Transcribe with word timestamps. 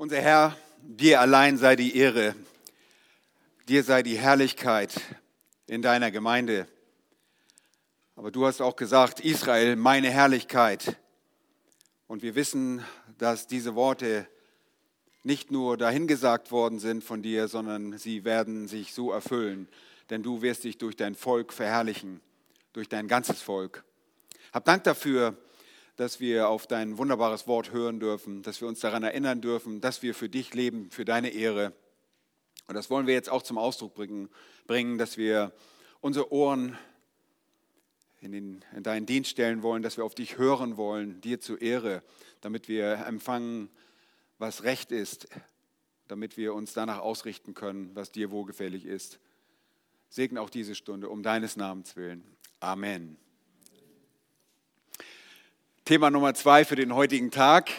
Unser 0.00 0.20
Herr, 0.20 0.56
dir 0.80 1.20
allein 1.20 1.58
sei 1.58 1.74
die 1.74 1.96
Ehre, 1.96 2.36
dir 3.66 3.82
sei 3.82 4.04
die 4.04 4.16
Herrlichkeit 4.16 4.94
in 5.66 5.82
deiner 5.82 6.12
Gemeinde. 6.12 6.68
Aber 8.14 8.30
du 8.30 8.46
hast 8.46 8.62
auch 8.62 8.76
gesagt, 8.76 9.18
Israel, 9.18 9.74
meine 9.74 10.08
Herrlichkeit. 10.08 10.96
Und 12.06 12.22
wir 12.22 12.36
wissen, 12.36 12.84
dass 13.18 13.48
diese 13.48 13.74
Worte 13.74 14.28
nicht 15.24 15.50
nur 15.50 15.76
dahingesagt 15.76 16.52
worden 16.52 16.78
sind 16.78 17.02
von 17.02 17.20
dir, 17.20 17.48
sondern 17.48 17.98
sie 17.98 18.24
werden 18.24 18.68
sich 18.68 18.94
so 18.94 19.10
erfüllen. 19.10 19.66
Denn 20.10 20.22
du 20.22 20.42
wirst 20.42 20.62
dich 20.62 20.78
durch 20.78 20.94
dein 20.94 21.16
Volk 21.16 21.52
verherrlichen, 21.52 22.20
durch 22.72 22.88
dein 22.88 23.08
ganzes 23.08 23.42
Volk. 23.42 23.82
Hab 24.52 24.64
Dank 24.64 24.84
dafür, 24.84 25.36
dass 25.98 26.20
wir 26.20 26.48
auf 26.48 26.68
dein 26.68 26.96
wunderbares 26.96 27.48
Wort 27.48 27.72
hören 27.72 27.98
dürfen, 27.98 28.42
dass 28.42 28.60
wir 28.60 28.68
uns 28.68 28.78
daran 28.78 29.02
erinnern 29.02 29.40
dürfen, 29.40 29.80
dass 29.80 30.00
wir 30.00 30.14
für 30.14 30.28
dich 30.28 30.54
leben, 30.54 30.92
für 30.92 31.04
deine 31.04 31.30
Ehre. 31.30 31.72
Und 32.68 32.76
das 32.76 32.88
wollen 32.88 33.08
wir 33.08 33.14
jetzt 33.14 33.28
auch 33.28 33.42
zum 33.42 33.58
Ausdruck 33.58 33.94
bringen, 33.94 34.28
bringen 34.68 34.96
dass 34.96 35.16
wir 35.16 35.52
unsere 36.00 36.32
Ohren 36.32 36.78
in, 38.20 38.30
den, 38.30 38.64
in 38.76 38.84
deinen 38.84 39.06
Dienst 39.06 39.30
stellen 39.30 39.64
wollen, 39.64 39.82
dass 39.82 39.96
wir 39.96 40.04
auf 40.04 40.14
dich 40.14 40.38
hören 40.38 40.76
wollen, 40.76 41.20
dir 41.20 41.40
zur 41.40 41.60
Ehre, 41.60 42.04
damit 42.42 42.68
wir 42.68 43.04
empfangen, 43.06 43.68
was 44.38 44.62
recht 44.62 44.92
ist, 44.92 45.26
damit 46.06 46.36
wir 46.36 46.54
uns 46.54 46.74
danach 46.74 47.00
ausrichten 47.00 47.54
können, 47.54 47.90
was 47.94 48.12
dir 48.12 48.30
wohlgefällig 48.30 48.86
ist. 48.86 49.18
Segne 50.10 50.40
auch 50.40 50.50
diese 50.50 50.76
Stunde 50.76 51.08
um 51.08 51.24
deines 51.24 51.56
Namens 51.56 51.96
willen. 51.96 52.22
Amen. 52.60 53.16
Thema 55.88 56.10
Nummer 56.10 56.34
zwei 56.34 56.66
für 56.66 56.76
den 56.76 56.94
heutigen 56.94 57.30
Tag. 57.30 57.70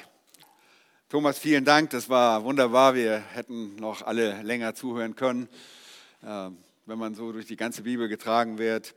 Thomas, 1.10 1.38
vielen 1.38 1.64
Dank, 1.64 1.92
das 1.92 2.10
war 2.10 2.44
wunderbar. 2.44 2.96
Wir 2.96 3.20
hätten 3.36 3.76
noch 3.76 4.02
alle 4.02 4.42
länger 4.42 4.74
zuhören 4.74 5.16
können, 5.16 5.48
äh, 6.24 6.50
wenn 6.88 6.98
man 6.98 7.14
so 7.14 7.32
durch 7.32 7.46
die 7.46 7.56
ganze 7.56 7.84
Bibel 7.84 8.08
getragen 8.08 8.58
wird. 8.58 8.96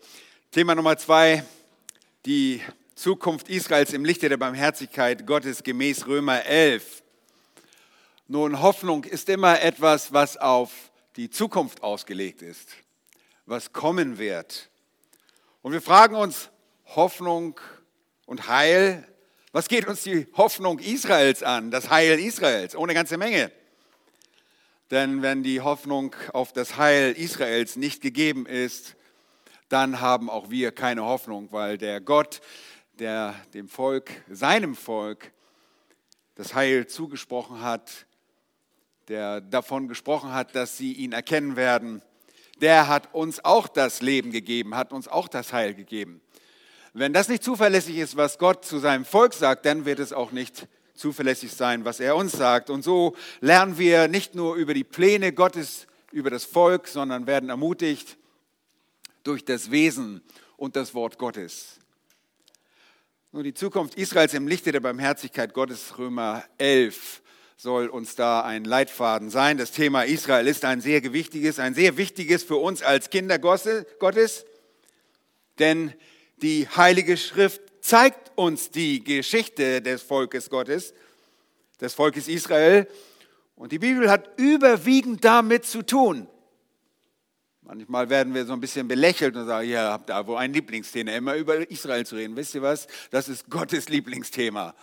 Thema 0.51 0.75
Nummer 0.75 0.97
zwei, 0.97 1.45
die 2.25 2.62
Zukunft 2.95 3.51
Israels 3.51 3.92
im 3.92 4.06
Lichte 4.06 4.31
der 4.31 4.39
Barmherzigkeit 4.39 5.27
Gottes 5.27 5.62
gemäß 5.62 6.06
Römer 6.06 6.47
11. 6.47 7.03
Nun, 8.29 8.62
Hoffnung 8.62 9.05
ist 9.05 9.29
immer 9.29 9.61
etwas, 9.61 10.14
was 10.14 10.39
auf 10.39 10.73
die 11.17 11.29
Zukunft 11.29 11.83
ausgelegt 11.83 12.41
ist, 12.41 12.70
was 13.45 13.75
kommen 13.75 14.17
wird. 14.17 14.70
Und 15.61 15.75
wir 15.75 15.83
fragen 15.83 16.14
uns, 16.14 16.48
Hoffnung 16.86 17.61
und 18.33 18.48
Heil, 18.48 19.06
was 19.53 19.69
geht 19.69 19.86
uns 19.86 20.03
die 20.03 20.27
Hoffnung 20.34 20.78
Israels 20.78 21.42
an, 21.42 21.70
das 21.70 21.91
Heil 21.91 22.19
Israels? 22.19 22.75
Ohne 22.75 22.95
ganze 22.95 23.19
Menge. 23.19 23.53
Denn 24.91 25.22
wenn 25.22 25.42
die 25.42 25.61
Hoffnung 25.61 26.14
auf 26.33 26.53
das 26.53 26.77
Heil 26.77 27.12
Israels 27.12 27.77
nicht 27.77 28.00
gegeben 28.00 28.47
ist, 28.47 28.97
dann 29.69 30.00
haben 30.00 30.28
auch 30.28 30.50
wir 30.50 30.73
keine 30.73 31.05
Hoffnung, 31.05 31.48
weil 31.50 31.78
der 31.78 32.00
Gott, 32.00 32.41
der 32.98 33.34
dem 33.55 33.69
Volk, 33.69 34.11
seinem 34.30 34.75
Volk, 34.75 35.33
das 36.34 36.55
Heil 36.55 36.86
zugesprochen 36.86 37.62
hat, 37.62 38.06
der 39.08 39.41
davon 39.41 39.89
gesprochen 39.89 40.33
hat, 40.33 40.55
dass 40.55 40.77
sie 40.77 40.92
ihn 40.92 41.12
erkennen 41.12 41.56
werden, 41.56 42.03
der 42.61 42.89
hat 42.89 43.14
uns 43.14 43.45
auch 43.45 43.69
das 43.69 44.00
Leben 44.00 44.30
gegeben, 44.30 44.75
hat 44.75 44.92
uns 44.92 45.08
auch 45.08 45.28
das 45.28 45.53
Heil 45.53 45.75
gegeben. 45.75 46.20
Wenn 46.95 47.15
das 47.15 47.29
nicht 47.29 47.43
zuverlässig 47.43 47.97
ist, 47.97 48.17
was 48.17 48.39
Gott 48.39 48.65
zu 48.67 48.79
seinem 48.79 49.07
Volk 49.07 49.33
sagt, 49.33 49.65
dann 49.65 49.87
wird 49.87 49.98
es 49.98 50.12
auch 50.12 50.31
nicht 50.31 50.69
zuverlässig 50.95 51.53
sein, 51.53 51.87
was 51.87 52.01
er 52.01 52.17
uns 52.17 52.33
sagt. 52.33 52.69
Und 52.69 52.83
so 52.83 53.17
lernen 53.41 53.79
wir 53.79 54.09
nicht 54.09 54.35
nur 54.35 54.57
über 54.57 54.75
die 54.75 54.85
Pläne 54.85 55.33
Gottes, 55.33 55.87
über 56.11 56.29
das 56.29 56.45
Volk, 56.45 56.87
sondern 56.87 57.27
werden 57.27 57.48
ermutigt 57.48 58.19
durch 59.23 59.45
das 59.45 59.70
Wesen 59.70 60.23
und 60.58 60.77
das 60.77 60.92
Wort 60.92 61.17
Gottes. 61.17 61.79
Nur 63.33 63.42
die 63.42 63.55
Zukunft 63.55 63.95
Israels 63.95 64.35
im 64.35 64.47
Lichte 64.47 64.73
der 64.73 64.81
Barmherzigkeit 64.81 65.55
Gottes, 65.55 65.97
Römer 65.97 66.45
11, 66.58 67.23
soll 67.57 67.86
uns 67.86 68.17
da 68.17 68.42
ein 68.42 68.64
Leitfaden 68.64 69.31
sein. 69.31 69.57
Das 69.57 69.73
Thema 69.73 70.02
Israel 70.02 70.47
ist 70.47 70.67
ein 70.67 70.83
sehr 70.83 71.01
gewichtiges, 71.01 71.58
ein 71.58 71.73
sehr 71.73 71.97
wichtiges 71.97 72.42
für 72.42 72.57
uns 72.57 72.83
als 72.83 73.08
Kinder 73.08 73.39
Gottes, 73.39 74.45
denn 75.58 75.95
die 76.42 76.69
Heilige 76.69 77.17
Schrift 77.17 77.61
zeigt 77.80 78.33
uns 78.36 78.70
die 78.70 79.03
Geschichte 79.03 79.80
des 79.80 80.03
Volkes 80.03 80.51
Gottes, 80.51 80.92
des 81.80 81.95
Volkes 81.95 82.29
Israel. 82.29 82.89
Und 83.55 83.73
die 83.73 83.79
Bibel 83.79 84.11
hat 84.11 84.29
überwiegend 84.39 85.25
damit 85.25 85.64
zu 85.64 85.83
tun. 85.83 86.27
Manchmal 87.63 88.11
werden 88.11 88.35
wir 88.35 88.45
so 88.45 88.52
ein 88.52 88.61
bisschen 88.61 88.89
belächelt 88.89 89.36
und 89.36 89.47
sagen, 89.47 89.69
ja, 89.69 89.92
habt 89.92 90.11
da 90.11 90.27
wo 90.27 90.35
ein 90.35 90.52
Lieblingsthema, 90.52 91.13
immer 91.13 91.36
über 91.36 91.70
Israel 91.70 92.05
zu 92.05 92.17
reden. 92.17 92.36
Wisst 92.36 92.55
ihr 92.55 92.63
was? 92.63 92.86
Das 93.11 93.29
ist 93.29 93.48
Gottes 93.48 93.89
Lieblingsthema. 93.89 94.75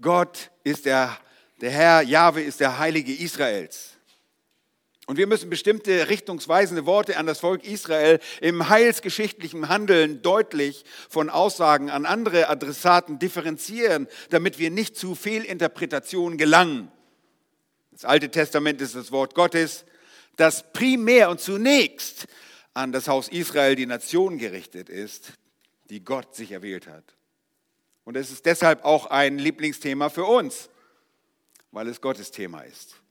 Gott 0.00 0.50
ist 0.62 0.86
der, 0.86 1.18
der 1.60 1.70
Herr, 1.70 2.02
Jahwe 2.02 2.42
ist 2.42 2.60
der 2.60 2.78
Heilige 2.78 3.12
Israels. 3.12 3.91
Und 5.06 5.16
wir 5.16 5.26
müssen 5.26 5.50
bestimmte 5.50 6.08
richtungsweisende 6.08 6.86
Worte 6.86 7.16
an 7.16 7.26
das 7.26 7.40
Volk 7.40 7.64
Israel 7.64 8.20
im 8.40 8.68
heilsgeschichtlichen 8.68 9.68
Handeln 9.68 10.22
deutlich 10.22 10.84
von 11.08 11.28
Aussagen 11.28 11.90
an 11.90 12.06
andere 12.06 12.48
Adressaten 12.48 13.18
differenzieren, 13.18 14.06
damit 14.30 14.60
wir 14.60 14.70
nicht 14.70 14.96
zu 14.96 15.16
Fehlinterpretationen 15.16 16.38
gelangen. 16.38 16.90
Das 17.90 18.04
Alte 18.04 18.30
Testament 18.30 18.80
ist 18.80 18.94
das 18.94 19.10
Wort 19.10 19.34
Gottes, 19.34 19.84
das 20.36 20.72
primär 20.72 21.30
und 21.30 21.40
zunächst 21.40 22.26
an 22.72 22.92
das 22.92 23.08
Haus 23.08 23.28
Israel, 23.28 23.74
die 23.74 23.86
Nation 23.86 24.38
gerichtet 24.38 24.88
ist, 24.88 25.32
die 25.90 26.04
Gott 26.04 26.36
sich 26.36 26.52
erwählt 26.52 26.86
hat. 26.86 27.04
Und 28.04 28.16
es 28.16 28.30
ist 28.30 28.46
deshalb 28.46 28.84
auch 28.84 29.06
ein 29.06 29.38
Lieblingsthema 29.38 30.10
für 30.10 30.24
uns, 30.24 30.70
weil 31.72 31.88
es 31.88 32.00
Gottes 32.00 32.30
Thema 32.30 32.62
ist 32.62 33.01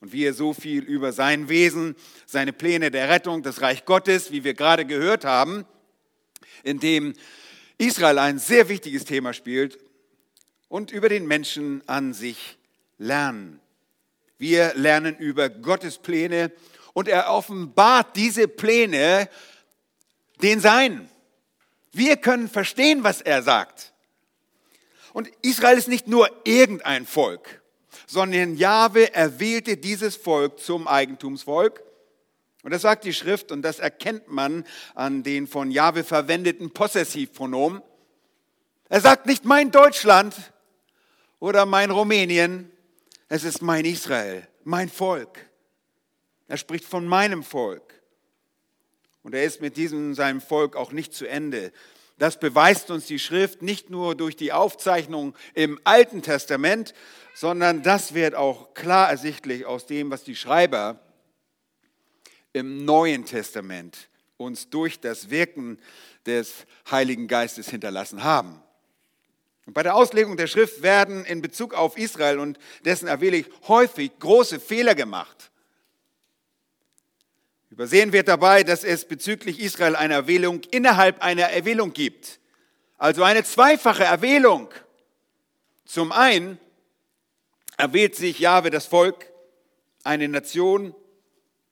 und 0.00 0.12
wie 0.12 0.24
er 0.24 0.34
so 0.34 0.54
viel 0.54 0.82
über 0.82 1.12
sein 1.12 1.48
Wesen, 1.48 1.94
seine 2.26 2.52
Pläne 2.52 2.90
der 2.90 3.08
Rettung, 3.08 3.42
das 3.42 3.60
Reich 3.60 3.84
Gottes, 3.84 4.32
wie 4.32 4.44
wir 4.44 4.54
gerade 4.54 4.86
gehört 4.86 5.24
haben, 5.24 5.66
in 6.62 6.80
dem 6.80 7.14
Israel 7.76 8.18
ein 8.18 8.38
sehr 8.38 8.68
wichtiges 8.68 9.04
Thema 9.04 9.32
spielt 9.32 9.78
und 10.68 10.90
über 10.90 11.08
den 11.08 11.26
Menschen 11.26 11.82
an 11.86 12.14
sich 12.14 12.58
lernen. 12.98 13.60
Wir 14.38 14.72
lernen 14.74 15.16
über 15.16 15.50
Gottes 15.50 15.98
Pläne 15.98 16.50
und 16.94 17.08
er 17.08 17.30
offenbart 17.30 18.16
diese 18.16 18.48
Pläne 18.48 19.28
den 20.42 20.60
Seinen. 20.60 21.10
Wir 21.92 22.16
können 22.16 22.48
verstehen, 22.48 23.04
was 23.04 23.20
er 23.20 23.42
sagt. 23.42 23.92
Und 25.12 25.28
Israel 25.42 25.76
ist 25.76 25.88
nicht 25.88 26.06
nur 26.06 26.30
irgendein 26.44 27.04
Volk 27.04 27.59
sondern 28.10 28.56
Jahwe 28.56 29.14
erwählte 29.14 29.76
dieses 29.76 30.16
Volk 30.16 30.58
zum 30.58 30.88
Eigentumsvolk. 30.88 31.84
Und 32.64 32.72
das 32.72 32.82
sagt 32.82 33.04
die 33.04 33.14
Schrift 33.14 33.52
und 33.52 33.62
das 33.62 33.78
erkennt 33.78 34.26
man 34.26 34.64
an 34.96 35.22
den 35.22 35.46
von 35.46 35.70
Jahwe 35.70 36.02
verwendeten 36.02 36.72
Possessivpronomen. 36.72 37.82
Er 38.88 39.00
sagt 39.00 39.26
nicht 39.26 39.44
mein 39.44 39.70
Deutschland 39.70 40.34
oder 41.38 41.66
mein 41.66 41.92
Rumänien, 41.92 42.68
es 43.28 43.44
ist 43.44 43.62
mein 43.62 43.84
Israel, 43.84 44.48
mein 44.64 44.88
Volk. 44.88 45.48
Er 46.48 46.56
spricht 46.56 46.84
von 46.84 47.06
meinem 47.06 47.44
Volk. 47.44 47.94
Und 49.22 49.36
er 49.36 49.44
ist 49.44 49.60
mit 49.60 49.76
diesem 49.76 50.16
seinem 50.16 50.40
Volk 50.40 50.74
auch 50.74 50.90
nicht 50.90 51.14
zu 51.14 51.28
Ende. 51.28 51.70
Das 52.20 52.38
beweist 52.38 52.90
uns 52.90 53.06
die 53.06 53.18
Schrift 53.18 53.62
nicht 53.62 53.88
nur 53.88 54.14
durch 54.14 54.36
die 54.36 54.52
Aufzeichnung 54.52 55.34
im 55.54 55.80
Alten 55.84 56.20
Testament, 56.20 56.92
sondern 57.32 57.82
das 57.82 58.12
wird 58.12 58.34
auch 58.34 58.74
klar 58.74 59.08
ersichtlich 59.08 59.64
aus 59.64 59.86
dem, 59.86 60.10
was 60.10 60.22
die 60.22 60.36
Schreiber 60.36 61.00
im 62.52 62.84
Neuen 62.84 63.24
Testament 63.24 64.10
uns 64.36 64.68
durch 64.68 65.00
das 65.00 65.30
Wirken 65.30 65.78
des 66.26 66.66
Heiligen 66.90 67.26
Geistes 67.26 67.70
hinterlassen 67.70 68.22
haben. 68.22 68.62
Und 69.64 69.72
bei 69.72 69.82
der 69.82 69.94
Auslegung 69.94 70.36
der 70.36 70.46
Schrift 70.46 70.82
werden 70.82 71.24
in 71.24 71.40
Bezug 71.40 71.72
auf 71.72 71.96
Israel 71.96 72.38
und 72.38 72.58
dessen 72.84 73.08
Erwählung 73.08 73.46
häufig 73.66 74.10
große 74.18 74.60
Fehler 74.60 74.94
gemacht. 74.94 75.49
Übersehen 77.70 78.12
wird 78.12 78.26
dabei, 78.26 78.64
dass 78.64 78.82
es 78.82 79.04
bezüglich 79.04 79.60
Israel 79.60 79.94
eine 79.94 80.14
Erwählung 80.14 80.60
innerhalb 80.72 81.22
einer 81.22 81.44
Erwählung 81.44 81.92
gibt. 81.92 82.40
Also 82.98 83.22
eine 83.22 83.44
zweifache 83.44 84.04
Erwählung. 84.04 84.68
Zum 85.84 86.10
einen 86.10 86.58
erwählt 87.76 88.16
sich 88.16 88.40
Jahwe 88.40 88.70
das 88.70 88.86
Volk, 88.86 89.32
eine 90.02 90.28
Nation 90.28 90.94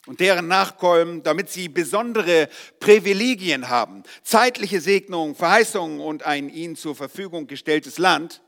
und 0.07 0.21
deren 0.21 0.47
Nachkommen, 0.47 1.25
damit 1.25 1.51
sie 1.51 1.69
besondere 1.69 2.49
Privilegien 2.79 3.69
haben, 3.69 4.05
zeitliche 4.23 4.81
Segnungen, 4.81 5.35
Verheißungen 5.35 6.01
und 6.01 6.23
ein 6.23 6.49
ihnen 6.49 6.77
zur 6.77 6.95
Verfügung 6.95 7.49
gestelltes 7.49 7.99
Land. 7.99 8.41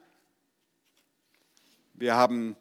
Wir 1.94 2.14
haben 2.14 2.56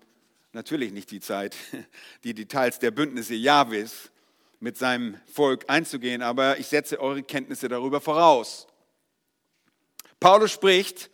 natürlich 0.51 0.91
nicht 0.91 1.11
die 1.11 1.19
Zeit, 1.19 1.55
die 2.23 2.33
Details 2.33 2.79
der 2.79 2.91
Bündnisse 2.91 3.35
Jahwes 3.35 4.09
mit 4.59 4.77
seinem 4.77 5.17
Volk 5.31 5.65
einzugehen, 5.67 6.21
aber 6.21 6.59
ich 6.59 6.67
setze 6.67 6.99
eure 6.99 7.23
Kenntnisse 7.23 7.69
darüber 7.69 8.01
voraus. 8.01 8.67
Paulus 10.19 10.51
spricht 10.51 11.09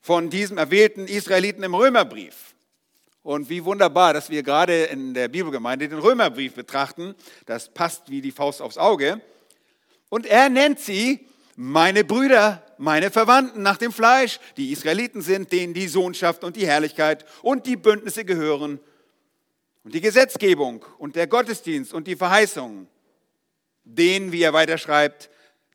von 0.00 0.30
diesem 0.30 0.58
erwählten 0.58 1.06
Israeliten 1.06 1.62
im 1.62 1.74
Römerbrief. 1.74 2.54
Und 3.22 3.48
wie 3.48 3.64
wunderbar, 3.64 4.14
dass 4.14 4.30
wir 4.30 4.42
gerade 4.42 4.84
in 4.84 5.14
der 5.14 5.28
Bibelgemeinde 5.28 5.88
den 5.88 5.98
Römerbrief 5.98 6.54
betrachten. 6.54 7.14
Das 7.46 7.72
passt 7.72 8.10
wie 8.10 8.20
die 8.20 8.32
Faust 8.32 8.60
aufs 8.60 8.78
Auge. 8.78 9.20
Und 10.08 10.26
er 10.26 10.48
nennt 10.48 10.80
sie 10.80 11.26
meine 11.54 12.02
Brüder, 12.04 12.64
meine 12.78 13.10
Verwandten 13.10 13.62
nach 13.62 13.76
dem 13.76 13.92
Fleisch, 13.92 14.40
die 14.56 14.72
Israeliten 14.72 15.22
sind, 15.22 15.52
denen 15.52 15.74
die 15.74 15.86
Sohnschaft 15.86 16.42
und 16.42 16.56
die 16.56 16.66
Herrlichkeit 16.66 17.24
und 17.42 17.66
die 17.66 17.76
Bündnisse 17.76 18.24
gehören 18.24 18.80
und 19.84 19.94
die 19.94 20.00
Gesetzgebung 20.00 20.84
und 20.98 21.16
der 21.16 21.26
Gottesdienst 21.26 21.92
und 21.92 22.06
die 22.06 22.16
Verheißungen, 22.16 22.88
denen, 23.84 24.32
wie 24.32 24.42
er 24.42 24.52
weiterschreibt, 24.52 25.30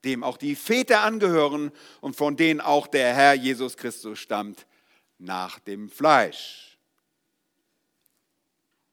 dem 0.06 0.24
auch 0.24 0.38
die 0.38 0.56
Väter 0.56 1.02
angehören 1.02 1.72
und 2.00 2.16
von 2.16 2.38
denen 2.38 2.62
auch 2.62 2.88
der 2.88 3.14
Herr 3.14 3.34
Jesus 3.34 3.76
Christus 3.76 4.20
stammt 4.20 4.66
nach 5.18 5.60
dem 5.60 5.90
Fleisch. 5.90 6.78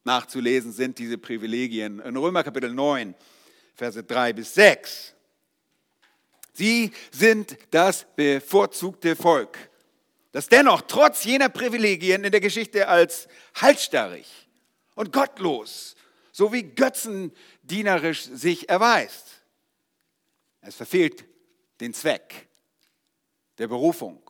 Nachzulesen 0.03 0.73
sind 0.73 0.99
diese 0.99 1.17
Privilegien 1.17 2.01
in 2.01 2.17
Römer 2.17 2.43
Kapitel 2.43 2.73
9, 2.73 3.15
Verse 3.75 4.03
3 4.03 4.33
bis 4.33 4.55
6. 4.55 5.15
Sie 6.53 6.93
sind 7.11 7.57
das 7.71 8.07
bevorzugte 8.17 9.17
Volk, 9.17 9.71
das 10.33 10.49
dennoch 10.49 10.83
trotz 10.83 11.25
jener 11.25 11.49
Privilegien 11.49 12.25
in 12.25 12.33
der 12.33 12.41
Geschichte 12.41 12.89
als 12.89 13.29
halsstarrig 13.55 14.44
und 14.95 15.13
gottlos 15.13 15.97
sowie 16.33 16.63
götzendienerisch 16.63 18.23
sich 18.25 18.69
erweist. 18.69 19.43
Es 20.61 20.75
verfehlt 20.75 21.25
den 21.81 21.95
Zweck 21.95 22.49
der 23.59 23.69
Berufung, 23.69 24.21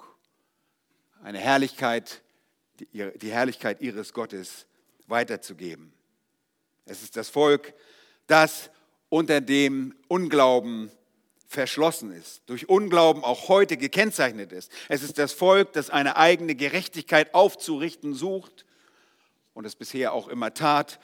eine 1.22 1.38
Herrlichkeit, 1.38 2.22
die 2.92 3.30
Herrlichkeit 3.30 3.80
ihres 3.80 4.12
Gottes 4.12 4.66
weiterzugeben. 5.06 5.92
Es 6.84 7.02
ist 7.02 7.16
das 7.16 7.30
Volk, 7.30 7.72
das 8.26 8.70
unter 9.08 9.40
dem 9.40 9.94
Unglauben 10.08 10.90
verschlossen 11.46 12.12
ist, 12.12 12.42
durch 12.46 12.68
Unglauben 12.68 13.22
auch 13.22 13.48
heute 13.48 13.76
gekennzeichnet 13.76 14.52
ist. 14.52 14.70
Es 14.88 15.02
ist 15.02 15.18
das 15.18 15.32
Volk, 15.32 15.72
das 15.72 15.88
eine 15.88 16.16
eigene 16.16 16.54
Gerechtigkeit 16.54 17.32
aufzurichten 17.32 18.12
sucht 18.14 18.66
und 19.54 19.64
es 19.64 19.76
bisher 19.76 20.12
auch 20.12 20.28
immer 20.28 20.52
tat, 20.52 21.00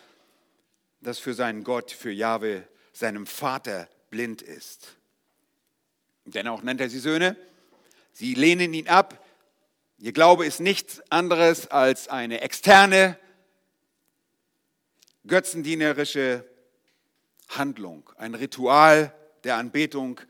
das 1.00 1.18
für 1.18 1.34
seinen 1.34 1.64
Gott, 1.64 1.90
für 1.90 2.10
Jahwe, 2.10 2.68
seinem 2.92 3.26
Vater 3.26 3.88
blind 4.10 4.42
ist. 4.42 4.96
Dennoch 6.26 6.62
nennt 6.62 6.80
er 6.80 6.90
sie 6.90 6.98
Söhne. 6.98 7.36
Sie 8.12 8.34
lehnen 8.34 8.74
ihn 8.74 8.88
ab. 8.88 9.24
Ihr 9.98 10.12
Glaube 10.12 10.46
ist 10.46 10.60
nichts 10.60 11.00
anderes 11.10 11.68
als 11.68 12.08
eine 12.08 12.40
externe, 12.42 13.18
götzendienerische 15.26 16.44
Handlung, 17.48 18.10
ein 18.16 18.34
Ritual 18.34 19.14
der 19.44 19.56
Anbetung, 19.56 20.20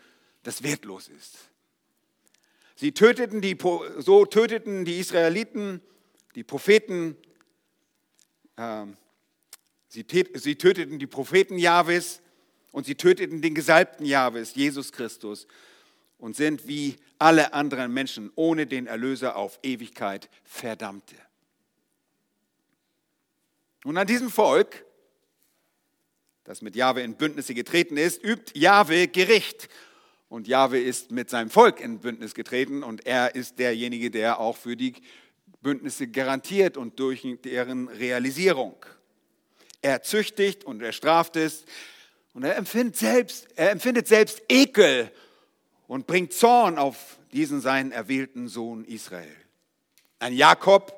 das 0.43 0.63
wertlos 0.63 1.09
ist. 1.09 1.37
Sie 2.77 2.93
töteten 2.93 3.41
die, 3.41 3.57
so 3.99 4.25
töteten 4.25 4.85
die 4.85 4.99
Israeliten 4.99 5.83
die 6.35 6.45
Propheten, 6.45 7.17
sie, 9.89 10.05
sie 10.35 10.57
töteten 10.57 10.99
die 10.99 11.07
Propheten 11.07 11.59
Jahwes 11.59 12.21
und 12.73 12.87
sie 12.87 12.95
töteten 12.95 13.43
den 13.43 13.55
Gesalbten 13.55 14.07
Jahwes, 14.07 14.55
Jesus 14.55 14.93
Christus 14.93 15.47
und 16.19 16.37
sind 16.37 16.69
wie 16.69 16.97
alle 17.19 17.53
anderen 17.53 17.93
Menschen 17.93 18.31
ohne 18.35 18.67
den 18.67 18.87
Erlöser 18.87 19.37
auf 19.37 19.59
Ewigkeit 19.63 20.29
Verdammte. 20.45 21.17
Nun 23.85 23.97
an 23.97 24.07
diesem 24.07 24.31
Volk, 24.31 24.85
das 26.45 26.63
mit 26.63 26.77
Jahwe 26.77 27.03
in 27.03 27.15
Bündnisse 27.15 27.55
getreten 27.55 27.97
ist, 27.97 28.23
übt 28.23 28.59
Jahwe 28.59 29.09
Gericht. 29.09 29.69
Und 30.29 30.47
Jahwe 30.47 30.79
ist 30.79 31.11
mit 31.11 31.29
seinem 31.29 31.51
Volk 31.51 31.81
in 31.81 31.99
Bündnis 31.99 32.35
getreten 32.35 32.83
und 32.83 33.05
er 33.07 33.35
ist 33.35 33.59
derjenige, 33.59 34.11
der 34.11 34.39
auch 34.39 34.57
für 34.57 34.77
die 34.77 34.95
Bündnisse 35.63 36.09
garantiert 36.09 36.77
und 36.77 36.99
durch 36.99 37.27
deren 37.45 37.89
Realisierung. 37.89 38.77
Er 39.83 40.03
züchtigt 40.03 40.65
und 40.65 40.83
er 40.83 40.93
straft 40.93 41.37
es 41.37 41.65
und 42.33 42.45
er 42.45 42.57
empfindet 42.57 42.97
selbst, 42.97 43.49
er 43.57 43.71
empfindet 43.71 44.09
selbst 44.09 44.43
Ekel 44.49 45.11
und 45.87 46.07
bringt 46.07 46.33
Zorn 46.33 46.79
auf 46.79 47.19
diesen 47.33 47.61
seinen 47.61 47.93
erwählten 47.93 48.49
Sohn 48.49 48.85
Israel. 48.85 49.37
An 50.19 50.35
Jakob, 50.35 50.93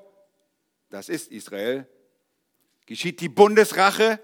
das 0.91 1.09
ist 1.09 1.31
Israel, 1.31 1.87
geschieht 2.87 3.21
die 3.21 3.29
Bundesrache 3.29 4.21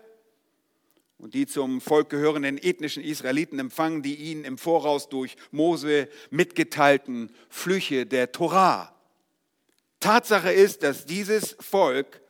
und 1.18 1.34
die 1.34 1.46
zum 1.46 1.80
Volk 1.80 2.10
gehörenden 2.10 2.58
ethnischen 2.58 3.02
Israeliten 3.02 3.58
empfangen 3.58 4.02
die 4.02 4.16
ihnen 4.16 4.44
im 4.44 4.58
Voraus 4.58 5.08
durch 5.08 5.36
Mose 5.50 6.08
mitgeteilten 6.30 7.34
Flüche 7.48 8.06
der 8.06 8.32
Torah. 8.32 8.94
Tatsache 10.00 10.52
ist, 10.52 10.82
dass 10.82 11.06
dieses 11.06 11.56
Volk 11.60 12.20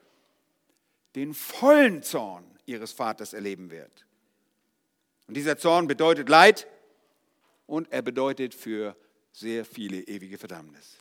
den 1.14 1.34
vollen 1.34 2.02
Zorn 2.02 2.44
ihres 2.66 2.92
Vaters 2.92 3.32
erleben 3.32 3.70
wird. 3.70 4.06
Und 5.26 5.36
dieser 5.36 5.58
Zorn 5.58 5.86
bedeutet 5.86 6.28
Leid, 6.28 6.66
und 7.68 7.92
er 7.92 8.02
bedeutet 8.02 8.54
für 8.54 8.96
sehr 9.30 9.64
viele 9.64 10.00
ewige 10.00 10.38
Verdammnis. 10.38 10.96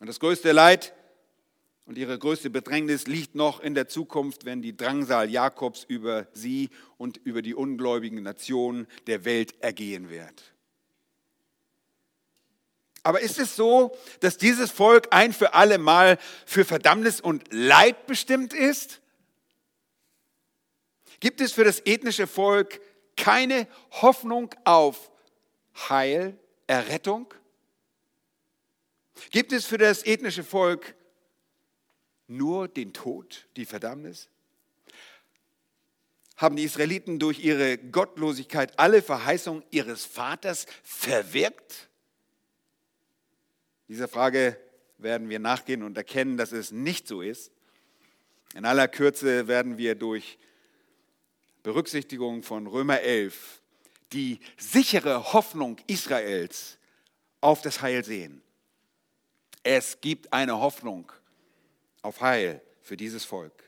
Und 0.00 0.06
das 0.06 0.20
größte 0.20 0.52
Leid 0.52 0.94
und 1.86 1.96
ihre 1.96 2.18
größte 2.18 2.50
Bedrängnis 2.50 3.06
liegt 3.06 3.34
noch 3.34 3.60
in 3.60 3.74
der 3.74 3.88
Zukunft, 3.88 4.44
wenn 4.44 4.60
die 4.60 4.76
Drangsal 4.76 5.30
Jakobs 5.30 5.82
über 5.82 6.28
sie 6.34 6.68
und 6.98 7.16
über 7.16 7.40
die 7.40 7.54
ungläubigen 7.54 8.22
Nationen 8.22 8.86
der 9.06 9.24
Welt 9.24 9.54
ergehen 9.62 10.10
wird. 10.10 10.52
Aber 13.02 13.20
ist 13.20 13.38
es 13.38 13.56
so, 13.56 13.96
dass 14.20 14.38
dieses 14.38 14.70
Volk 14.70 15.08
ein 15.10 15.32
für 15.32 15.54
alle 15.54 15.78
Mal 15.78 16.18
für 16.46 16.64
Verdammnis 16.64 17.20
und 17.20 17.44
Leid 17.52 18.06
bestimmt 18.06 18.52
ist? 18.52 19.00
Gibt 21.20 21.40
es 21.40 21.52
für 21.52 21.64
das 21.64 21.80
ethnische 21.84 22.26
Volk 22.26 22.80
keine 23.16 23.66
Hoffnung 23.90 24.54
auf 24.64 25.10
Heil, 25.88 26.38
Errettung? 26.66 27.32
Gibt 29.30 29.52
es 29.52 29.64
für 29.64 29.78
das 29.78 30.04
ethnische 30.04 30.44
Volk 30.44 30.94
nur 32.28 32.68
den 32.68 32.92
Tod, 32.92 33.48
die 33.56 33.64
Verdammnis? 33.64 34.28
Haben 36.36 36.54
die 36.54 36.62
Israeliten 36.62 37.18
durch 37.18 37.40
ihre 37.40 37.78
Gottlosigkeit 37.78 38.78
alle 38.78 39.02
Verheißungen 39.02 39.64
ihres 39.70 40.04
Vaters 40.04 40.66
verwirkt? 40.84 41.87
Dieser 43.88 44.08
Frage 44.08 44.58
werden 44.98 45.28
wir 45.28 45.38
nachgehen 45.38 45.82
und 45.82 45.96
erkennen, 45.96 46.36
dass 46.36 46.52
es 46.52 46.72
nicht 46.72 47.08
so 47.08 47.22
ist. 47.22 47.50
In 48.54 48.64
aller 48.64 48.88
Kürze 48.88 49.48
werden 49.48 49.78
wir 49.78 49.94
durch 49.94 50.38
Berücksichtigung 51.62 52.42
von 52.42 52.66
Römer 52.66 53.00
11 53.00 53.62
die 54.12 54.40
sichere 54.56 55.32
Hoffnung 55.32 55.78
Israels 55.86 56.78
auf 57.40 57.62
das 57.62 57.82
Heil 57.82 58.04
sehen. 58.04 58.42
Es 59.62 60.00
gibt 60.00 60.32
eine 60.32 60.58
Hoffnung 60.60 61.12
auf 62.02 62.20
Heil 62.20 62.62
für 62.80 62.96
dieses 62.96 63.24
Volk. 63.24 63.64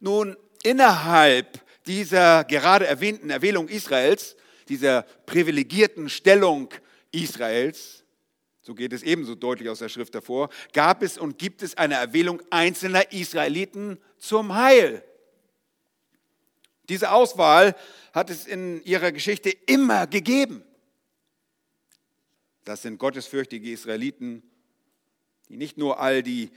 Nun, 0.00 0.36
innerhalb 0.62 1.60
dieser 1.86 2.44
gerade 2.44 2.86
erwähnten 2.86 3.30
Erwählung 3.30 3.68
Israels, 3.68 4.36
dieser 4.68 5.02
privilegierten 5.02 6.08
Stellung 6.08 6.72
Israels, 7.12 8.03
so 8.64 8.74
geht 8.74 8.94
es 8.94 9.02
ebenso 9.02 9.34
deutlich 9.34 9.68
aus 9.68 9.80
der 9.80 9.90
Schrift 9.90 10.14
hervor, 10.14 10.48
gab 10.72 11.02
es 11.02 11.18
und 11.18 11.38
gibt 11.38 11.62
es 11.62 11.76
eine 11.76 11.94
Erwählung 11.94 12.40
einzelner 12.48 13.12
Israeliten 13.12 13.98
zum 14.18 14.54
Heil. 14.54 15.04
Diese 16.88 17.12
Auswahl 17.12 17.76
hat 18.14 18.30
es 18.30 18.46
in 18.46 18.82
ihrer 18.84 19.12
Geschichte 19.12 19.50
immer 19.50 20.06
gegeben. 20.06 20.64
Das 22.64 22.80
sind 22.80 22.98
gottesfürchtige 22.98 23.70
Israeliten, 23.70 24.42
die 25.50 25.58
nicht 25.58 25.76
nur 25.76 26.00
all 26.00 26.22
die 26.22 26.50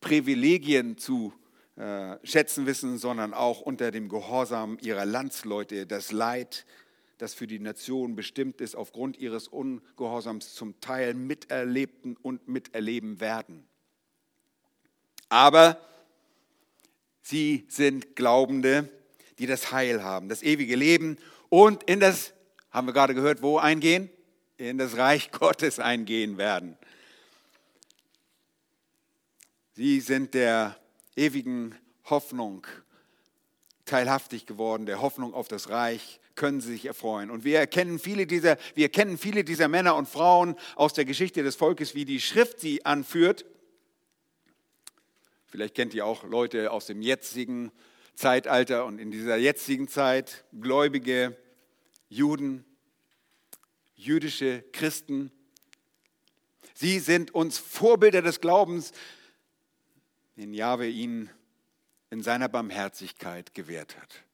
Privilegien 0.00 0.98
zu 0.98 1.32
äh, 1.76 2.16
schätzen 2.24 2.66
wissen, 2.66 2.98
sondern 2.98 3.34
auch 3.34 3.60
unter 3.60 3.92
dem 3.92 4.08
Gehorsam 4.08 4.78
ihrer 4.80 5.06
Landsleute 5.06 5.86
das 5.86 6.10
Leid, 6.10 6.66
das 7.18 7.34
für 7.34 7.46
die 7.46 7.58
Nation 7.58 8.14
bestimmt 8.14 8.60
ist, 8.60 8.76
aufgrund 8.76 9.16
ihres 9.16 9.48
Ungehorsams 9.48 10.54
zum 10.54 10.80
Teil 10.80 11.14
miterlebten 11.14 12.16
und 12.16 12.46
miterleben 12.48 13.20
werden. 13.20 13.66
Aber 15.28 15.80
sie 17.22 17.64
sind 17.68 18.16
Glaubende, 18.16 18.88
die 19.38 19.46
das 19.46 19.72
Heil 19.72 20.02
haben, 20.02 20.28
das 20.28 20.42
ewige 20.42 20.76
Leben 20.76 21.18
und 21.48 21.82
in 21.84 22.00
das, 22.00 22.32
haben 22.70 22.86
wir 22.86 22.92
gerade 22.92 23.14
gehört, 23.14 23.42
wo 23.42 23.58
eingehen? 23.58 24.10
In 24.58 24.78
das 24.78 24.96
Reich 24.96 25.30
Gottes 25.32 25.78
eingehen 25.78 26.38
werden. 26.38 26.76
Sie 29.74 30.00
sind 30.00 30.32
der 30.34 30.78
ewigen 31.16 31.74
Hoffnung 32.04 32.66
teilhaftig 33.84 34.46
geworden, 34.46 34.86
der 34.86 35.00
Hoffnung 35.00 35.34
auf 35.34 35.48
das 35.48 35.68
Reich, 35.68 36.20
können 36.36 36.60
sie 36.60 36.72
sich 36.72 36.84
erfreuen. 36.84 37.30
Und 37.30 37.44
wir 37.44 37.58
erkennen 37.58 37.98
viele 37.98 38.26
dieser, 38.26 38.58
wir 38.74 38.88
kennen 38.88 39.18
viele 39.18 39.42
dieser 39.42 39.68
Männer 39.68 39.96
und 39.96 40.08
Frauen 40.08 40.54
aus 40.76 40.92
der 40.92 41.04
Geschichte 41.04 41.42
des 41.42 41.56
Volkes, 41.56 41.94
wie 41.94 42.04
die 42.04 42.20
Schrift 42.20 42.60
sie 42.60 42.84
anführt. 42.86 43.44
Vielleicht 45.46 45.74
kennt 45.74 45.94
ihr 45.94 46.06
auch 46.06 46.24
Leute 46.24 46.70
aus 46.70 46.86
dem 46.86 47.00
jetzigen 47.00 47.72
Zeitalter 48.14 48.84
und 48.84 48.98
in 48.98 49.10
dieser 49.10 49.36
jetzigen 49.36 49.88
Zeit, 49.88 50.44
gläubige 50.60 51.36
Juden, 52.08 52.64
jüdische 53.94 54.62
Christen. 54.72 55.30
Sie 56.74 56.98
sind 56.98 57.34
uns 57.34 57.58
Vorbilder 57.58 58.22
des 58.22 58.40
Glaubens, 58.40 58.92
den 60.36 60.52
Jahwe 60.52 60.88
ihnen 60.88 61.30
in 62.10 62.22
seiner 62.22 62.48
Barmherzigkeit 62.48 63.54
gewährt 63.54 63.96
hat. 63.96 64.25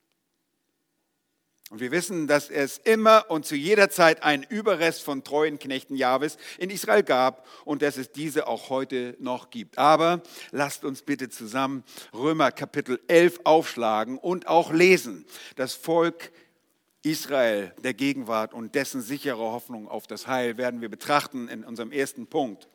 Und 1.72 1.80
wir 1.80 1.90
wissen, 1.90 2.26
dass 2.26 2.50
es 2.50 2.76
immer 2.76 3.30
und 3.30 3.46
zu 3.46 3.56
jeder 3.56 3.88
Zeit 3.88 4.22
einen 4.22 4.42
Überrest 4.42 5.02
von 5.02 5.24
treuen 5.24 5.58
Knechten 5.58 5.96
Jahwes 5.96 6.36
in 6.58 6.68
Israel 6.68 7.02
gab 7.02 7.46
und 7.64 7.80
dass 7.80 7.96
es 7.96 8.12
diese 8.12 8.46
auch 8.46 8.68
heute 8.68 9.16
noch 9.20 9.48
gibt. 9.48 9.78
Aber 9.78 10.22
lasst 10.50 10.84
uns 10.84 11.00
bitte 11.00 11.30
zusammen 11.30 11.82
Römer 12.12 12.52
Kapitel 12.52 13.00
11 13.08 13.40
aufschlagen 13.44 14.18
und 14.18 14.48
auch 14.48 14.70
lesen. 14.70 15.24
Das 15.56 15.72
Volk 15.72 16.30
Israel 17.04 17.72
der 17.82 17.94
Gegenwart 17.94 18.52
und 18.52 18.74
dessen 18.74 19.00
sichere 19.00 19.38
Hoffnung 19.38 19.88
auf 19.88 20.06
das 20.06 20.26
Heil 20.26 20.58
werden 20.58 20.82
wir 20.82 20.90
betrachten 20.90 21.48
in 21.48 21.64
unserem 21.64 21.90
ersten 21.90 22.26
Punkt. 22.26 22.68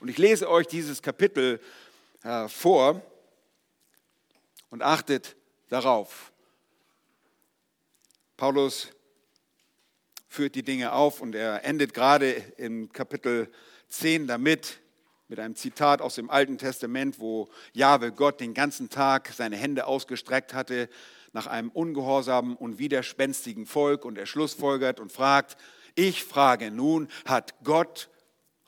Und 0.00 0.08
ich 0.08 0.18
lese 0.18 0.50
euch 0.50 0.66
dieses 0.66 1.00
Kapitel 1.00 1.60
äh, 2.24 2.48
vor 2.48 3.02
und 4.70 4.82
achtet 4.82 5.36
darauf. 5.68 6.33
Paulus 8.36 8.88
führt 10.26 10.56
die 10.56 10.64
Dinge 10.64 10.92
auf 10.92 11.20
und 11.20 11.36
er 11.36 11.64
endet 11.64 11.94
gerade 11.94 12.32
im 12.56 12.90
Kapitel 12.92 13.48
10 13.88 14.26
damit, 14.26 14.80
mit 15.28 15.38
einem 15.38 15.54
Zitat 15.54 16.02
aus 16.02 16.16
dem 16.16 16.30
Alten 16.30 16.58
Testament, 16.58 17.20
wo 17.20 17.48
Jahwe 17.72 18.10
Gott 18.10 18.40
den 18.40 18.52
ganzen 18.52 18.90
Tag 18.90 19.32
seine 19.32 19.56
Hände 19.56 19.86
ausgestreckt 19.86 20.52
hatte 20.52 20.88
nach 21.32 21.46
einem 21.46 21.70
ungehorsamen 21.70 22.56
und 22.56 22.78
widerspenstigen 22.78 23.66
Volk 23.66 24.04
und 24.04 24.18
er 24.18 24.26
schlussfolgert 24.26 24.98
und 24.98 25.12
fragt, 25.12 25.56
ich 25.94 26.24
frage 26.24 26.72
nun, 26.72 27.08
hat 27.24 27.54
Gott, 27.62 28.10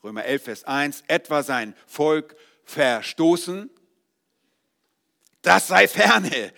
Römer 0.05 0.25
11, 0.25 0.45
Vers 0.45 0.65
1, 0.65 1.05
etwa 1.09 1.43
sein 1.43 1.75
Volk 1.87 2.37
verstoßen? 2.65 3.69
Das 5.43 5.67
sei 5.67 5.89
ferne. 5.89 6.53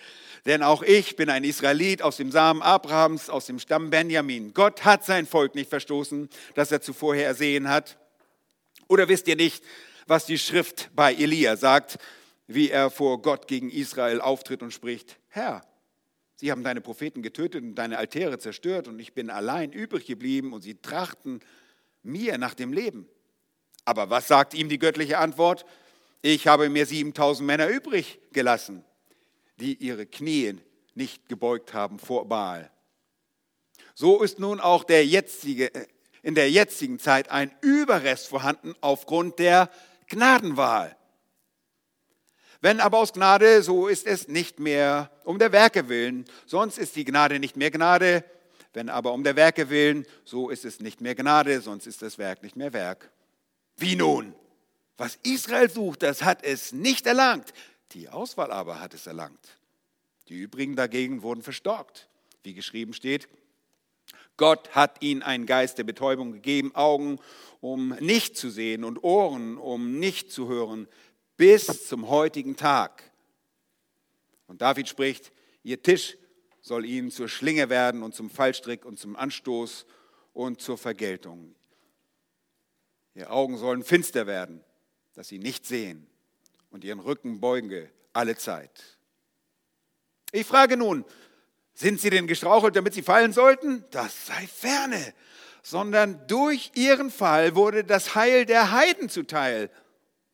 Denn 0.49 0.63
auch 0.63 0.81
ich 0.81 1.15
bin 1.15 1.29
ein 1.29 1.43
Israelit 1.43 2.01
aus 2.01 2.17
dem 2.17 2.31
Samen 2.31 2.63
Abrahams, 2.63 3.29
aus 3.29 3.45
dem 3.45 3.59
Stamm 3.59 3.91
Benjamin. 3.91 4.51
Gott 4.55 4.83
hat 4.83 5.05
sein 5.05 5.27
Volk 5.27 5.53
nicht 5.53 5.69
verstoßen, 5.69 6.27
das 6.55 6.71
er 6.71 6.81
zuvor 6.81 7.15
ersehen 7.15 7.69
hat. 7.69 7.99
Oder 8.87 9.07
wisst 9.07 9.27
ihr 9.27 9.35
nicht, 9.35 9.63
was 10.07 10.25
die 10.25 10.39
Schrift 10.39 10.89
bei 10.95 11.13
Elia 11.13 11.55
sagt, 11.55 11.99
wie 12.47 12.71
er 12.71 12.89
vor 12.89 13.21
Gott 13.21 13.47
gegen 13.47 13.69
Israel 13.69 14.21
auftritt 14.21 14.63
und 14.63 14.73
spricht, 14.73 15.19
Herr, 15.27 15.61
sie 16.35 16.49
haben 16.49 16.63
deine 16.63 16.81
Propheten 16.81 17.21
getötet 17.21 17.61
und 17.61 17.75
deine 17.75 17.99
Altäre 17.99 18.39
zerstört 18.39 18.87
und 18.87 18.97
ich 18.97 19.13
bin 19.13 19.29
allein 19.29 19.71
übrig 19.71 20.07
geblieben 20.07 20.53
und 20.53 20.63
sie 20.63 20.81
trachten 20.81 21.41
mir 22.01 22.39
nach 22.39 22.55
dem 22.55 22.73
Leben. 22.73 23.07
Aber 23.85 24.09
was 24.09 24.27
sagt 24.27 24.55
ihm 24.55 24.67
die 24.67 24.79
göttliche 24.79 25.19
Antwort? 25.19 25.63
ich 26.21 26.47
habe 26.47 26.69
mir 26.69 26.85
7000 26.85 27.45
Männer 27.47 27.67
übrig 27.67 28.19
gelassen, 28.33 28.83
die 29.59 29.75
ihre 29.75 30.05
Knie 30.05 30.57
nicht 30.95 31.29
gebeugt 31.29 31.73
haben 31.73 31.99
vor 31.99 32.27
Baal. 32.27 32.71
So 33.93 34.21
ist 34.21 34.39
nun 34.39 34.59
auch 34.59 34.83
der 34.83 35.05
jetzige, 35.05 35.71
in 36.21 36.35
der 36.35 36.49
jetzigen 36.49 36.99
Zeit 36.99 37.29
ein 37.29 37.51
Überrest 37.61 38.27
vorhanden 38.27 38.75
aufgrund 38.81 39.39
der 39.39 39.69
Gnadenwahl. 40.07 40.95
Wenn 42.61 42.81
aber 42.81 42.97
aus 42.97 43.13
Gnade, 43.13 43.63
so 43.63 43.87
ist 43.87 44.05
es 44.05 44.27
nicht 44.27 44.59
mehr 44.59 45.11
um 45.23 45.39
der 45.39 45.51
Werke 45.51 45.87
willen, 45.87 46.25
sonst 46.45 46.77
ist 46.77 46.95
die 46.95 47.05
Gnade 47.05 47.39
nicht 47.39 47.55
mehr 47.55 47.71
Gnade. 47.71 48.25
Wenn 48.73 48.89
aber 48.89 49.13
um 49.13 49.23
der 49.23 49.35
Werke 49.35 49.69
willen, 49.69 50.05
so 50.25 50.49
ist 50.49 50.65
es 50.65 50.79
nicht 50.79 51.01
mehr 51.01 51.15
Gnade, 51.15 51.61
sonst 51.61 51.87
ist 51.87 52.01
das 52.01 52.17
Werk 52.17 52.43
nicht 52.43 52.55
mehr 52.55 52.73
Werk. 52.73 53.11
Wie 53.77 53.95
nun? 53.95 54.35
Was 54.97 55.17
Israel 55.23 55.69
sucht, 55.69 56.03
das 56.03 56.23
hat 56.23 56.43
es 56.43 56.73
nicht 56.73 57.07
erlangt. 57.07 57.53
Die 57.91 58.09
Auswahl 58.09 58.51
aber 58.51 58.79
hat 58.79 58.93
es 58.93 59.07
erlangt. 59.07 59.59
Die 60.27 60.35
übrigen 60.35 60.75
dagegen 60.75 61.21
wurden 61.21 61.41
verstorbt. 61.41 62.09
Wie 62.43 62.53
geschrieben 62.53 62.93
steht, 62.93 63.27
Gott 64.37 64.69
hat 64.75 65.01
ihnen 65.01 65.21
einen 65.21 65.45
Geist 65.45 65.77
der 65.77 65.83
Betäubung 65.83 66.31
gegeben, 66.31 66.73
Augen, 66.75 67.19
um 67.59 67.89
nicht 67.99 68.37
zu 68.37 68.49
sehen 68.49 68.83
und 68.83 69.03
Ohren, 69.03 69.57
um 69.57 69.99
nicht 69.99 70.31
zu 70.31 70.47
hören, 70.47 70.87
bis 71.35 71.87
zum 71.87 72.07
heutigen 72.09 72.55
Tag. 72.55 73.03
Und 74.47 74.61
David 74.61 74.87
spricht, 74.87 75.31
ihr 75.63 75.81
Tisch 75.81 76.17
soll 76.61 76.85
ihnen 76.85 77.11
zur 77.11 77.27
Schlinge 77.27 77.69
werden 77.69 78.03
und 78.03 78.15
zum 78.15 78.29
Fallstrick 78.29 78.85
und 78.85 78.97
zum 78.97 79.15
Anstoß 79.15 79.85
und 80.33 80.61
zur 80.61 80.77
Vergeltung. 80.77 81.55
Ihre 83.15 83.29
Augen 83.29 83.57
sollen 83.57 83.83
finster 83.83 84.27
werden 84.27 84.63
dass 85.19 85.27
sie 85.27 85.37
nicht 85.37 85.65
sehen 85.65 86.07
und 86.69 86.83
ihren 86.83 86.99
Rücken 86.99 87.39
beuge 87.39 87.89
alle 88.13 88.35
Zeit. 88.35 88.97
Ich 90.31 90.45
frage 90.45 90.77
nun, 90.77 91.05
sind 91.73 91.99
sie 91.99 92.09
denn 92.09 92.27
gestrauchelt, 92.27 92.75
damit 92.75 92.93
sie 92.93 93.01
fallen 93.01 93.33
sollten? 93.33 93.85
Das 93.91 94.27
sei 94.27 94.47
ferne, 94.47 95.13
sondern 95.63 96.27
durch 96.27 96.71
ihren 96.75 97.09
Fall 97.09 97.55
wurde 97.55 97.83
das 97.83 98.15
Heil 98.15 98.45
der 98.45 98.71
Heiden 98.71 99.09
zuteil, 99.09 99.71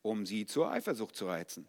um 0.01 0.25
sie 0.25 0.45
zur 0.45 0.71
Eifersucht 0.71 1.15
zu 1.15 1.27
reizen. 1.27 1.67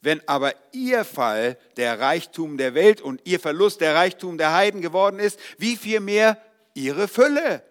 Wenn 0.00 0.26
aber 0.28 0.52
ihr 0.72 1.04
Fall 1.04 1.56
der 1.76 1.98
Reichtum 1.98 2.58
der 2.58 2.74
Welt 2.74 3.00
und 3.00 3.22
ihr 3.24 3.40
Verlust 3.40 3.80
der 3.80 3.94
Reichtum 3.94 4.36
der 4.36 4.52
Heiden 4.52 4.82
geworden 4.82 5.18
ist, 5.18 5.40
wie 5.56 5.76
viel 5.76 6.00
mehr 6.00 6.38
ihre 6.74 7.08
Fülle? 7.08 7.62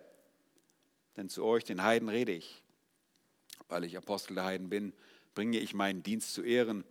Denn 1.15 1.29
zu 1.29 1.45
euch, 1.45 1.63
den 1.63 1.83
Heiden, 1.83 2.09
rede 2.09 2.31
ich 2.31 2.63
weil 3.73 3.83
ich 3.85 3.97
Apostel 3.97 4.35
der 4.35 4.45
Heiden 4.45 4.69
bin, 4.69 4.93
bringe 5.33 5.59
ich 5.59 5.73
meinen 5.73 6.03
Dienst 6.03 6.33
zu 6.33 6.43
Ehren. 6.43 6.83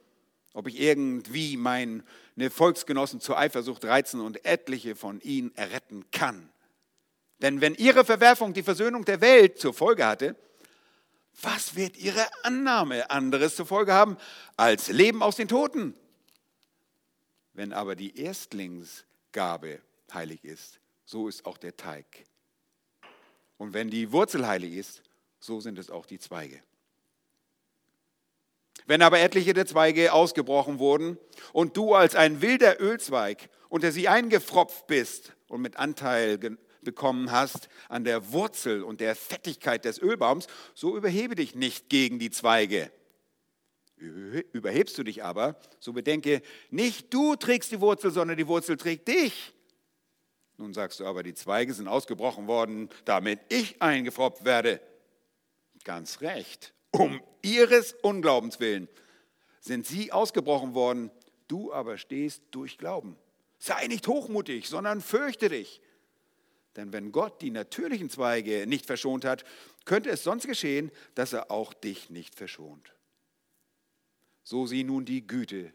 Ob 0.55 0.67
ich 0.69 0.79
irgendwie 0.79 1.57
meine 1.57 2.03
Volksgenossen 2.51 3.21
zur 3.21 3.39
Eifersucht 3.39 3.85
reizen 3.85 4.21
und 4.21 4.45
etliche 4.45 4.95
von 4.95 5.21
ihnen 5.21 5.55
erretten 5.57 6.05
kann. 6.11 6.51
Denn 7.41 7.61
wenn 7.61 7.75
ihre 7.75 8.05
Verwerfung 8.05 8.53
die 8.53 8.63
Versöhnung 8.63 9.05
der 9.05 9.21
Welt 9.21 9.59
zur 9.59 9.73
Folge 9.73 10.07
hatte, 10.07 10.37
was 11.41 11.75
wird 11.75 11.97
ihre 11.97 12.27
Annahme 12.45 13.11
anderes 13.11 13.57
zur 13.57 13.67
Folge 13.67 13.93
haben 13.93 14.17
als 14.57 14.89
Leben 14.89 15.23
aus 15.23 15.37
den 15.37 15.49
Toten? 15.49 15.95
Wenn 17.55 17.73
aber 17.73 17.97
die 17.97 18.19
Erstlingsgabe 18.19 19.81
heilig 20.13 20.45
ist, 20.45 20.81
so 21.05 21.29
ist 21.29 21.47
auch 21.47 21.59
der 21.59 21.77
Teig. 21.77 22.27
Und 23.57 23.75
wenn 23.75 23.91
die 23.91 24.13
Wurzel 24.13 24.47
heilig 24.47 24.75
ist, 24.75 25.03
so 25.41 25.61
sind 25.61 25.79
es 25.79 25.91
auch 25.91 26.07
die 26.07 26.19
Zweige. 26.19 26.63
Wenn 28.87 29.03
aber 29.03 29.21
etliche 29.21 29.55
der 29.55 29.67
Zweige 29.67 30.13
ausgebrochen 30.13 30.79
wurden 30.79 31.19
und 31.53 31.77
du 31.77 31.95
als 31.95 32.15
ein 32.15 32.43
wilder 32.43 32.81
Ölzweig 32.81 33.49
unter 33.69 33.93
sie 33.93 34.09
eingefropft 34.09 34.87
bist 34.87 35.33
und 35.49 35.63
mit 35.63 35.77
Anteil 35.77 36.39
bekommen 36.83 37.31
hast 37.31 37.69
an 37.89 38.05
der 38.05 38.33
Wurzel 38.33 38.83
und 38.83 39.01
der 39.01 39.15
Fettigkeit 39.15 39.85
des 39.85 40.01
Ölbaums, 40.01 40.47
so 40.75 40.97
überhebe 40.97 41.35
dich 41.35 41.55
nicht 41.55 41.89
gegen 41.89 42.19
die 42.19 42.31
Zweige. 42.31 42.91
Überhebst 43.97 44.99
du 44.99 45.05
dich 45.05 45.23
aber, 45.23 45.57
so 45.79 45.93
bedenke, 45.93 46.43
nicht 46.71 47.15
du 47.15 47.37
trägst 47.37 47.71
die 47.71 47.81
Wurzel, 47.81 48.11
sondern 48.11 48.37
die 48.37 48.49
Wurzel 48.49 48.77
trägt 48.77 49.07
dich. 49.07 49.55
Nun 50.57 50.75
sagst 50.75 51.01
du 51.01 51.07
aber, 51.07 51.23
die 51.23 51.35
Zweige 51.35 51.73
sind 51.73 51.87
ausgebrochen 51.87 52.49
worden, 52.49 52.89
damit 53.05 53.41
ich 53.49 53.81
eingefropft 53.81 54.45
werde. 54.45 54.81
Ganz 55.85 56.21
recht. 56.21 56.75
Um 56.93 57.21
ihres 57.43 57.95
Unglaubens 58.03 58.61
willen 58.61 58.89
sind 59.61 59.87
sie 59.87 60.13
ausgebrochen 60.13 60.75
worden, 60.75 61.11
du 61.49 61.73
aber 61.73 61.97
stehst 61.97 62.43
durch 62.51 62.79
Glauben. 62.79 63.17
Sei 63.59 63.87
nicht 63.87 64.09
hochmutig, 64.09 64.69
sondern 64.69 65.01
fürchte 65.01 65.49
dich. 65.49 65.81
Denn 66.77 66.93
wenn 66.93 67.13
Gott 67.13 67.41
die 67.43 67.51
natürlichen 67.51 68.11
Zweige 68.11 68.67
nicht 68.67 68.87
verschont 68.87 69.25
hat, 69.25 69.45
könnte 69.85 70.11
es 70.11 70.25
sonst 70.25 70.47
geschehen, 70.47 70.91
dass 71.15 71.33
er 71.33 71.51
auch 71.51 71.73
dich 71.75 72.11
nicht 72.11 72.35
verschont. 72.35 72.95
so 74.45 74.67
sieh 74.67 74.83
nun 74.83 75.05
die 75.05 75.27
Güte 75.27 75.73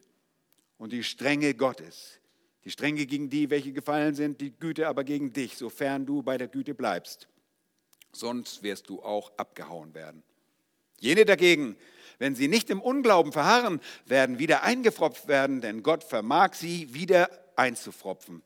und 0.78 0.92
die 0.92 1.04
Strenge 1.04 1.54
Gottes. 1.54 2.20
Die 2.66 2.72
Strenge 2.72 3.06
gegen 3.06 3.30
die, 3.30 3.50
welche 3.50 3.72
gefallen 3.72 4.14
sind, 4.14 4.42
die 4.42 4.52
Güte 4.52 4.90
aber 4.90 5.06
gegen 5.06 5.32
dich, 5.32 5.56
sofern 5.56 6.06
du 6.06 6.22
bei 6.22 6.38
der 6.38 6.50
Güte 6.50 6.76
bleibst. 6.76 7.30
Sonst 8.12 8.62
wirst 8.64 8.90
du 8.90 9.02
auch 9.02 9.32
abgehauen 9.38 9.94
werden. 9.94 10.24
Jene 11.00 11.26
dagegen, 11.26 11.76
wenn 12.20 12.36
sie 12.36 12.48
nicht 12.48 12.70
im 12.70 12.82
Unglauben 12.82 13.32
verharren, 13.32 13.80
werden 14.06 14.40
wieder 14.40 14.64
eingefropft 14.64 15.28
werden, 15.28 15.62
denn 15.62 15.84
Gott 15.84 16.04
vermag 16.04 16.54
sie 16.54 16.94
wieder 16.94 17.30
einzufropfen. 17.56 18.42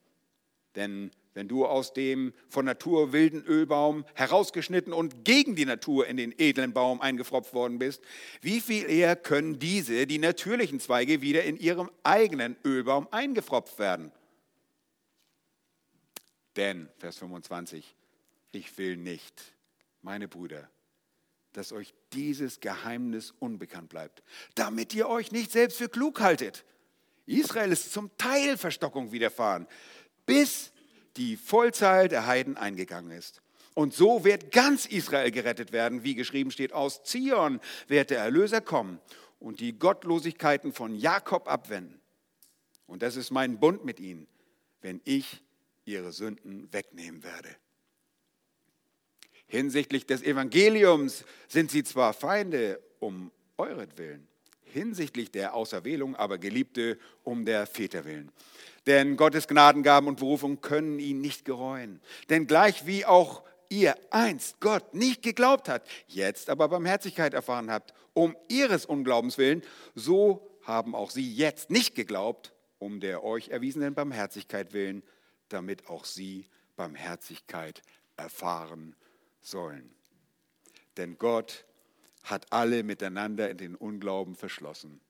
Denn 0.75 1.11
wenn 1.33 1.47
du 1.47 1.65
aus 1.65 1.93
dem 1.93 2.33
von 2.49 2.65
Natur 2.65 3.13
wilden 3.13 3.43
Ölbaum 3.45 4.05
herausgeschnitten 4.15 4.91
und 4.91 5.23
gegen 5.23 5.55
die 5.55 5.65
Natur 5.65 6.07
in 6.07 6.17
den 6.17 6.37
edlen 6.37 6.73
Baum 6.73 6.99
eingefropft 6.99 7.53
worden 7.53 7.79
bist, 7.79 8.03
wie 8.41 8.59
viel 8.59 8.89
eher 8.89 9.15
können 9.15 9.57
diese, 9.57 10.07
die 10.07 10.19
natürlichen 10.19 10.81
Zweige, 10.81 11.21
wieder 11.21 11.43
in 11.43 11.57
ihrem 11.57 11.89
eigenen 12.03 12.57
Ölbaum 12.65 13.07
eingefropft 13.11 13.79
werden? 13.79 14.11
Denn, 16.57 16.89
Vers 16.97 17.17
25, 17.19 17.95
ich 18.51 18.77
will 18.77 18.97
nicht, 18.97 19.53
meine 20.01 20.27
Brüder, 20.27 20.69
dass 21.53 21.71
euch 21.71 21.93
dieses 22.13 22.59
Geheimnis 22.59 23.33
unbekannt 23.39 23.89
bleibt, 23.89 24.23
damit 24.55 24.93
ihr 24.93 25.07
euch 25.07 25.31
nicht 25.31 25.51
selbst 25.51 25.77
für 25.77 25.89
klug 25.89 26.21
haltet. 26.21 26.65
Israel 27.25 27.71
ist 27.71 27.91
zum 27.91 28.15
Teil 28.17 28.57
Verstockung 28.57 29.11
widerfahren, 29.11 29.67
bis 30.25 30.71
die 31.17 31.37
Vollzahl 31.37 32.07
der 32.07 32.25
Heiden 32.25 32.57
eingegangen 32.57 33.11
ist. 33.11 33.41
Und 33.73 33.93
so 33.93 34.23
wird 34.25 34.51
ganz 34.51 34.85
Israel 34.85 35.31
gerettet 35.31 35.71
werden, 35.71 36.03
wie 36.03 36.15
geschrieben 36.15 36.51
steht, 36.51 36.73
aus 36.73 37.03
Zion 37.03 37.59
wird 37.87 38.09
der 38.09 38.19
Erlöser 38.19 38.61
kommen 38.61 38.99
und 39.39 39.59
die 39.59 39.77
Gottlosigkeiten 39.77 40.73
von 40.73 40.95
Jakob 40.95 41.47
abwenden. 41.47 42.01
Und 42.85 43.01
das 43.01 43.15
ist 43.15 43.31
mein 43.31 43.59
Bund 43.59 43.85
mit 43.85 43.99
ihnen, 43.99 44.27
wenn 44.81 44.99
ich 45.05 45.41
ihre 45.85 46.11
Sünden 46.11 46.71
wegnehmen 46.73 47.23
werde. 47.23 47.49
Hinsichtlich 49.51 50.05
des 50.05 50.23
Evangeliums 50.23 51.25
sind 51.49 51.71
sie 51.71 51.83
zwar 51.83 52.13
Feinde 52.13 52.79
um 52.99 53.31
euretwillen, 53.57 54.25
hinsichtlich 54.61 55.29
der 55.29 55.55
Auserwählung 55.55 56.15
aber 56.15 56.37
Geliebte 56.37 56.97
um 57.25 57.43
der 57.43 57.67
Väter 57.67 58.05
willen. 58.05 58.31
Denn 58.85 59.17
Gottes 59.17 59.49
Gnadengaben 59.49 60.07
und 60.07 60.19
Berufung 60.19 60.61
können 60.61 60.99
ihn 60.99 61.19
nicht 61.19 61.43
gereuen. 61.43 61.99
Denn 62.29 62.47
gleich 62.47 62.85
wie 62.85 63.05
auch 63.05 63.43
ihr 63.67 63.95
einst 64.09 64.61
Gott 64.61 64.93
nicht 64.93 65.21
geglaubt 65.21 65.67
habt, 65.67 65.85
jetzt 66.07 66.49
aber 66.49 66.69
Barmherzigkeit 66.69 67.33
erfahren 67.33 67.69
habt, 67.69 67.93
um 68.13 68.37
ihres 68.47 68.85
Unglaubens 68.85 69.37
willen, 69.37 69.63
so 69.95 70.49
haben 70.63 70.95
auch 70.95 71.11
sie 71.11 71.29
jetzt 71.29 71.69
nicht 71.69 71.93
geglaubt, 71.93 72.53
um 72.79 73.01
der 73.01 73.21
euch 73.25 73.49
erwiesenen 73.49 73.95
Barmherzigkeit 73.95 74.71
willen, 74.71 75.03
damit 75.49 75.89
auch 75.89 76.05
sie 76.05 76.45
Barmherzigkeit 76.77 77.81
erfahren 78.15 78.95
sollen. 79.41 79.93
Denn 80.97 81.17
Gott 81.17 81.65
hat 82.23 82.45
alle 82.51 82.83
miteinander 82.83 83.49
in 83.49 83.57
den 83.57 83.75
Unglauben 83.75 84.35
verschlossen, 84.35 85.01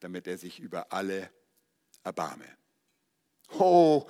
damit 0.00 0.26
er 0.26 0.38
sich 0.38 0.60
über 0.60 0.92
alle 0.92 1.30
erbarme. 2.02 2.44
Oh, 3.58 4.06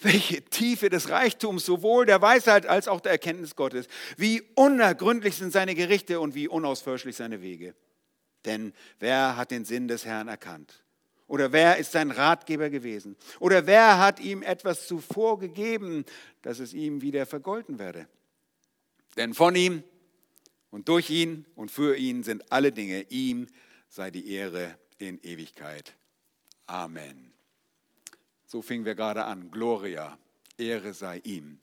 welche 0.00 0.42
Tiefe 0.42 0.90
des 0.90 1.08
Reichtums, 1.08 1.64
sowohl 1.64 2.06
der 2.06 2.22
Weisheit 2.22 2.66
als 2.66 2.88
auch 2.88 3.00
der 3.00 3.12
Erkenntnis 3.12 3.56
Gottes. 3.56 3.88
Wie 4.16 4.42
unergründlich 4.54 5.36
sind 5.36 5.52
seine 5.52 5.74
Gerichte 5.74 6.20
und 6.20 6.34
wie 6.34 6.48
unausforschlich 6.48 7.16
seine 7.16 7.42
Wege. 7.42 7.74
Denn 8.44 8.72
wer 8.98 9.36
hat 9.36 9.50
den 9.50 9.64
Sinn 9.64 9.88
des 9.88 10.04
Herrn 10.04 10.28
erkannt? 10.28 10.84
Oder 11.26 11.52
wer 11.52 11.76
ist 11.76 11.92
sein 11.92 12.10
Ratgeber 12.10 12.70
gewesen? 12.70 13.16
Oder 13.40 13.66
wer 13.66 13.98
hat 13.98 14.20
ihm 14.20 14.42
etwas 14.42 14.86
zuvor 14.86 15.38
gegeben, 15.38 16.04
dass 16.42 16.58
es 16.58 16.72
ihm 16.72 17.02
wieder 17.02 17.26
vergolten 17.26 17.78
werde? 17.78 18.08
Denn 19.18 19.34
von 19.34 19.56
ihm 19.56 19.82
und 20.70 20.88
durch 20.88 21.10
ihn 21.10 21.44
und 21.56 21.72
für 21.72 21.96
ihn 21.96 22.22
sind 22.22 22.52
alle 22.52 22.70
Dinge. 22.70 23.02
Ihm 23.10 23.48
sei 23.88 24.12
die 24.12 24.30
Ehre 24.32 24.78
in 24.98 25.20
Ewigkeit. 25.22 25.96
Amen. 26.66 27.32
So 28.46 28.62
fingen 28.62 28.84
wir 28.84 28.94
gerade 28.94 29.24
an. 29.24 29.50
Gloria, 29.50 30.16
Ehre 30.56 30.94
sei 30.94 31.18
ihm. 31.24 31.58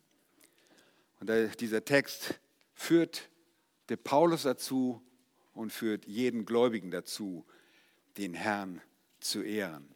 Und 1.21 1.31
dieser 1.61 1.85
Text 1.85 2.37
führt 2.73 3.29
der 3.87 3.95
Paulus 3.95 4.43
dazu 4.43 5.01
und 5.53 5.71
führt 5.71 6.05
jeden 6.07 6.45
Gläubigen 6.45 6.91
dazu, 6.91 7.45
den 8.17 8.33
Herrn 8.33 8.81
zu 9.21 9.41
ehren. 9.41 9.94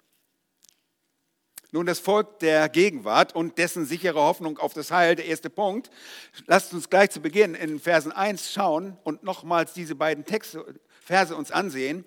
Nun, 1.71 1.85
das 1.85 1.99
Volk 1.99 2.39
der 2.39 2.67
Gegenwart 2.67 3.35
und 3.35 3.59
dessen 3.59 3.85
sichere 3.85 4.19
Hoffnung 4.19 4.57
auf 4.57 4.73
das 4.73 4.89
Heil, 4.89 5.15
der 5.15 5.25
erste 5.25 5.51
Punkt. 5.51 5.91
Lasst 6.47 6.73
uns 6.73 6.89
gleich 6.89 7.11
zu 7.11 7.19
Beginn 7.19 7.53
in 7.53 7.79
Versen 7.79 8.11
1 8.11 8.51
schauen 8.51 8.97
und 9.03 9.23
nochmals 9.23 9.73
diese 9.73 9.93
beiden 9.93 10.25
Texte, 10.25 10.65
Verse 11.01 11.35
uns 11.35 11.51
ansehen. 11.51 12.05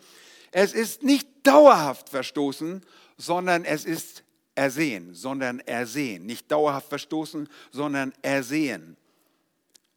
Es 0.50 0.72
ist 0.72 1.04
nicht 1.04 1.28
dauerhaft 1.44 2.08
verstoßen, 2.08 2.84
sondern 3.16 3.64
es 3.64 3.84
ist 3.84 4.24
ersehen, 4.56 5.14
sondern 5.14 5.60
ersehen. 5.60 6.26
Nicht 6.26 6.50
dauerhaft 6.50 6.88
verstoßen, 6.88 7.48
sondern 7.70 8.12
ersehen. 8.22 8.96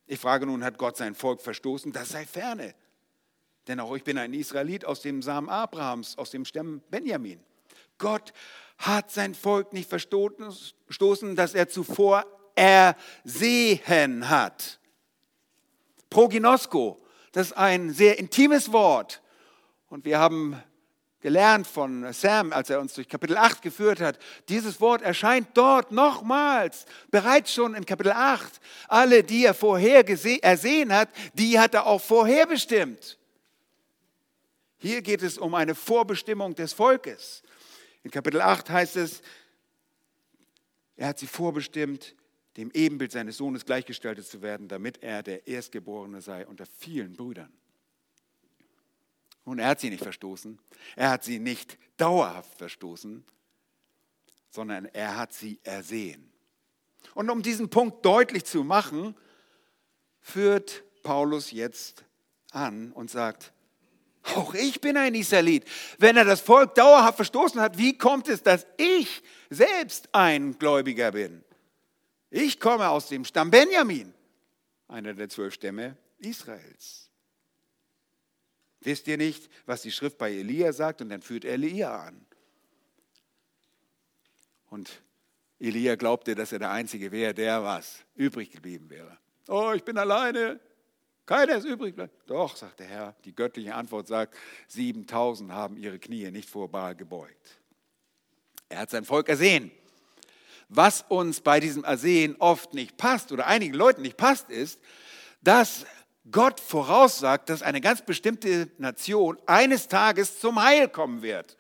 Ich 0.06 0.20
frage 0.20 0.46
nun, 0.46 0.64
hat 0.64 0.78
Gott 0.78 0.98
sein 0.98 1.16
Volk 1.16 1.42
verstoßen? 1.42 1.92
Das 1.92 2.10
sei 2.10 2.26
ferne. 2.26 2.76
Denn 3.68 3.80
auch 3.80 3.96
ich 3.96 4.04
bin 4.04 4.20
ein 4.20 4.34
Israelit 4.34 4.86
aus 4.86 5.02
dem 5.02 5.24
Samen 5.24 5.50
Abrahams, 5.50 6.18
aus 6.20 6.30
dem 6.30 6.46
Stamm 6.46 6.82
Benjamin. 6.92 7.40
Gott 7.98 8.34
hat 8.78 9.12
sein 9.12 9.36
Volk 9.36 9.74
nicht 9.74 9.90
verstoßen, 9.90 11.36
dass 11.36 11.54
er 11.54 11.70
zuvor 11.70 12.26
ersehen 12.56 14.30
hat. 14.30 14.80
Proginosko, 16.10 17.02
das 17.32 17.48
ist 17.48 17.58
ein 17.58 17.92
sehr 17.92 18.18
intimes 18.20 18.72
Wort. 18.72 19.22
Und 19.88 20.06
wir 20.06 20.20
haben 20.20 20.62
gelernt 21.22 21.66
von 21.66 22.14
Sam, 22.14 22.54
als 22.54 22.70
er 22.70 22.80
uns 22.80 22.94
durch 22.94 23.10
Kapitel 23.10 23.36
8 23.36 23.62
geführt 23.62 24.00
hat. 24.00 24.20
Dieses 24.48 24.80
Wort 24.80 25.02
erscheint 25.02 25.50
dort 25.56 25.92
nochmals, 25.92 26.86
bereits 27.10 27.52
schon 27.52 27.74
in 27.74 27.86
Kapitel 27.86 28.12
8. 28.12 28.60
Alle, 28.88 29.24
die 29.24 29.46
er 29.46 29.56
vorher 29.56 30.08
ersehen 30.08 30.94
hat, 30.94 31.10
die 31.34 31.60
hat 31.60 31.74
er 31.74 31.88
auch 31.88 32.02
vorherbestimmt. 32.02 33.18
Hier 34.78 35.02
geht 35.02 35.24
es 35.24 35.40
um 35.40 35.56
eine 35.56 35.74
Vorbestimmung 35.74 36.54
des 36.54 36.74
Volkes. 36.74 37.42
In 38.06 38.12
Kapitel 38.12 38.40
8 38.40 38.70
heißt 38.70 38.98
es, 38.98 39.24
er 40.96 41.08
hat 41.08 41.18
sie 41.18 41.26
vorbestimmt, 41.26 42.16
dem 42.56 42.70
Ebenbild 42.70 43.12
seines 43.12 43.38
Sohnes 43.38 43.66
gleichgestaltet 43.66 44.28
zu 44.28 44.44
werden, 44.44 44.68
damit 44.68 45.02
er 45.02 45.24
der 45.24 45.48
Erstgeborene 45.48 46.22
sei 46.22 46.46
unter 46.46 46.68
vielen 46.68 47.14
Brüdern. 47.14 47.52
Und 49.44 49.58
er 49.58 49.70
hat 49.70 49.80
sie 49.80 49.90
nicht 49.90 50.04
verstoßen. 50.04 50.60
Er 50.96 51.10
hat 51.10 51.24
sie 51.24 51.40
nicht 51.40 51.80
dauerhaft 51.98 52.56
verstoßen, 52.60 53.26
sondern 54.52 54.86
er 54.86 55.18
hat 55.18 55.34
sie 55.34 55.60
ersehen. 55.64 56.32
Und 57.16 57.32
um 57.32 57.42
diesen 57.42 57.72
Punkt 57.72 58.06
deutlich 58.06 58.46
zu 58.46 58.64
machen, 58.64 59.16
führt 60.22 60.84
Paulus 61.02 61.50
jetzt 61.50 62.06
an 62.52 62.92
und 62.92 63.10
sagt, 63.10 63.52
auch 64.36 64.54
ich 64.54 64.82
bin 64.82 64.98
ein 64.98 65.14
Israelit. 65.16 65.66
Wenn 65.98 66.18
er 66.18 66.26
das 66.26 66.42
Volk 66.42 66.76
dauerhaft 66.76 67.18
verstoßen 67.18 67.62
hat, 67.62 67.78
wie 67.78 67.98
kommt 67.98 68.28
es, 68.28 68.42
dass 68.44 68.66
ich 68.78 69.22
selbst 69.50 70.10
ein 70.14 70.58
Gläubiger 70.58 71.12
bin? 71.12 71.44
Ich 72.30 72.60
komme 72.60 72.90
aus 72.90 73.08
dem 73.08 73.24
Stamm 73.24 73.52
Benjamin, 73.52 74.14
einer 74.88 75.14
der 75.14 75.30
zwölf 75.30 75.54
Stämme 75.54 75.96
Israels. 76.18 77.10
Wisst 78.82 79.08
ihr 79.08 79.18
nicht, 79.18 79.50
was 79.66 79.82
die 79.82 79.92
Schrift 79.92 80.18
bei 80.18 80.32
Elia 80.32 80.74
sagt? 80.74 81.02
Und 81.02 81.10
dann 81.10 81.22
führt 81.22 81.46
Elia 81.46 82.04
an. 82.04 82.26
Und 84.70 85.02
Elia 85.60 85.96
glaubte, 85.96 86.36
dass 86.36 86.52
er 86.52 86.60
der 86.60 86.72
Einzige 86.72 87.12
wäre, 87.12 87.34
der 87.34 87.64
was 87.64 88.00
übrig 88.16 88.52
geblieben 88.52 88.90
wäre. 88.90 89.18
Oh, 89.48 89.72
ich 89.74 89.84
bin 89.84 89.98
alleine. 89.98 90.60
Keiner 91.26 91.56
ist 91.56 91.66
übrig. 91.66 91.96
Doch, 92.28 92.56
sagt 92.56 92.80
der 92.80 92.88
Herr. 92.88 93.16
Die 93.26 93.34
göttliche 93.34 93.74
Antwort 93.74 94.08
sagt, 94.08 94.36
7000 94.68 95.52
haben 95.52 95.78
ihre 95.78 95.98
Knie 95.98 96.30
nicht 96.30 96.50
vor 96.50 96.70
Baal 96.70 96.96
gebeugt. 96.96 97.60
Er 98.70 98.80
hat 98.80 98.92
sein 98.92 99.06
Volk 99.06 99.30
ersehen. 99.30 99.72
Was 100.70 101.04
uns 101.10 101.42
bei 101.42 101.60
diesem 101.60 101.84
Ersehen 101.84 102.36
oft 102.40 102.74
nicht 102.74 102.98
passt 102.98 103.32
oder 103.32 103.48
einigen 103.48 103.74
Leuten 103.74 104.02
nicht 104.02 104.18
passt, 104.18 104.50
ist, 104.50 104.80
dass 105.42 105.86
Gott 106.32 106.60
voraussagt, 106.60 107.50
dass 107.50 107.62
eine 107.62 107.82
ganz 107.82 108.04
bestimmte 108.04 108.70
Nation 108.78 109.38
eines 109.46 109.88
Tages 109.88 110.40
zum 110.40 110.62
Heil 110.62 110.90
kommen 110.90 111.22
wird. 111.22 111.58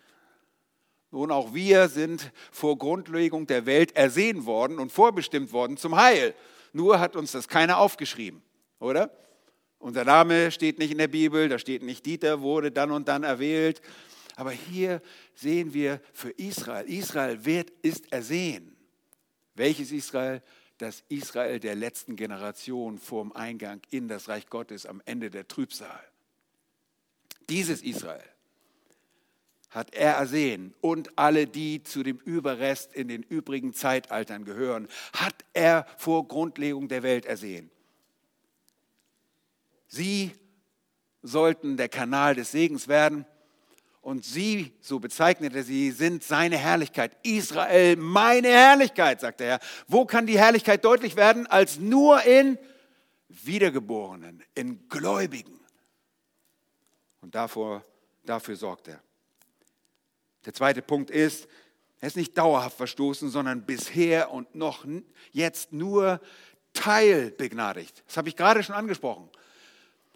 Nun, 1.11 1.31
auch 1.31 1.53
wir 1.53 1.87
sind 1.87 2.31
vor 2.51 2.77
Grundlegung 2.77 3.47
der 3.47 3.65
Welt 3.65 3.95
ersehen 3.95 4.45
worden 4.45 4.79
und 4.79 4.91
vorbestimmt 4.91 5.53
worden 5.53 5.77
zum 5.77 5.95
Heil. 5.95 6.35
Nur 6.73 6.99
hat 6.99 7.15
uns 7.15 7.31
das 7.31 7.47
keiner 7.47 7.77
aufgeschrieben, 7.77 8.41
oder? 8.79 9.11
Unser 9.85 10.03
Name 10.03 10.49
steht 10.49 10.79
nicht 10.79 10.89
in 10.89 10.97
der 10.97 11.07
Bibel, 11.07 11.47
da 11.47 11.59
steht 11.59 11.83
nicht, 11.83 12.07
Dieter 12.07 12.41
wurde 12.41 12.71
dann 12.71 12.89
und 12.89 13.07
dann 13.07 13.21
erwählt. 13.21 13.83
Aber 14.35 14.49
hier 14.49 14.99
sehen 15.35 15.75
wir 15.75 16.01
für 16.11 16.31
Israel, 16.31 16.89
Israel 16.89 17.45
wird, 17.45 17.69
ist 17.83 18.11
ersehen. 18.11 18.75
Welches 19.53 19.91
Israel? 19.91 20.41
Das 20.79 21.03
Israel 21.09 21.59
der 21.59 21.75
letzten 21.75 22.15
Generation 22.15 22.97
vor 22.97 23.21
dem 23.25 23.33
Eingang 23.33 23.79
in 23.91 24.07
das 24.07 24.27
Reich 24.27 24.49
Gottes 24.49 24.87
am 24.87 25.03
Ende 25.05 25.29
der 25.29 25.47
Trübsal. 25.47 26.03
Dieses 27.47 27.83
Israel 27.83 28.27
hat 29.69 29.93
er 29.93 30.13
ersehen 30.13 30.73
und 30.81 31.15
alle, 31.15 31.45
die 31.45 31.83
zu 31.83 32.01
dem 32.01 32.17
Überrest 32.17 32.95
in 32.95 33.07
den 33.07 33.21
übrigen 33.21 33.75
Zeitaltern 33.75 34.45
gehören, 34.45 34.87
hat 35.13 35.45
er 35.53 35.85
vor 35.99 36.27
Grundlegung 36.27 36.87
der 36.87 37.03
Welt 37.03 37.27
ersehen. 37.27 37.69
Sie 39.95 40.31
sollten 41.21 41.77
der 41.77 41.87
Kanal 41.87 42.35
des 42.35 42.51
Segens 42.51 42.89
werden 42.89 43.25
und 44.01 44.25
sie, 44.25 44.73
so 44.81 44.99
bezeichnete 44.99 45.63
sie, 45.63 45.91
sind 45.91 46.21
seine 46.21 46.57
Herrlichkeit. 46.57 47.15
Israel, 47.23 47.95
meine 47.95 48.49
Herrlichkeit, 48.49 49.21
sagt 49.21 49.39
er. 49.39 49.61
Wo 49.87 50.05
kann 50.05 50.27
die 50.27 50.37
Herrlichkeit 50.37 50.83
deutlich 50.83 51.15
werden, 51.15 51.47
als 51.47 51.79
nur 51.79 52.21
in 52.23 52.59
Wiedergeborenen, 53.29 54.43
in 54.53 54.85
Gläubigen? 54.89 55.61
Und 57.21 57.33
davor, 57.33 57.81
dafür 58.25 58.57
sorgt 58.57 58.89
er. 58.89 59.01
Der 60.43 60.53
zweite 60.53 60.81
Punkt 60.81 61.09
ist, 61.09 61.47
er 62.01 62.09
ist 62.09 62.17
nicht 62.17 62.37
dauerhaft 62.37 62.75
verstoßen, 62.75 63.29
sondern 63.29 63.65
bisher 63.65 64.29
und 64.29 64.55
noch 64.55 64.85
jetzt 65.31 65.71
nur 65.71 66.19
teilbegnadigt. 66.73 68.03
Das 68.05 68.17
habe 68.17 68.27
ich 68.27 68.35
gerade 68.35 68.61
schon 68.61 68.75
angesprochen. 68.75 69.29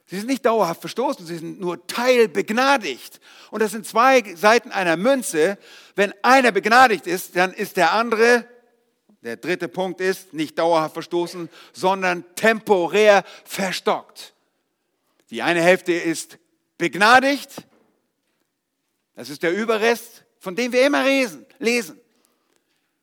Sie 0.10 0.18
sind 0.18 0.28
nicht 0.28 0.44
dauerhaft 0.44 0.82
verstoßen, 0.82 1.24
sie 1.28 1.38
sind 1.38 1.60
nur 1.60 1.86
teilbegnadigt. 1.86 3.20
Und 3.52 3.62
das 3.62 3.74
sind 3.74 3.86
zwei 3.86 4.24
Seiten 4.36 4.72
einer 4.72 4.98
Münze. 4.98 5.60
Wenn 5.96 6.16
einer 6.24 6.52
begnadigt 6.52 7.06
ist, 7.06 7.36
dann 7.36 7.54
ist 7.54 7.78
der 7.78 7.94
andere, 7.94 8.44
der 9.22 9.38
dritte 9.38 9.68
Punkt 9.68 10.02
ist, 10.02 10.34
nicht 10.34 10.58
dauerhaft 10.58 10.96
verstoßen, 10.96 11.48
sondern 11.74 12.26
temporär 12.34 13.24
verstockt. 13.46 14.34
Die 15.30 15.44
eine 15.44 15.62
Hälfte 15.62 15.94
ist 15.94 16.40
begnadigt, 16.80 17.68
das 19.14 19.30
ist 19.30 19.44
der 19.44 19.54
Überrest, 19.54 20.24
von 20.40 20.56
dem 20.56 20.72
wir 20.72 20.88
immer 20.88 21.04
lesen. 21.60 22.00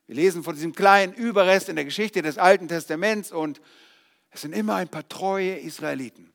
Wir 0.09 0.17
lesen 0.17 0.43
von 0.43 0.57
diesem 0.57 0.75
kleinen 0.75 1.13
Überrest 1.13 1.69
in 1.69 1.77
der 1.77 1.85
Geschichte 1.85 2.21
des 2.21 2.37
Alten 2.37 2.67
Testaments 2.67 3.31
und 3.31 3.61
es 4.31 4.41
sind 4.41 4.55
immer 4.55 4.75
ein 4.75 4.89
paar 4.89 5.09
treue 5.09 5.57
Israeliten. 5.57 6.33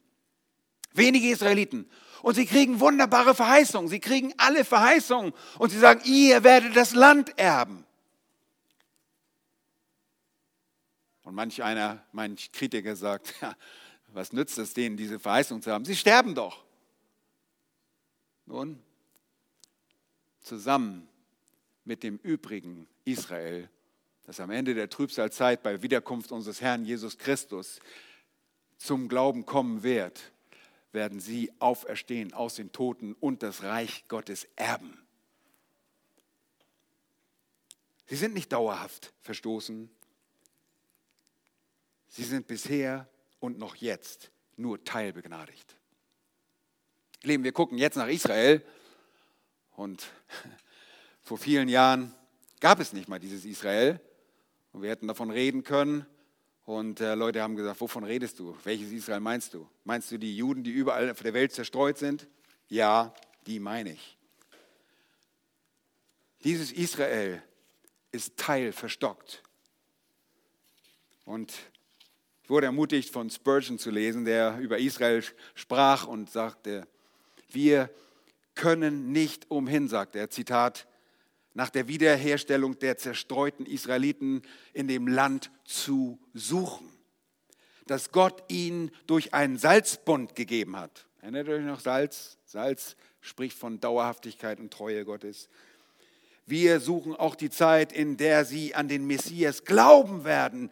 Wenige 0.93 1.29
Israeliten. 1.29 1.89
Und 2.21 2.35
sie 2.35 2.45
kriegen 2.45 2.79
wunderbare 2.79 3.33
Verheißungen. 3.33 3.89
Sie 3.89 3.99
kriegen 3.99 4.33
alle 4.37 4.63
Verheißungen. 4.63 5.33
Und 5.57 5.69
sie 5.71 5.79
sagen, 5.79 6.01
ihr 6.05 6.43
werdet 6.43 6.75
das 6.75 6.93
Land 6.93 7.37
erben. 7.37 7.85
Und 11.23 11.35
manch 11.35 11.63
einer, 11.63 12.03
manch 12.11 12.51
Kritiker 12.51 12.95
sagt, 12.95 13.33
ja, 13.41 13.55
was 14.07 14.33
nützt 14.33 14.57
es 14.57 14.73
denen, 14.73 14.97
diese 14.97 15.19
Verheißung 15.19 15.61
zu 15.61 15.71
haben? 15.71 15.85
Sie 15.85 15.95
sterben 15.95 16.35
doch. 16.35 16.63
Nun, 18.45 18.81
zusammen 20.41 21.07
mit 21.85 22.03
dem 22.03 22.17
übrigen 22.17 22.87
Israel, 23.05 23.69
das 24.25 24.39
am 24.39 24.51
Ende 24.51 24.75
der 24.75 24.89
Trübsalzeit 24.89 25.63
bei 25.63 25.81
Wiederkunft 25.81 26.31
unseres 26.31 26.61
Herrn 26.61 26.85
Jesus 26.85 27.17
Christus 27.17 27.79
zum 28.77 29.07
Glauben 29.07 29.45
kommen 29.45 29.83
wird, 29.83 30.30
werden 30.91 31.19
sie 31.19 31.51
auferstehen 31.59 32.33
aus 32.33 32.55
den 32.55 32.71
Toten 32.71 33.13
und 33.13 33.43
das 33.43 33.63
Reich 33.63 34.05
Gottes 34.07 34.47
erben. 34.55 34.97
Sie 38.07 38.15
sind 38.15 38.33
nicht 38.33 38.51
dauerhaft 38.51 39.13
verstoßen. 39.21 39.89
Sie 42.09 42.23
sind 42.23 42.47
bisher 42.47 43.07
und 43.39 43.57
noch 43.57 43.75
jetzt 43.75 44.31
nur 44.57 44.83
teilbegnadigt. 44.83 45.77
Leben, 47.23 47.43
wir 47.43 47.53
gucken 47.53 47.77
jetzt 47.77 47.95
nach 47.95 48.09
Israel 48.09 48.65
und 49.71 50.11
vor 51.21 51.37
vielen 51.37 51.69
Jahren 51.69 52.13
gab 52.59 52.79
es 52.79 52.93
nicht 52.93 53.07
mal 53.07 53.19
dieses 53.19 53.45
Israel. 53.45 53.99
Und 54.73 54.81
wir 54.81 54.89
hätten 54.89 55.07
davon 55.07 55.31
reden 55.31 55.63
können. 55.63 56.05
Und 56.71 57.01
äh, 57.01 57.15
Leute 57.15 57.41
haben 57.41 57.57
gesagt, 57.57 57.81
wovon 57.81 58.05
redest 58.05 58.39
du? 58.39 58.55
Welches 58.63 58.93
Israel 58.93 59.19
meinst 59.19 59.53
du? 59.53 59.67
Meinst 59.83 60.09
du 60.09 60.17
die 60.17 60.37
Juden, 60.37 60.63
die 60.63 60.71
überall 60.71 61.11
auf 61.11 61.21
der 61.21 61.33
Welt 61.33 61.51
zerstreut 61.51 61.97
sind? 61.97 62.29
Ja, 62.69 63.13
die 63.45 63.59
meine 63.59 63.91
ich. 63.91 64.17
Dieses 66.45 66.71
Israel 66.71 67.43
ist 68.13 68.37
teilverstockt. 68.37 69.43
Und 71.25 71.51
ich 72.41 72.49
wurde 72.49 72.67
ermutigt, 72.67 73.09
von 73.09 73.29
Spurgeon 73.29 73.77
zu 73.77 73.91
lesen, 73.91 74.23
der 74.23 74.57
über 74.59 74.77
Israel 74.77 75.25
sprach 75.53 76.07
und 76.07 76.31
sagte, 76.31 76.87
wir 77.49 77.89
können 78.55 79.11
nicht 79.11 79.51
umhin, 79.51 79.89
sagt 79.89 80.15
er, 80.15 80.29
Zitat, 80.29 80.87
nach 81.53 81.69
der 81.69 81.87
Wiederherstellung 81.87 82.79
der 82.79 82.97
zerstreuten 82.97 83.65
Israeliten 83.65 84.41
in 84.73 84.87
dem 84.87 85.07
Land 85.07 85.51
zu 85.65 86.19
suchen, 86.33 86.89
das 87.87 88.11
Gott 88.11 88.43
ihnen 88.49 88.91
durch 89.07 89.33
einen 89.33 89.57
Salzbund 89.57 90.35
gegeben 90.35 90.77
hat. 90.77 91.07
Erinnert 91.19 91.49
euch 91.49 91.63
noch 91.63 91.79
Salz? 91.79 92.37
Salz 92.45 92.95
spricht 93.19 93.57
von 93.57 93.79
Dauerhaftigkeit 93.79 94.59
und 94.59 94.71
Treue 94.73 95.05
Gottes. 95.05 95.49
Wir 96.45 96.79
suchen 96.79 97.15
auch 97.15 97.35
die 97.35 97.49
Zeit, 97.49 97.93
in 97.93 98.17
der 98.17 98.45
sie 98.45 98.73
an 98.73 98.87
den 98.87 99.05
Messias 99.05 99.63
glauben 99.63 100.23
werden, 100.23 100.71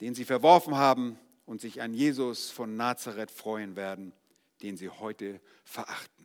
den 0.00 0.14
sie 0.14 0.24
verworfen 0.24 0.76
haben 0.76 1.18
und 1.46 1.60
sich 1.60 1.80
an 1.80 1.94
Jesus 1.94 2.50
von 2.50 2.76
Nazareth 2.76 3.30
freuen 3.30 3.76
werden, 3.76 4.12
den 4.62 4.76
sie 4.76 4.88
heute 4.88 5.40
verachten. 5.62 6.23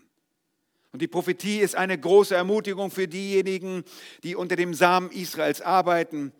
Und 0.91 1.01
die 1.01 1.07
Prophetie 1.07 1.59
ist 1.59 1.75
eine 1.75 1.97
große 1.97 2.35
Ermutigung 2.35 2.89
für 2.89 3.07
diejenigen, 3.07 3.83
die 4.23 4.35
unter 4.35 4.55
dem 4.55 4.73
Samen 4.73 5.11
Israels 5.11 5.61
arbeiten. 5.61 6.33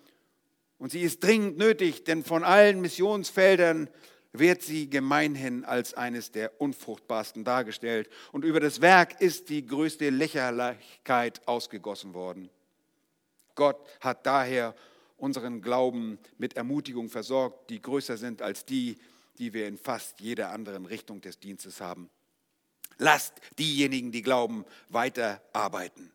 Und 0.80 0.92
sie 0.92 1.02
ist 1.02 1.24
dringend 1.24 1.58
nötig, 1.58 2.04
denn 2.04 2.24
von 2.24 2.44
allen 2.44 2.82
Missionsfeldern 2.82 3.90
wird 4.32 4.62
sie 4.62 4.90
gemeinhin 4.90 5.66
als 5.66 5.94
eines 5.94 6.32
der 6.32 6.62
unfruchtbarsten 6.62 7.44
dargestellt. 7.44 8.10
Und 8.32 8.46
über 8.46 8.60
das 8.60 8.82
Werk 8.82 9.22
ist 9.22 9.50
die 9.50 9.66
größte 9.66 10.10
Lächerlichkeit 10.10 11.48
ausgegossen 11.48 12.14
worden. 12.14 12.50
Gott 13.56 13.78
hat 14.00 14.26
daher 14.26 14.76
unseren 15.18 15.62
Glauben 15.62 16.18
mit 16.38 16.56
Ermutigung 16.56 17.10
versorgt, 17.10 17.70
die 17.70 17.82
größer 17.82 18.18
sind 18.18 18.42
als 18.42 18.66
die, 18.66 18.98
die 19.38 19.54
wir 19.54 19.68
in 19.68 19.78
fast 19.78 20.20
jeder 20.22 20.52
anderen 20.52 20.86
Richtung 20.86 21.22
des 21.22 21.40
Dienstes 21.40 21.82
haben. 21.82 22.10
Lasst 23.00 23.34
diejenigen, 23.58 24.12
die 24.12 24.22
glauben, 24.22 24.66
weiter 24.90 25.42
arbeiten. 25.54 26.12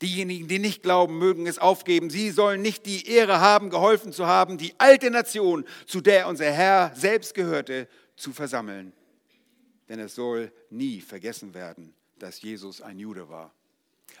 Diejenigen, 0.00 0.48
die 0.48 0.58
nicht 0.58 0.82
glauben, 0.82 1.18
mögen 1.18 1.46
es 1.46 1.58
aufgeben. 1.58 2.08
Sie 2.08 2.30
sollen 2.30 2.62
nicht 2.62 2.86
die 2.86 3.06
Ehre 3.06 3.40
haben, 3.40 3.68
geholfen 3.68 4.12
zu 4.12 4.26
haben, 4.26 4.56
die 4.56 4.72
alte 4.78 5.10
Nation, 5.10 5.66
zu 5.86 6.00
der 6.00 6.26
unser 6.28 6.50
Herr 6.50 6.92
selbst 6.94 7.34
gehörte, 7.34 7.86
zu 8.16 8.32
versammeln. 8.32 8.94
Denn 9.88 9.98
es 9.98 10.14
soll 10.14 10.52
nie 10.70 11.00
vergessen 11.00 11.52
werden, 11.52 11.94
dass 12.18 12.40
Jesus 12.40 12.80
ein 12.80 12.98
Jude 12.98 13.28
war. 13.28 13.52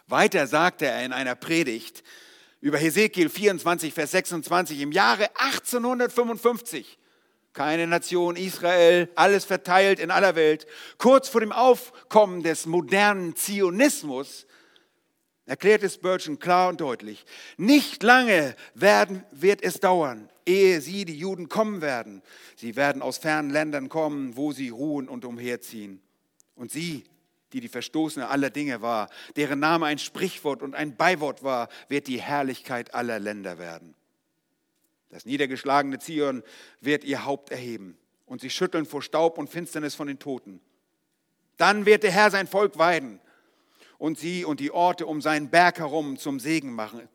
Weiter 0.06 0.46
sagte 0.46 0.86
er 0.86 1.04
in 1.04 1.12
einer 1.12 1.36
Predigt 1.36 2.02
über 2.60 2.76
Hesekiel 2.76 3.30
24, 3.30 3.94
Vers 3.94 4.10
26 4.10 4.80
im 4.80 4.92
Jahre 4.92 5.30
1855 5.36 6.98
keine 7.52 7.86
Nation, 7.86 8.36
Israel, 8.36 9.08
alles 9.14 9.44
verteilt 9.44 9.98
in 9.98 10.10
aller 10.10 10.34
Welt. 10.34 10.66
Kurz 10.98 11.28
vor 11.28 11.40
dem 11.40 11.52
Aufkommen 11.52 12.42
des 12.42 12.66
modernen 12.66 13.34
Zionismus 13.36 14.46
erklärte 15.46 15.90
Spurgeon 15.90 16.38
klar 16.38 16.68
und 16.68 16.80
deutlich, 16.80 17.24
nicht 17.56 18.04
lange 18.04 18.54
werden, 18.74 19.24
wird 19.32 19.62
es 19.64 19.80
dauern, 19.80 20.30
ehe 20.46 20.80
sie, 20.80 21.04
die 21.04 21.18
Juden, 21.18 21.48
kommen 21.48 21.80
werden. 21.80 22.22
Sie 22.54 22.76
werden 22.76 23.02
aus 23.02 23.18
fernen 23.18 23.50
Ländern 23.50 23.88
kommen, 23.88 24.36
wo 24.36 24.52
sie 24.52 24.68
ruhen 24.68 25.08
und 25.08 25.24
umherziehen. 25.24 26.00
Und 26.54 26.70
sie, 26.70 27.02
die 27.52 27.60
die 27.60 27.68
Verstoßene 27.68 28.28
aller 28.28 28.50
Dinge 28.50 28.80
war, 28.80 29.08
deren 29.34 29.58
Name 29.58 29.86
ein 29.86 29.98
Sprichwort 29.98 30.62
und 30.62 30.76
ein 30.76 30.96
Beiwort 30.96 31.42
war, 31.42 31.68
wird 31.88 32.06
die 32.06 32.20
Herrlichkeit 32.20 32.94
aller 32.94 33.18
Länder 33.18 33.58
werden. 33.58 33.96
Das 35.10 35.26
niedergeschlagene 35.26 35.98
Zion 35.98 36.42
wird 36.80 37.04
ihr 37.04 37.24
Haupt 37.24 37.50
erheben 37.50 37.98
und 38.26 38.40
sie 38.40 38.50
schütteln 38.50 38.86
vor 38.86 39.02
Staub 39.02 39.38
und 39.38 39.50
Finsternis 39.50 39.94
von 39.94 40.06
den 40.06 40.18
Toten. 40.18 40.60
Dann 41.56 41.84
wird 41.84 42.04
der 42.04 42.12
Herr 42.12 42.30
sein 42.30 42.46
Volk 42.46 42.78
weiden 42.78 43.20
und 43.98 44.18
sie 44.18 44.44
und 44.44 44.60
die 44.60 44.70
Orte 44.70 45.06
um 45.06 45.20
seinen 45.20 45.50
Berg 45.50 45.78
herum 45.78 46.16
zum 46.16 46.40
Segen 46.40 46.72
machen. 46.72 47.08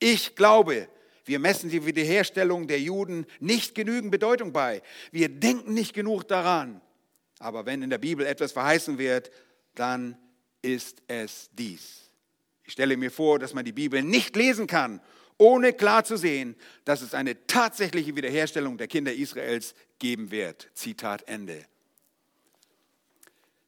Ich 0.00 0.34
glaube, 0.36 0.88
wir 1.24 1.38
messen 1.38 1.68
die 1.68 1.84
Wiederherstellung 1.84 2.66
der 2.66 2.80
Juden 2.80 3.26
nicht 3.38 3.74
genügend 3.74 4.10
Bedeutung 4.10 4.52
bei. 4.52 4.82
Wir 5.12 5.28
denken 5.28 5.74
nicht 5.74 5.92
genug 5.92 6.26
daran. 6.26 6.80
Aber 7.38 7.66
wenn 7.66 7.82
in 7.82 7.90
der 7.90 7.98
Bibel 7.98 8.26
etwas 8.26 8.52
verheißen 8.52 8.96
wird, 8.96 9.30
dann 9.74 10.16
ist 10.62 11.02
es 11.06 11.50
dies. 11.52 12.10
Ich 12.64 12.72
stelle 12.72 12.96
mir 12.96 13.10
vor, 13.10 13.38
dass 13.38 13.54
man 13.54 13.64
die 13.64 13.72
Bibel 13.72 14.02
nicht 14.02 14.34
lesen 14.36 14.66
kann, 14.66 15.00
ohne 15.38 15.72
klar 15.72 16.04
zu 16.04 16.16
sehen, 16.16 16.56
dass 16.84 17.00
es 17.00 17.14
eine 17.14 17.46
tatsächliche 17.46 18.14
Wiederherstellung 18.14 18.76
der 18.76 18.88
Kinder 18.88 19.12
Israels 19.12 19.74
geben 19.98 20.30
wird. 20.30 20.68
Zitat 20.74 21.26
Ende. 21.28 21.64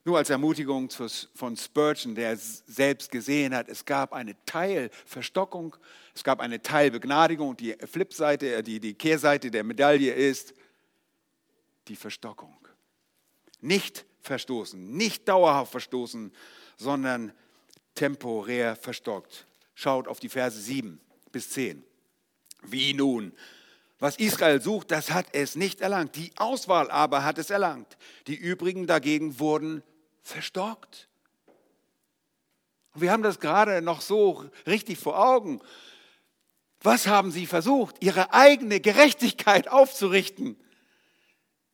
Nur 0.04 0.18
als 0.18 0.30
Ermutigung 0.30 0.90
von 1.35 1.56
Spurgeon, 1.56 2.14
der 2.14 2.37
selbst 2.37 3.11
gesehen 3.11 3.54
hat, 3.54 3.68
es 3.68 3.85
gab 3.85 4.12
eine 4.12 4.35
Teilverstockung, 4.46 5.76
es 6.14 6.24
gab 6.24 6.40
eine 6.40 6.61
Teilbegnadigung. 6.61 7.56
Die 7.56 7.76
Flipseite, 7.85 8.56
äh, 8.56 8.62
die, 8.62 8.80
die 8.80 8.94
Kehrseite 8.94 9.50
der 9.50 9.62
Medaille 9.62 10.12
ist 10.12 10.54
die 11.87 11.96
Verstockung. 11.96 12.56
Nicht 13.61 14.06
verstoßen, 14.22 14.96
nicht 14.96 15.28
dauerhaft 15.28 15.70
verstoßen, 15.70 16.33
sondern 16.76 17.33
temporär 17.94 18.76
verstockt. 18.76 19.46
Schaut 19.74 20.09
auf 20.09 20.18
die 20.18 20.30
Verse 20.30 20.59
7 20.59 21.00
bis 21.32 21.50
10. 21.50 21.84
Wie 22.62 22.94
nun? 22.94 23.32
Was 23.98 24.16
Israel 24.16 24.62
sucht, 24.62 24.90
das 24.90 25.10
hat 25.10 25.26
es 25.32 25.56
nicht 25.56 25.82
erlangt. 25.82 26.16
Die 26.16 26.32
Auswahl 26.36 26.90
aber 26.90 27.22
hat 27.22 27.38
es 27.38 27.50
erlangt. 27.50 27.98
Die 28.26 28.34
übrigen 28.34 28.86
dagegen 28.86 29.38
wurden 29.38 29.82
verstockt. 30.22 31.08
Wir 32.94 33.12
haben 33.12 33.22
das 33.22 33.40
gerade 33.40 33.82
noch 33.82 34.00
so 34.00 34.50
richtig 34.66 34.98
vor 34.98 35.18
Augen. 35.18 35.60
Was 36.82 37.06
haben 37.06 37.30
sie 37.30 37.46
versucht? 37.46 37.96
Ihre 38.00 38.32
eigene 38.32 38.80
Gerechtigkeit 38.80 39.68
aufzurichten, 39.68 40.56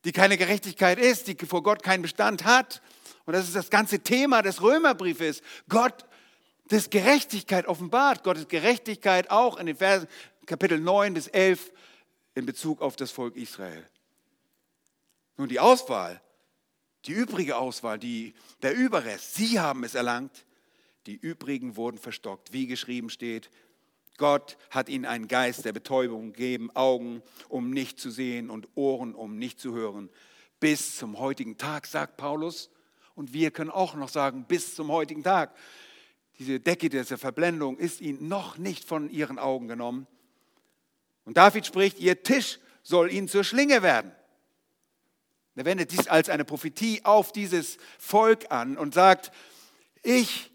die 0.04 0.12
keine 0.12 0.36
Gerechtigkeit 0.36 0.98
ist, 0.98 1.28
die 1.28 1.36
vor 1.46 1.62
Gott 1.62 1.82
keinen 1.82 2.02
Bestand 2.02 2.44
hat. 2.44 2.82
Und 3.24 3.34
das 3.34 3.44
ist 3.44 3.56
das 3.56 3.70
ganze 3.70 4.00
Thema 4.00 4.42
des 4.42 4.62
Römerbriefes. 4.62 5.42
Gott 5.68 6.04
des 6.70 6.90
Gerechtigkeit 6.90 7.66
offenbart, 7.66 8.24
Gottes 8.24 8.48
Gerechtigkeit 8.48 9.30
auch 9.30 9.56
in 9.58 9.66
den 9.66 9.76
Versen 9.76 10.08
Kapitel 10.46 10.78
9 10.78 11.14
bis 11.14 11.28
11 11.28 11.72
in 12.34 12.46
Bezug 12.46 12.80
auf 12.80 12.96
das 12.96 13.10
Volk 13.10 13.36
Israel. 13.36 13.88
Nun 15.36 15.48
die 15.48 15.60
Auswahl 15.60 16.20
die 17.06 17.12
übrige 17.12 17.56
Auswahl, 17.56 17.98
die, 17.98 18.34
der 18.62 18.74
Überrest, 18.74 19.34
sie 19.34 19.60
haben 19.60 19.84
es 19.84 19.94
erlangt. 19.94 20.44
Die 21.06 21.14
übrigen 21.14 21.76
wurden 21.76 21.98
verstockt, 21.98 22.52
wie 22.52 22.66
geschrieben 22.66 23.10
steht. 23.10 23.48
Gott 24.16 24.56
hat 24.70 24.88
ihnen 24.88 25.04
einen 25.04 25.28
Geist 25.28 25.64
der 25.64 25.72
Betäubung 25.72 26.32
gegeben, 26.32 26.74
Augen, 26.74 27.22
um 27.48 27.70
nicht 27.70 28.00
zu 28.00 28.10
sehen 28.10 28.50
und 28.50 28.68
Ohren, 28.74 29.14
um 29.14 29.38
nicht 29.38 29.60
zu 29.60 29.72
hören. 29.72 30.10
Bis 30.58 30.96
zum 30.96 31.18
heutigen 31.18 31.58
Tag, 31.58 31.86
sagt 31.86 32.16
Paulus. 32.16 32.70
Und 33.14 33.32
wir 33.32 33.52
können 33.52 33.70
auch 33.70 33.94
noch 33.94 34.08
sagen, 34.08 34.44
bis 34.48 34.74
zum 34.74 34.90
heutigen 34.90 35.22
Tag. 35.22 35.54
Diese 36.38 36.60
Decke 36.60 36.88
dieser 36.88 37.18
Verblendung 37.18 37.78
ist 37.78 38.00
ihnen 38.00 38.28
noch 38.28 38.58
nicht 38.58 38.84
von 38.84 39.10
ihren 39.10 39.38
Augen 39.38 39.68
genommen. 39.68 40.06
Und 41.24 41.36
David 41.36 41.66
spricht, 41.66 41.98
ihr 41.98 42.22
Tisch 42.22 42.58
soll 42.82 43.10
ihnen 43.10 43.28
zur 43.28 43.42
Schlinge 43.42 43.82
werden. 43.82 44.12
Er 45.54 45.64
wendet 45.64 45.92
dies 45.92 46.06
als 46.08 46.28
eine 46.28 46.44
Prophetie 46.44 47.00
auf 47.04 47.32
dieses 47.32 47.78
Volk 47.98 48.50
an 48.50 48.76
und 48.76 48.92
sagt, 48.92 49.32
ich, 50.02 50.52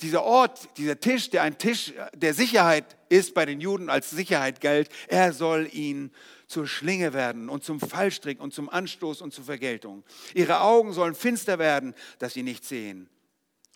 dieser 0.00 0.24
Ort, 0.24 0.76
dieser 0.76 0.98
Tisch, 0.98 1.30
der 1.30 1.42
ein 1.42 1.56
Tisch 1.56 1.94
der 2.12 2.34
Sicherheit 2.34 2.96
ist, 3.08 3.34
bei 3.34 3.46
den 3.46 3.60
Juden 3.60 3.88
als 3.88 4.10
Sicherheit 4.10 4.60
galt, 4.60 4.88
er 5.06 5.32
soll 5.32 5.68
ihnen 5.72 6.12
zur 6.48 6.66
Schlinge 6.66 7.12
werden 7.12 7.48
und 7.48 7.62
zum 7.62 7.78
Fallstrick 7.78 8.40
und 8.40 8.52
zum 8.52 8.68
Anstoß 8.68 9.22
und 9.22 9.32
zur 9.32 9.44
Vergeltung. 9.44 10.02
Ihre 10.34 10.60
Augen 10.62 10.92
sollen 10.92 11.14
finster 11.14 11.60
werden, 11.60 11.94
dass 12.18 12.34
sie 12.34 12.42
nicht 12.42 12.64
sehen 12.64 13.08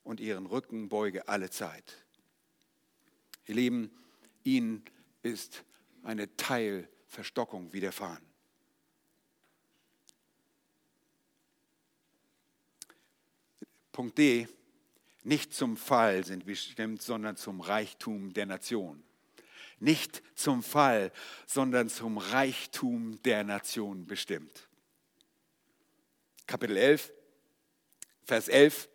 und 0.05 0.21
ihren 0.21 0.47
Rücken 0.47 0.89
beuge 0.89 1.29
alle 1.29 1.51
Zeit. 1.51 2.05
Ihr 3.47 3.57
Lieben, 3.57 3.91
ihnen 4.45 4.85
ist 5.23 5.65
eine 6.03 6.35
Teilverstockung 6.37 7.73
widerfahren. 7.73 8.25
Punkt 13.93 14.19
D, 14.19 14.49
nicht 15.23 15.55
zum 15.55 15.77
Fall 15.77 16.25
sind 16.25 16.45
bestimmt, 16.47 17.01
sondern 17.01 17.37
zum 17.37 17.61
Reichtum 17.61 18.33
der 18.33 18.47
Nation. 18.47 19.03
Nicht 19.79 20.23
zum 20.35 20.63
Fall, 20.63 21.13
sondern 21.47 21.89
zum 21.89 22.19
Reichtum 22.19 23.23
der 23.23 23.45
Nation 23.45 24.07
bestimmt. 24.07 24.69
Kapitel 26.47 26.77
11, 26.77 27.13
Vers 28.25 28.49
11. 28.49 28.89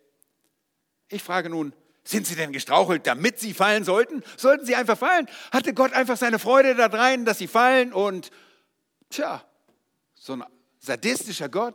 Ich 1.10 1.22
frage 1.22 1.50
nun, 1.50 1.74
sind 2.04 2.26
sie 2.26 2.34
denn 2.34 2.52
gestrauchelt, 2.52 3.06
damit 3.06 3.38
sie 3.38 3.52
fallen 3.52 3.84
sollten? 3.84 4.22
Sollten 4.36 4.64
sie 4.64 4.74
einfach 4.74 4.98
fallen? 4.98 5.28
Hatte 5.52 5.74
Gott 5.74 5.92
einfach 5.92 6.16
seine 6.16 6.38
Freude 6.38 6.74
daran, 6.74 7.24
dass 7.24 7.38
sie 7.38 7.46
fallen 7.46 7.92
und, 7.92 8.30
tja, 9.10 9.44
so 10.14 10.34
ein 10.34 10.44
sadistischer 10.78 11.48
Gott, 11.48 11.74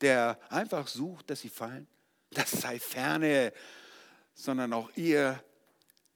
der 0.00 0.38
einfach 0.50 0.86
sucht, 0.86 1.30
dass 1.30 1.40
sie 1.40 1.48
fallen? 1.48 1.86
Das 2.30 2.50
sei 2.50 2.78
ferne, 2.78 3.52
sondern 4.34 4.72
auch 4.72 4.90
ihr, 4.96 5.42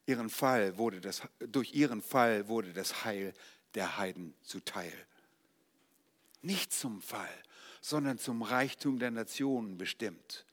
ihren 0.06 0.30
Fall 0.30 0.76
wurde 0.78 1.00
das, 1.00 1.22
durch 1.38 1.74
ihren 1.74 2.02
Fall 2.02 2.48
wurde 2.48 2.72
das 2.72 3.04
Heil 3.04 3.34
der 3.74 3.98
Heiden 3.98 4.34
zuteil. 4.42 4.92
Nicht 6.42 6.72
zum 6.72 7.02
Fall, 7.02 7.28
sondern 7.80 8.18
zum 8.18 8.42
Reichtum 8.42 8.98
der 8.98 9.10
Nationen 9.10 9.76
bestimmt. 9.76 10.45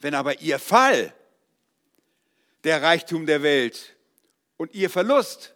Wenn 0.00 0.14
aber 0.14 0.40
ihr 0.40 0.58
Fall 0.58 1.14
der 2.64 2.82
Reichtum 2.82 3.26
der 3.26 3.42
Welt 3.42 3.96
und 4.56 4.74
ihr 4.74 4.90
Verlust, 4.90 5.54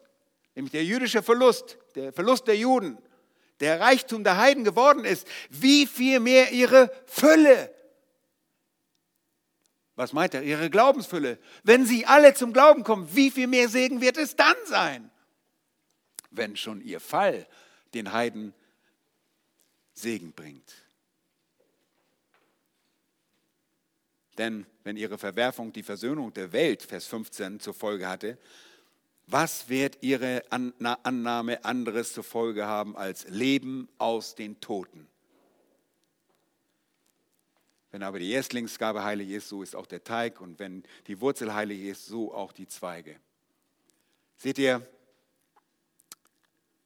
nämlich 0.55 0.73
der 0.73 0.85
jüdische 0.85 1.23
Verlust, 1.23 1.79
der 1.95 2.13
Verlust 2.13 2.47
der 2.47 2.57
Juden, 2.57 2.99
der 3.61 3.81
Reichtum 3.81 4.25
der 4.25 4.37
Heiden 4.37 4.65
geworden 4.65 5.05
ist, 5.05 5.27
wie 5.51 5.87
viel 5.87 6.21
mehr 6.21 6.53
ihre 6.53 6.91
Fülle 7.07 7.75
was 9.97 10.13
meint 10.13 10.35
er? 10.35 10.43
Ihre 10.43 10.71
Glaubensfülle. 10.71 11.39
Wenn 11.63 11.87
sie 11.87 12.07
alle 12.07 12.35
zum 12.35 12.53
Glauben 12.53 12.83
kommen, 12.83 13.15
wie 13.15 13.31
viel 13.31 13.47
mehr 13.47 13.69
Segen 13.69 14.01
wird 14.01 14.17
es 14.17 14.35
dann 14.35 14.57
sein? 14.67 15.11
Wenn 16.31 16.57
schon 16.57 16.81
ihr 16.81 17.01
Fall 17.01 17.47
den 17.95 18.13
Heiden 18.13 18.55
Segen 19.93 20.33
bringt. 20.33 20.75
Denn 24.39 24.67
wenn 24.83 24.97
ihre 24.97 25.19
Verwerfung 25.19 25.73
die 25.73 25.83
Versöhnung 25.83 26.33
der 26.33 26.53
Welt, 26.53 26.83
Vers 26.83 27.07
15, 27.07 27.61
zur 27.61 27.75
Folge 27.75 28.09
hatte, 28.09 28.39
was 29.27 29.69
wird 29.69 29.99
ihre 30.03 30.43
Annahme 30.51 31.65
anderes 31.65 32.13
zur 32.13 32.25
Folge 32.25 32.67
haben 32.67 32.97
als 32.97 33.27
Leben 33.29 33.89
aus 33.99 34.35
den 34.35 34.61
Toten? 34.61 35.09
Wenn 37.91 38.03
aber 38.03 38.19
die 38.19 38.33
Erstlingsgabe 38.33 39.05
heilig 39.05 39.31
ist, 39.31 39.49
so 39.49 39.63
ist 39.63 39.77
auch 39.77 39.87
der 39.87 40.03
Teig. 40.03 40.41
Und 40.41 40.59
wenn 40.59 40.83
die 41.07 41.21
Wurzel 41.21 41.55
heilig 41.55 41.81
ist, 41.83 42.07
so 42.07 42.35
auch 42.35 42.53
die 42.53 42.67
Zweige. 42.67 43.17
Seht 44.37 44.59
ihr, 44.59 44.85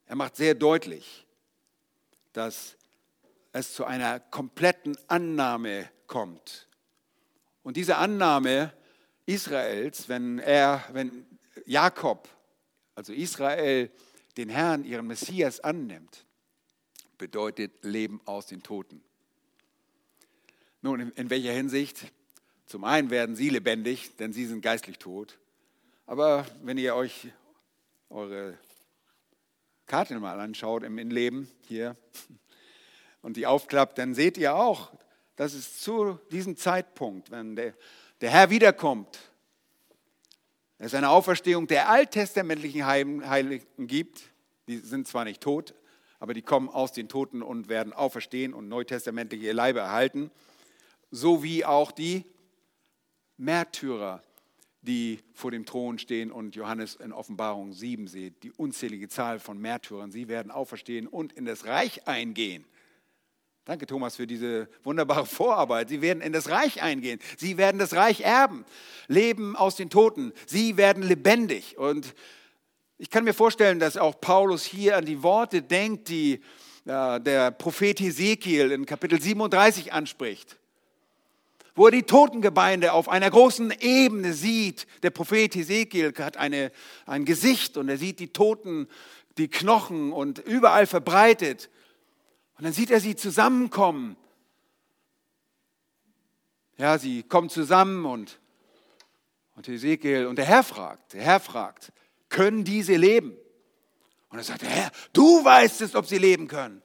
er 0.04 0.16
macht 0.16 0.36
sehr 0.36 0.54
deutlich, 0.54 1.26
dass 2.34 2.76
es 3.52 3.72
zu 3.72 3.84
einer 3.84 4.20
kompletten 4.20 4.98
Annahme 5.08 5.90
kommt. 6.06 6.67
Und 7.62 7.76
diese 7.76 7.96
Annahme 7.96 8.72
Israels, 9.26 10.08
wenn 10.08 10.38
er, 10.38 10.84
wenn 10.92 11.26
Jakob, 11.66 12.28
also 12.94 13.12
Israel, 13.12 13.90
den 14.36 14.48
Herrn, 14.48 14.84
ihren 14.84 15.06
Messias 15.06 15.60
annimmt, 15.60 16.24
bedeutet 17.18 17.84
Leben 17.84 18.20
aus 18.24 18.46
den 18.46 18.62
Toten. 18.62 19.02
Nun, 20.80 21.10
in, 21.10 21.30
welcher 21.30 21.52
Hinsicht? 21.52 22.12
Zum 22.66 22.84
einen 22.84 23.10
werden 23.10 23.34
sie 23.34 23.50
lebendig, 23.50 24.16
denn 24.16 24.32
sie 24.32 24.46
sind 24.46 24.62
geistlich 24.62 24.98
tot. 24.98 25.38
Aber 26.06 26.46
wenn 26.62 26.78
ihr 26.78 26.94
euch 26.94 27.28
eure 28.08 28.56
Karte 29.86 30.18
mal 30.20 30.38
anschaut 30.38 30.84
im 30.84 30.96
Leben 30.96 31.50
hier 31.66 31.96
und 33.22 33.36
die 33.36 33.46
aufklappt, 33.46 33.98
dann 33.98 34.14
seht 34.14 34.38
ihr 34.38 34.54
auch, 34.54 34.92
dass 35.38 35.54
es 35.54 35.80
zu 35.80 36.18
diesem 36.32 36.56
Zeitpunkt, 36.56 37.30
wenn 37.30 37.54
der, 37.54 37.72
der 38.20 38.30
Herr 38.30 38.50
wiederkommt, 38.50 39.30
es 40.78 40.94
eine 40.94 41.10
Auferstehung 41.10 41.68
der 41.68 41.88
alttestamentlichen 41.88 42.84
Heiligen 42.84 43.86
gibt. 43.86 44.30
Die 44.66 44.78
sind 44.78 45.06
zwar 45.06 45.24
nicht 45.24 45.40
tot, 45.40 45.74
aber 46.18 46.34
die 46.34 46.42
kommen 46.42 46.68
aus 46.68 46.90
den 46.90 47.08
Toten 47.08 47.42
und 47.42 47.68
werden 47.68 47.92
auferstehen 47.92 48.52
und 48.52 48.68
neutestamentliche 48.68 49.52
Leibe 49.52 49.78
erhalten 49.78 50.30
sowie 51.10 51.64
auch 51.64 51.92
die 51.92 52.24
Märtyrer, 53.36 54.22
die 54.82 55.20
vor 55.32 55.52
dem 55.52 55.64
Thron 55.64 55.98
stehen 55.98 56.32
und 56.32 56.56
Johannes 56.56 56.96
in 56.96 57.12
Offenbarung 57.12 57.72
7 57.72 58.08
sieht, 58.08 58.42
die 58.42 58.50
unzählige 58.50 59.08
Zahl 59.08 59.38
von 59.38 59.58
Märtyrern. 59.58 60.10
Sie 60.10 60.28
werden 60.28 60.50
auferstehen 60.50 61.06
und 61.06 61.32
in 61.32 61.44
das 61.44 61.64
Reich 61.64 62.06
eingehen, 62.08 62.66
Danke, 63.68 63.84
Thomas, 63.84 64.16
für 64.16 64.26
diese 64.26 64.66
wunderbare 64.82 65.26
Vorarbeit. 65.26 65.90
Sie 65.90 66.00
werden 66.00 66.22
in 66.22 66.32
das 66.32 66.48
Reich 66.48 66.80
eingehen. 66.80 67.20
Sie 67.36 67.58
werden 67.58 67.78
das 67.78 67.92
Reich 67.92 68.22
erben. 68.22 68.64
Leben 69.08 69.56
aus 69.56 69.76
den 69.76 69.90
Toten. 69.90 70.32
Sie 70.46 70.78
werden 70.78 71.02
lebendig. 71.02 71.76
Und 71.76 72.14
ich 72.96 73.10
kann 73.10 73.24
mir 73.24 73.34
vorstellen, 73.34 73.78
dass 73.78 73.98
auch 73.98 74.22
Paulus 74.22 74.64
hier 74.64 74.96
an 74.96 75.04
die 75.04 75.22
Worte 75.22 75.60
denkt, 75.60 76.08
die 76.08 76.40
äh, 76.86 77.20
der 77.20 77.50
Prophet 77.50 78.00
Hesekiel 78.00 78.72
in 78.72 78.86
Kapitel 78.86 79.20
37 79.20 79.92
anspricht 79.92 80.56
wo 81.74 81.84
er 81.84 81.92
die 81.92 82.02
Totengebeinde 82.02 82.92
auf 82.92 83.08
einer 83.08 83.30
großen 83.30 83.72
Ebene 83.78 84.32
sieht. 84.32 84.88
Der 85.04 85.10
Prophet 85.10 85.54
Hesekiel 85.54 86.12
hat 86.18 86.36
eine, 86.36 86.72
ein 87.06 87.24
Gesicht 87.24 87.76
und 87.76 87.88
er 87.88 87.98
sieht 87.98 88.18
die 88.18 88.32
Toten, 88.32 88.88
die 89.36 89.46
Knochen 89.46 90.12
und 90.12 90.40
überall 90.40 90.88
verbreitet. 90.88 91.70
Und 92.58 92.64
dann 92.64 92.72
sieht 92.72 92.90
er 92.90 93.00
sie 93.00 93.14
zusammenkommen. 93.14 94.16
Ja, 96.76 96.98
sie 96.98 97.22
kommen 97.22 97.50
zusammen 97.50 98.04
und, 98.04 98.40
und 99.54 99.68
Hesekiel, 99.68 100.26
und 100.26 100.36
der 100.36 100.44
Herr 100.44 100.64
fragt, 100.64 101.12
der 101.12 101.22
Herr 101.22 101.40
fragt, 101.40 101.92
können 102.28 102.64
diese 102.64 102.96
leben? 102.96 103.36
Und 104.28 104.38
er 104.38 104.44
sagt, 104.44 104.62
Herr, 104.62 104.90
du 105.12 105.44
weißt 105.44 105.80
es, 105.80 105.94
ob 105.94 106.06
sie 106.06 106.18
leben 106.18 106.48
können. 106.48 106.82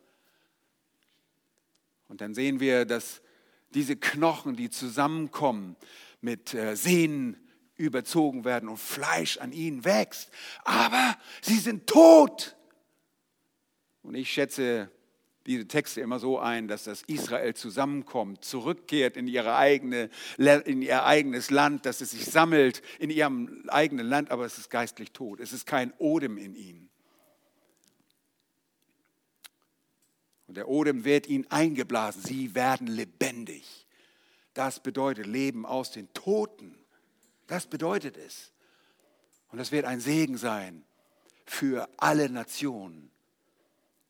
Und 2.07 2.21
dann 2.21 2.35
sehen 2.35 2.59
wir, 2.59 2.85
dass 2.85 3.21
diese 3.73 3.95
Knochen, 3.95 4.55
die 4.55 4.69
zusammenkommen, 4.69 5.75
mit 6.21 6.53
äh, 6.53 6.75
Sehnen 6.75 7.35
überzogen 7.75 8.45
werden 8.45 8.69
und 8.69 8.77
Fleisch 8.77 9.37
an 9.37 9.51
ihnen 9.51 9.83
wächst. 9.83 10.29
Aber 10.63 11.17
sie 11.41 11.57
sind 11.57 11.87
tot. 11.87 12.55
Und 14.03 14.13
ich 14.15 14.31
schätze 14.31 14.91
diese 15.45 15.67
Texte 15.67 16.01
immer 16.01 16.19
so 16.19 16.39
ein, 16.39 16.67
dass 16.67 16.85
das 16.85 17.01
Israel 17.03 17.53
zusammenkommt, 17.53 18.45
zurückkehrt 18.45 19.17
in, 19.17 19.27
ihre 19.27 19.55
eigene, 19.55 20.09
in 20.37 20.81
ihr 20.81 21.03
eigenes 21.03 21.49
Land, 21.49 21.85
dass 21.85 22.01
es 22.01 22.11
sich 22.11 22.25
sammelt 22.25 22.81
in 22.99 23.09
ihrem 23.09 23.65
eigenen 23.67 24.07
Land, 24.07 24.31
aber 24.31 24.45
es 24.45 24.57
ist 24.57 24.69
geistlich 24.69 25.11
tot. 25.11 25.39
Es 25.39 25.51
ist 25.51 25.65
kein 25.65 25.91
Odem 25.97 26.37
in 26.37 26.55
ihnen. 26.55 26.89
Und 30.47 30.57
der 30.57 30.69
Odem 30.69 31.03
wird 31.03 31.27
ihnen 31.27 31.49
eingeblasen. 31.49 32.21
Sie 32.21 32.55
werden 32.55 32.87
lebendig. 32.87 33.87
Das 34.53 34.81
bedeutet 34.81 35.25
Leben 35.25 35.65
aus 35.65 35.91
den 35.91 36.13
Toten. 36.13 36.77
Das 37.47 37.65
bedeutet 37.67 38.17
es. 38.17 38.51
Und 39.51 39.57
das 39.57 39.71
wird 39.71 39.85
ein 39.85 39.99
Segen 39.99 40.37
sein 40.37 40.85
für 41.45 41.89
alle 41.97 42.29
Nationen 42.29 43.11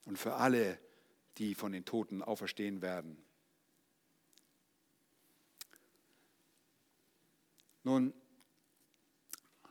und 0.05 0.17
für 0.19 0.35
alle, 0.35 0.77
die 1.37 1.55
von 1.55 1.71
den 1.71 1.85
Toten 1.85 2.21
auferstehen 2.21 2.81
werden. 2.81 3.17
Nun, 7.83 8.13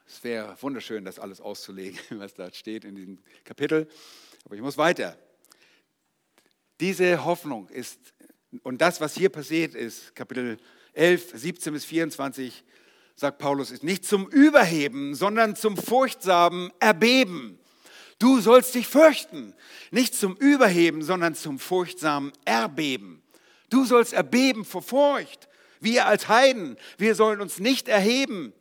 es 0.06 0.22
wäre 0.22 0.56
wunderschön, 0.60 1.04
das 1.04 1.18
alles 1.18 1.40
auszulegen, 1.40 1.98
was 2.18 2.34
da 2.34 2.52
steht 2.52 2.84
in 2.84 2.94
diesem 2.94 3.18
Kapitel. 3.44 3.88
Aber 4.44 4.54
ich 4.54 4.60
muss 4.60 4.76
weiter. 4.76 5.16
Diese 6.80 7.24
Hoffnung 7.24 7.68
ist, 7.68 7.98
und 8.62 8.80
das, 8.80 9.00
was 9.00 9.14
hier 9.14 9.30
passiert 9.30 9.74
ist, 9.74 10.14
Kapitel 10.14 10.58
11, 10.92 11.32
17 11.34 11.72
bis 11.72 11.84
24, 11.86 12.64
sagt 13.14 13.38
Paulus, 13.38 13.70
ist 13.70 13.84
nicht 13.84 14.04
zum 14.04 14.28
Überheben, 14.28 15.14
sondern 15.14 15.56
zum 15.56 15.76
furchtsamen 15.76 16.70
Erbeben. 16.80 17.58
Du 18.18 18.40
sollst 18.40 18.74
dich 18.74 18.86
fürchten, 18.86 19.54
nicht 19.90 20.14
zum 20.14 20.36
Überheben, 20.36 21.02
sondern 21.02 21.34
zum 21.34 21.58
furchtsamen 21.58 22.32
Erbeben. 22.44 23.22
Du 23.70 23.84
sollst 23.84 24.12
erbeben 24.12 24.64
vor 24.64 24.82
Furcht. 24.82 25.48
Wir 25.80 26.06
als 26.06 26.28
Heiden, 26.28 26.76
wir 26.98 27.14
sollen 27.14 27.40
uns 27.40 27.58
nicht 27.58 27.88
erheben. 27.88 28.52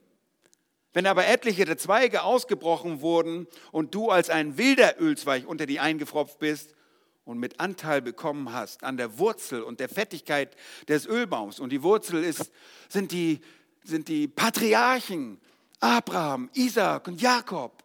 Wenn 0.93 1.05
aber 1.05 1.27
etliche 1.27 1.65
der 1.65 1.77
Zweige 1.77 2.23
ausgebrochen 2.23 3.01
wurden 3.01 3.47
und 3.71 3.93
du 3.95 4.09
als 4.09 4.29
ein 4.29 4.57
wilder 4.57 4.99
Ölzweig 4.99 5.47
unter 5.47 5.65
die 5.65 5.79
eingefropft 5.79 6.39
bist, 6.39 6.75
und 7.23 7.39
mit 7.39 7.59
Anteil 7.59 8.01
bekommen 8.01 8.51
hast 8.51 8.83
an 8.83 8.97
der 8.97 9.17
Wurzel 9.17 9.61
und 9.61 9.79
der 9.79 9.89
Fettigkeit 9.89 10.55
des 10.87 11.05
Ölbaums. 11.05 11.59
Und 11.59 11.71
die 11.71 11.83
Wurzel 11.83 12.23
ist, 12.23 12.51
sind, 12.89 13.11
die, 13.11 13.41
sind 13.83 14.07
die 14.07 14.27
Patriarchen, 14.27 15.39
Abraham, 15.79 16.49
Isaac 16.53 17.07
und 17.07 17.21
Jakob. 17.21 17.83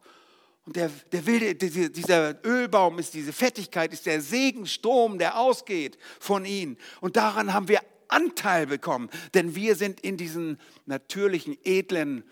Und 0.66 0.74
der, 0.74 0.90
der 1.12 1.26
wilde, 1.26 1.54
dieser 1.54 2.44
Ölbaum 2.44 2.98
ist 2.98 3.14
diese 3.14 3.32
Fettigkeit, 3.32 3.92
ist 3.92 4.04
der 4.04 4.20
Segenstrom, 4.20 5.18
der 5.18 5.38
ausgeht 5.38 5.96
von 6.18 6.44
ihnen. 6.44 6.76
Und 7.00 7.16
daran 7.16 7.54
haben 7.54 7.68
wir 7.68 7.80
Anteil 8.08 8.66
bekommen, 8.66 9.08
denn 9.34 9.54
wir 9.54 9.76
sind 9.76 10.00
in 10.00 10.16
diesen 10.16 10.58
natürlichen, 10.84 11.56
edlen 11.64 12.24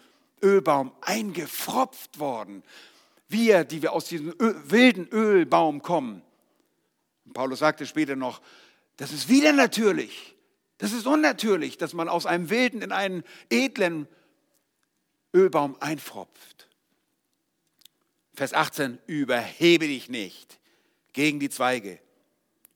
Ölbaum 0.42 0.92
eingefropft 1.00 2.18
worden. 2.18 2.64
Wir, 3.28 3.64
die 3.64 3.82
wir 3.82 3.92
aus 3.92 4.06
diesem 4.06 4.34
wilden 4.38 5.08
Ölbaum 5.08 5.82
kommen. 5.82 6.22
Paulus 7.32 7.60
sagte 7.60 7.86
später 7.86 8.16
noch, 8.16 8.42
das 8.96 9.12
ist 9.12 9.28
wieder 9.28 9.52
natürlich. 9.52 10.36
Das 10.78 10.92
ist 10.92 11.06
unnatürlich, 11.06 11.78
dass 11.78 11.94
man 11.94 12.08
aus 12.08 12.26
einem 12.26 12.50
wilden 12.50 12.82
in 12.82 12.92
einen 12.92 13.22
edlen 13.48 14.08
Ölbaum 15.32 15.76
einfropft. 15.80 16.68
Vers 18.34 18.52
18, 18.52 18.98
überhebe 19.06 19.86
dich 19.86 20.08
nicht 20.08 20.58
gegen 21.12 21.38
die 21.38 21.50
Zweige. 21.50 22.00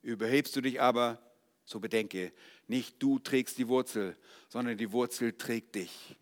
Überhebst 0.03 0.55
du 0.55 0.61
dich 0.61 0.81
aber, 0.81 1.18
so 1.64 1.81
bedenke, 1.81 2.33
nicht 2.68 3.03
du 3.03 3.18
trägst 3.18 3.59
die 3.59 3.68
Wurzel, 3.68 4.16
sondern 4.49 4.79
die 4.79 4.92
Wurzel 4.92 5.33
trägt 5.33 5.75
dich. 5.75 6.16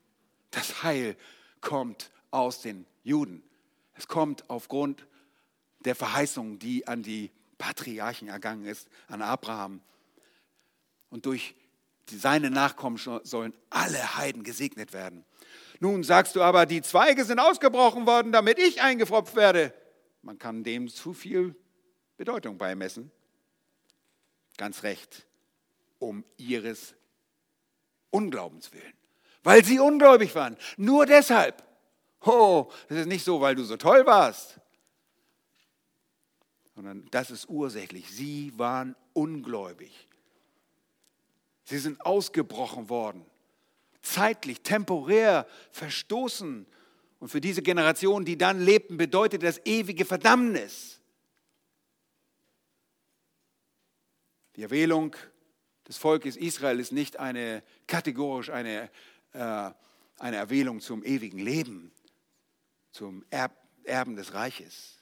Das 0.51 0.83
Heil 0.83 1.17
kommt 1.61 2.11
aus 2.31 2.63
den 2.63 2.87
Juden. 3.03 3.43
Es 3.95 4.09
kommt 4.09 4.49
aufgrund 4.49 5.07
der 5.81 5.95
Verheißung, 5.95 6.59
die 6.59 6.87
an 6.89 7.03
die 7.03 7.31
Patriarchen 7.59 8.29
ergangen 8.29 8.65
ist, 8.65 8.89
an 9.09 9.23
Abraham. 9.23 9.81
Und 11.11 11.27
durch 11.27 11.55
seine 12.11 12.51
Nachkommen 12.51 12.99
sollen 13.25 13.53
alle 13.71 14.17
Heiden 14.17 14.43
gesegnet 14.45 14.93
werden. 14.93 15.25
Nun 15.81 16.03
sagst 16.03 16.37
du 16.37 16.43
aber, 16.43 16.67
die 16.67 16.83
Zweige 16.83 17.25
sind 17.25 17.39
ausgebrochen 17.39 18.07
worden, 18.07 18.33
damit 18.33 18.59
ich 18.59 18.83
eingefropft 18.83 19.37
werde. 19.37 19.75
Man 20.23 20.39
kann 20.39 20.65
dem 20.65 20.89
zu 20.89 21.13
viel 21.13 21.55
Bedeutung 22.17 22.59
beimessen. 22.59 23.11
Ganz 24.57 24.83
recht, 24.83 25.27
um 25.99 26.25
ihres 26.37 26.95
Unglaubens 28.11 28.73
willen. 28.73 28.95
Weil 29.43 29.65
sie 29.65 29.79
ungläubig 29.79 30.35
waren. 30.35 30.57
Nur 30.77 31.07
deshalb. 31.07 31.63
Oh, 32.25 32.71
das 32.89 32.99
ist 32.99 33.07
nicht 33.07 33.25
so, 33.25 33.41
weil 33.41 33.55
du 33.55 33.65
so 33.65 33.77
toll 33.77 34.07
warst 34.07 34.59
sondern 36.77 37.09
das 37.11 37.31
ist 37.31 37.49
ursächlich. 37.49 38.11
Sie 38.11 38.53
waren 38.59 38.95
ungläubig. 39.15 40.07
Sie 41.65 41.79
sind 41.79 42.05
ausgebrochen 42.05 42.91
worden, 42.91 43.25
zeitlich, 44.07 44.63
temporär 44.63 45.47
verstoßen. 45.71 46.67
Und 47.19 47.29
für 47.29 47.41
diese 47.41 47.63
Generation, 47.63 48.25
die 48.25 48.39
dann 48.39 48.61
lebten, 48.61 48.97
bedeutet 48.97 49.43
das 49.43 49.61
ewige 49.65 50.05
Verdammnis. 50.05 51.01
Die 54.57 54.63
Erwählung 54.63 55.15
des 55.87 55.99
Volkes 55.99 56.37
Israel 56.37 56.81
ist 56.81 56.93
nicht 56.93 57.19
eine 57.19 57.63
kategorisch 57.87 58.51
eine, 58.51 58.91
äh, 59.33 59.71
eine 60.19 60.37
Erwählung 60.37 60.81
zum 60.81 61.05
ewigen 61.05 61.39
Leben, 61.39 61.93
zum 62.91 63.25
Erben 63.31 64.17
des 64.17 64.35
Reiches. 64.35 64.97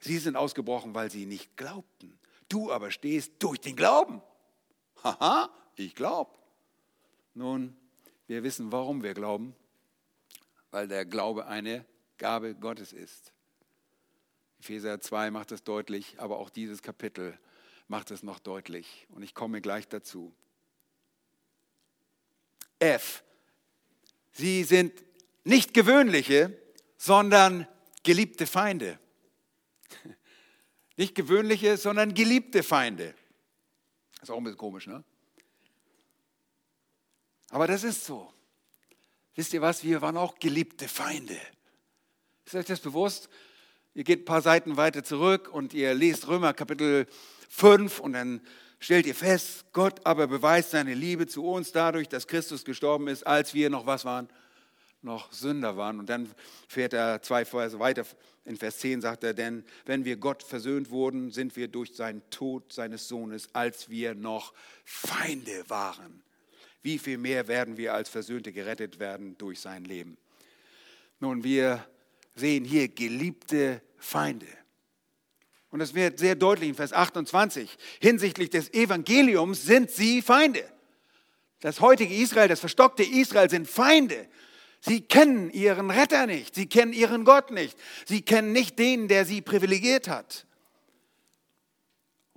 Sie 0.00 0.18
sind 0.18 0.36
ausgebrochen, 0.36 0.94
weil 0.94 1.10
sie 1.10 1.26
nicht 1.26 1.56
glaubten. 1.56 2.18
Du 2.48 2.72
aber 2.72 2.90
stehst 2.90 3.32
durch 3.40 3.60
den 3.60 3.76
Glauben. 3.76 4.22
Haha, 5.02 5.50
ich 5.76 5.94
glaube. 5.94 6.30
Nun, 7.34 7.76
wir 8.28 8.44
wissen, 8.44 8.70
warum 8.70 9.02
wir 9.02 9.14
glauben. 9.14 9.56
Weil 10.70 10.86
der 10.86 11.04
Glaube 11.04 11.46
eine 11.46 11.84
Gabe 12.18 12.54
Gottes 12.54 12.92
ist. 12.92 13.32
Epheser 14.60 15.00
2 15.00 15.30
macht 15.30 15.50
es 15.50 15.64
deutlich, 15.64 16.16
aber 16.18 16.38
auch 16.38 16.50
dieses 16.50 16.82
Kapitel 16.82 17.38
macht 17.86 18.10
es 18.10 18.22
noch 18.22 18.38
deutlich. 18.38 19.06
Und 19.10 19.22
ich 19.22 19.34
komme 19.34 19.60
gleich 19.60 19.88
dazu. 19.88 20.34
F. 22.78 23.24
Sie 24.32 24.62
sind 24.64 24.92
nicht 25.44 25.74
gewöhnliche, 25.74 26.56
sondern 26.96 27.66
geliebte 28.02 28.46
Feinde. 28.46 28.98
Nicht 30.96 31.14
gewöhnliche, 31.14 31.76
sondern 31.76 32.12
geliebte 32.12 32.62
Feinde. 32.62 33.14
Ist 34.20 34.30
auch 34.30 34.36
ein 34.36 34.44
bisschen 34.44 34.58
komisch, 34.58 34.86
ne? 34.86 35.04
Aber 37.50 37.66
das 37.66 37.84
ist 37.84 38.04
so. 38.04 38.32
Wisst 39.34 39.52
ihr 39.54 39.62
was? 39.62 39.84
Wir 39.84 40.02
waren 40.02 40.16
auch 40.16 40.38
geliebte 40.38 40.88
Feinde. 40.88 41.38
Ist 42.44 42.54
euch 42.54 42.66
das 42.66 42.80
bewusst? 42.80 43.28
Ihr 43.94 44.04
geht 44.04 44.22
ein 44.22 44.24
paar 44.24 44.42
Seiten 44.42 44.76
weiter 44.76 45.02
zurück 45.02 45.48
und 45.52 45.74
ihr 45.74 45.94
lest 45.94 46.28
Römer 46.28 46.54
Kapitel 46.54 47.06
5 47.48 48.00
und 48.00 48.12
dann 48.12 48.40
stellt 48.80 49.06
ihr 49.06 49.14
fest, 49.14 49.66
Gott 49.72 50.00
aber 50.04 50.26
beweist 50.26 50.70
seine 50.70 50.94
Liebe 50.94 51.26
zu 51.26 51.44
uns 51.44 51.72
dadurch, 51.72 52.08
dass 52.08 52.26
Christus 52.26 52.64
gestorben 52.64 53.08
ist, 53.08 53.26
als 53.26 53.54
wir 53.54 53.70
noch 53.70 53.86
was 53.86 54.04
waren? 54.04 54.28
Noch 55.02 55.32
Sünder 55.32 55.76
waren. 55.76 55.98
Und 55.98 56.08
dann 56.08 56.30
fährt 56.68 56.92
er 56.92 57.22
zwei 57.22 57.44
Verse 57.44 57.78
weiter. 57.78 58.04
In 58.44 58.56
Vers 58.56 58.78
10 58.78 59.00
sagt 59.00 59.24
er, 59.24 59.34
denn 59.34 59.64
wenn 59.84 60.04
wir 60.04 60.16
Gott 60.16 60.42
versöhnt 60.42 60.90
wurden, 60.90 61.30
sind 61.30 61.56
wir 61.56 61.68
durch 61.68 61.94
seinen 61.94 62.28
Tod 62.30 62.72
seines 62.72 63.08
Sohnes, 63.08 63.54
als 63.54 63.88
wir 63.88 64.14
noch 64.14 64.54
Feinde 64.84 65.64
waren. 65.68 66.22
Wie 66.82 66.98
viel 66.98 67.18
mehr 67.18 67.48
werden 67.48 67.76
wir 67.76 67.94
als 67.94 68.08
Versöhnte 68.08 68.52
gerettet 68.52 68.98
werden 68.98 69.36
durch 69.38 69.60
sein 69.60 69.84
Leben? 69.84 70.16
Nun, 71.20 71.42
wir 71.42 71.84
sehen 72.34 72.64
hier 72.64 72.88
geliebte 72.88 73.82
Feinde. 73.96 74.46
Und 75.70 75.80
das 75.80 75.94
wird 75.94 76.18
sehr 76.18 76.34
deutlich 76.34 76.70
in 76.70 76.74
Vers 76.74 76.92
28. 76.92 77.76
Hinsichtlich 78.00 78.50
des 78.50 78.72
Evangeliums 78.72 79.64
sind 79.64 79.90
sie 79.90 80.22
Feinde. 80.22 80.64
Das 81.60 81.80
heutige 81.80 82.14
Israel, 82.14 82.48
das 82.48 82.60
verstockte 82.60 83.02
Israel 83.02 83.50
sind 83.50 83.68
Feinde. 83.68 84.28
Sie 84.80 85.00
kennen 85.00 85.50
ihren 85.50 85.90
Retter 85.90 86.26
nicht. 86.26 86.54
Sie 86.54 86.68
kennen 86.68 86.92
ihren 86.92 87.24
Gott 87.24 87.50
nicht. 87.50 87.76
Sie 88.06 88.22
kennen 88.22 88.52
nicht 88.52 88.78
den, 88.78 89.08
der 89.08 89.24
sie 89.24 89.42
privilegiert 89.42 90.08
hat 90.08 90.46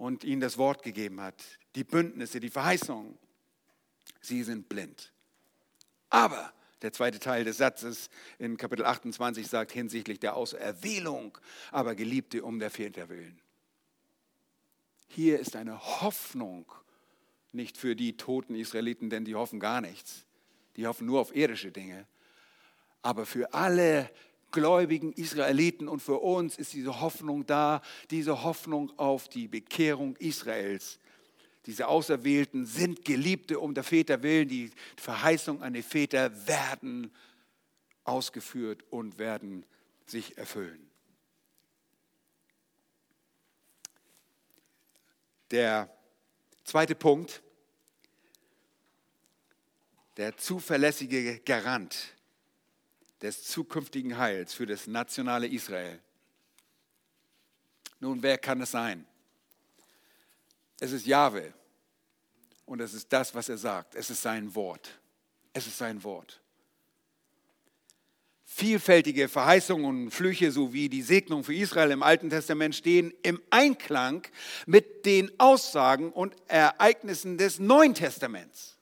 und 0.01 0.23
ihnen 0.23 0.41
das 0.41 0.57
Wort 0.57 0.81
gegeben 0.81 1.21
hat, 1.21 1.35
die 1.75 1.83
Bündnisse, 1.83 2.39
die 2.39 2.49
Verheißungen. 2.49 3.19
Sie 4.21 4.43
sind 4.43 4.69
blind. 4.69 5.11
Aber 6.09 6.53
der 6.81 6.93
zweite 6.93 7.19
Teil 7.19 7.43
des 7.43 7.57
Satzes 7.57 8.09
in 8.39 8.57
Kapitel 8.57 8.85
28 8.85 9.47
sagt 9.47 9.71
hinsichtlich 9.71 10.19
der 10.19 10.35
Auserwählung, 10.35 11.37
aber 11.71 11.95
Geliebte 11.95 12.43
um 12.43 12.59
der 12.59 12.71
Väter 12.71 13.09
willen. 13.09 13.39
Hier 15.07 15.39
ist 15.39 15.55
eine 15.55 16.01
Hoffnung, 16.01 16.71
nicht 17.51 17.77
für 17.77 17.95
die 17.95 18.15
toten 18.15 18.55
Israeliten, 18.55 19.09
denn 19.09 19.25
die 19.25 19.35
hoffen 19.35 19.59
gar 19.59 19.81
nichts. 19.81 20.25
Die 20.77 20.87
hoffen 20.87 21.05
nur 21.05 21.19
auf 21.19 21.35
irdische 21.35 21.71
Dinge. 21.71 22.07
Aber 23.01 23.25
für 23.25 23.53
alle 23.53 24.09
gläubigen 24.51 25.11
Israeliten 25.13 25.87
und 25.87 26.01
für 26.01 26.19
uns 26.19 26.57
ist 26.57 26.73
diese 26.73 27.01
Hoffnung 27.01 27.45
da, 27.45 27.81
diese 28.09 28.43
Hoffnung 28.43 28.97
auf 28.97 29.27
die 29.27 29.47
Bekehrung 29.47 30.15
Israels 30.17 30.99
diese 31.65 31.87
Auserwählten 31.87 32.65
sind 32.65 33.05
Geliebte 33.05 33.59
um 33.59 33.73
der 33.73 33.83
Väter 33.83 34.23
willen. 34.23 34.47
Die 34.47 34.71
Verheißung 34.97 35.61
an 35.61 35.73
die 35.73 35.83
Väter 35.83 36.47
werden 36.47 37.13
ausgeführt 38.03 38.83
und 38.89 39.19
werden 39.19 39.65
sich 40.07 40.37
erfüllen. 40.37 40.89
Der 45.51 45.89
zweite 46.63 46.95
Punkt, 46.95 47.43
der 50.17 50.35
zuverlässige 50.37 51.39
Garant 51.39 52.15
des 53.21 53.43
zukünftigen 53.43 54.17
Heils 54.17 54.53
für 54.53 54.65
das 54.65 54.87
nationale 54.87 55.47
Israel. 55.47 55.99
Nun, 57.99 58.23
wer 58.23 58.37
kann 58.39 58.61
es 58.61 58.71
sein? 58.71 59.05
Es 60.81 60.91
ist 60.91 61.05
Jahwe. 61.05 61.53
Und 62.65 62.81
es 62.81 62.93
ist 62.93 63.13
das, 63.13 63.33
was 63.35 63.47
er 63.47 63.57
sagt. 63.57 63.95
Es 63.95 64.09
ist 64.09 64.21
sein 64.21 64.53
Wort. 64.55 64.99
Es 65.53 65.67
ist 65.67 65.77
sein 65.77 66.03
Wort. 66.03 66.41
Vielfältige 68.45 69.29
Verheißungen 69.29 69.85
und 69.85 70.11
Flüche 70.11 70.51
sowie 70.51 70.89
die 70.89 71.03
Segnung 71.03 71.43
für 71.43 71.53
Israel 71.53 71.91
im 71.91 72.03
Alten 72.03 72.29
Testament 72.29 72.75
stehen 72.75 73.13
im 73.21 73.41
Einklang 73.51 74.27
mit 74.65 75.05
den 75.05 75.31
Aussagen 75.39 76.11
und 76.11 76.35
Ereignissen 76.47 77.37
des 77.37 77.59
Neuen 77.59 77.93
Testaments. 77.93 78.77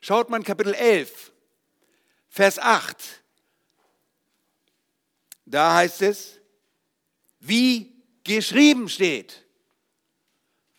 Schaut 0.00 0.30
man 0.30 0.42
Kapitel 0.42 0.74
11, 0.74 1.32
Vers 2.28 2.58
8. 2.58 3.22
Da 5.46 5.76
heißt 5.76 6.02
es, 6.02 6.40
wie 7.38 7.92
geschrieben 8.24 8.88
steht. 8.88 9.43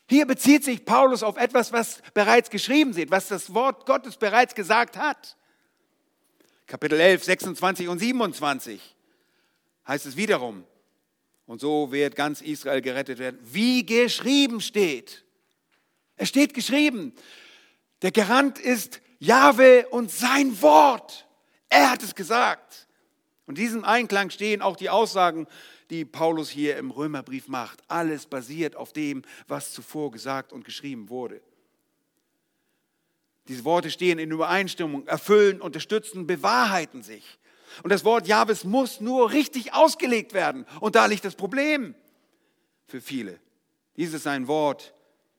Hier 0.07 0.27
bezieht 0.27 0.63
sich 0.63 0.85
Paulus 0.85 1.23
auf 1.23 1.37
etwas, 1.37 1.71
was 1.71 2.01
bereits 2.13 2.49
geschrieben 2.49 2.93
steht, 2.93 3.11
was 3.11 3.27
das 3.27 3.53
Wort 3.53 3.85
Gottes 3.85 4.17
bereits 4.17 4.53
gesagt 4.53 4.97
hat. 4.97 5.35
Kapitel 6.67 6.99
11, 6.99 7.23
26 7.23 7.87
und 7.87 7.99
27 7.99 8.95
heißt 9.87 10.05
es 10.05 10.17
wiederum, 10.17 10.63
und 11.47 11.61
so 11.61 11.91
wird 11.91 12.15
ganz 12.15 12.41
Israel 12.41 12.81
gerettet 12.81 13.19
werden, 13.19 13.39
wie 13.43 13.85
geschrieben 13.85 14.61
steht. 14.61 15.23
Es 16.17 16.29
steht 16.29 16.53
geschrieben. 16.53 17.13
Der 18.01 18.11
Garant 18.11 18.57
ist 18.57 19.01
Jahwe 19.19 19.87
und 19.89 20.11
sein 20.11 20.59
Wort. 20.61 21.27
Er 21.69 21.91
hat 21.91 22.01
es 22.03 22.15
gesagt. 22.15 22.87
Und 23.45 23.59
in 23.59 23.65
diesem 23.65 23.83
Einklang 23.83 24.31
stehen 24.31 24.61
auch 24.61 24.75
die 24.75 24.89
Aussagen 24.89 25.47
die 25.89 26.05
Paulus 26.05 26.49
hier 26.49 26.77
im 26.77 26.91
Römerbrief 26.91 27.47
macht. 27.47 27.81
Alles 27.87 28.25
basiert 28.25 28.75
auf 28.75 28.93
dem, 28.93 29.23
was 29.47 29.71
zuvor 29.71 30.11
gesagt 30.11 30.53
und 30.53 30.65
geschrieben 30.65 31.09
wurde. 31.09 31.41
Diese 33.47 33.63
Worte 33.63 33.91
stehen 33.91 34.17
in 34.17 34.31
Übereinstimmung, 34.31 35.05
erfüllen, 35.07 35.61
unterstützen, 35.61 36.25
bewahrheiten 36.25 37.03
sich. 37.03 37.37
Und 37.83 37.91
das 37.91 38.03
Wort 38.03 38.27
Jahwes 38.27 38.63
muss 38.63 39.01
nur 39.01 39.31
richtig 39.31 39.73
ausgelegt 39.73 40.33
werden. 40.33 40.65
Und 40.79 40.95
da 40.95 41.05
liegt 41.05 41.25
das 41.25 41.35
Problem 41.35 41.93
für 42.87 43.01
viele. 43.01 43.39
Dieses 43.97 44.23
sein 44.23 44.47
Wort 44.47 44.93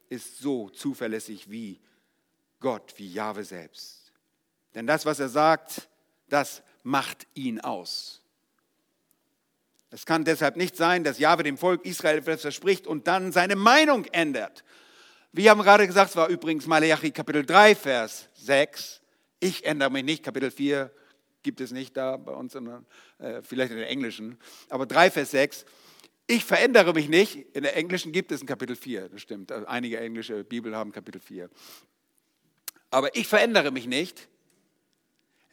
ist 0.08 0.38
so 0.38 0.68
zuverlässig 0.70 1.50
wie 1.50 1.80
Gott, 2.60 2.94
wie 2.96 3.12
Jahwe 3.12 3.44
selbst. 3.44 4.12
Denn 4.74 4.86
das, 4.86 5.06
was 5.06 5.18
er 5.18 5.28
sagt, 5.28 5.88
das 6.28 6.62
macht 6.82 7.26
ihn 7.34 7.60
aus. 7.60 8.22
Es 9.90 10.04
kann 10.04 10.24
deshalb 10.24 10.56
nicht 10.56 10.76
sein, 10.76 11.04
dass 11.04 11.18
Jahwe 11.18 11.42
dem 11.42 11.58
Volk 11.58 11.84
Israel 11.84 12.18
etwas 12.18 12.42
verspricht 12.42 12.86
und 12.86 13.06
dann 13.06 13.32
seine 13.32 13.56
Meinung 13.56 14.04
ändert. 14.06 14.64
Wir 15.32 15.50
haben 15.50 15.62
gerade 15.62 15.86
gesagt, 15.86 16.10
es 16.10 16.16
war 16.16 16.28
übrigens 16.28 16.66
Malachi 16.66 17.10
Kapitel 17.10 17.44
3, 17.44 17.74
Vers 17.74 18.28
6. 18.34 19.00
Ich 19.38 19.64
ändere 19.64 19.90
mich 19.90 20.04
nicht. 20.04 20.24
Kapitel 20.24 20.50
4 20.50 20.90
gibt 21.42 21.60
es 21.60 21.70
nicht 21.70 21.96
da 21.96 22.16
bei 22.16 22.32
uns, 22.32 22.54
sondern 22.54 22.86
äh, 23.18 23.42
vielleicht 23.42 23.70
in 23.70 23.78
der 23.78 23.88
englischen. 23.88 24.38
Aber 24.70 24.86
3, 24.86 25.10
Vers 25.10 25.30
6. 25.30 25.64
Ich 26.26 26.44
verändere 26.44 26.92
mich 26.92 27.08
nicht. 27.08 27.36
In 27.54 27.62
der 27.62 27.76
englischen 27.76 28.10
gibt 28.10 28.32
es 28.32 28.42
ein 28.42 28.46
Kapitel 28.46 28.74
4, 28.74 29.10
das 29.10 29.20
stimmt. 29.22 29.52
Einige 29.52 30.00
englische 30.00 30.42
Bibel 30.42 30.74
haben 30.74 30.90
Kapitel 30.90 31.20
4. 31.20 31.48
Aber 32.90 33.14
ich 33.14 33.28
verändere 33.28 33.70
mich 33.70 33.86
nicht. 33.86 34.28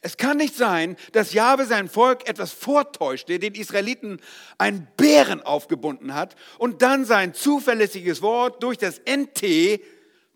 Es 0.04 0.18
kann 0.18 0.36
nicht 0.36 0.54
sein, 0.54 0.98
dass 1.12 1.32
Jahwe 1.32 1.64
sein 1.64 1.88
Volk 1.88 2.28
etwas 2.28 2.52
vortäuschte, 2.52 3.38
den 3.38 3.54
Israeliten 3.54 4.20
einen 4.58 4.86
Bären 4.98 5.40
aufgebunden 5.40 6.12
hat 6.12 6.36
und 6.58 6.82
dann 6.82 7.06
sein 7.06 7.32
zuverlässiges 7.32 8.20
Wort 8.20 8.62
durch 8.62 8.76
das 8.76 9.00
NT, 9.08 9.80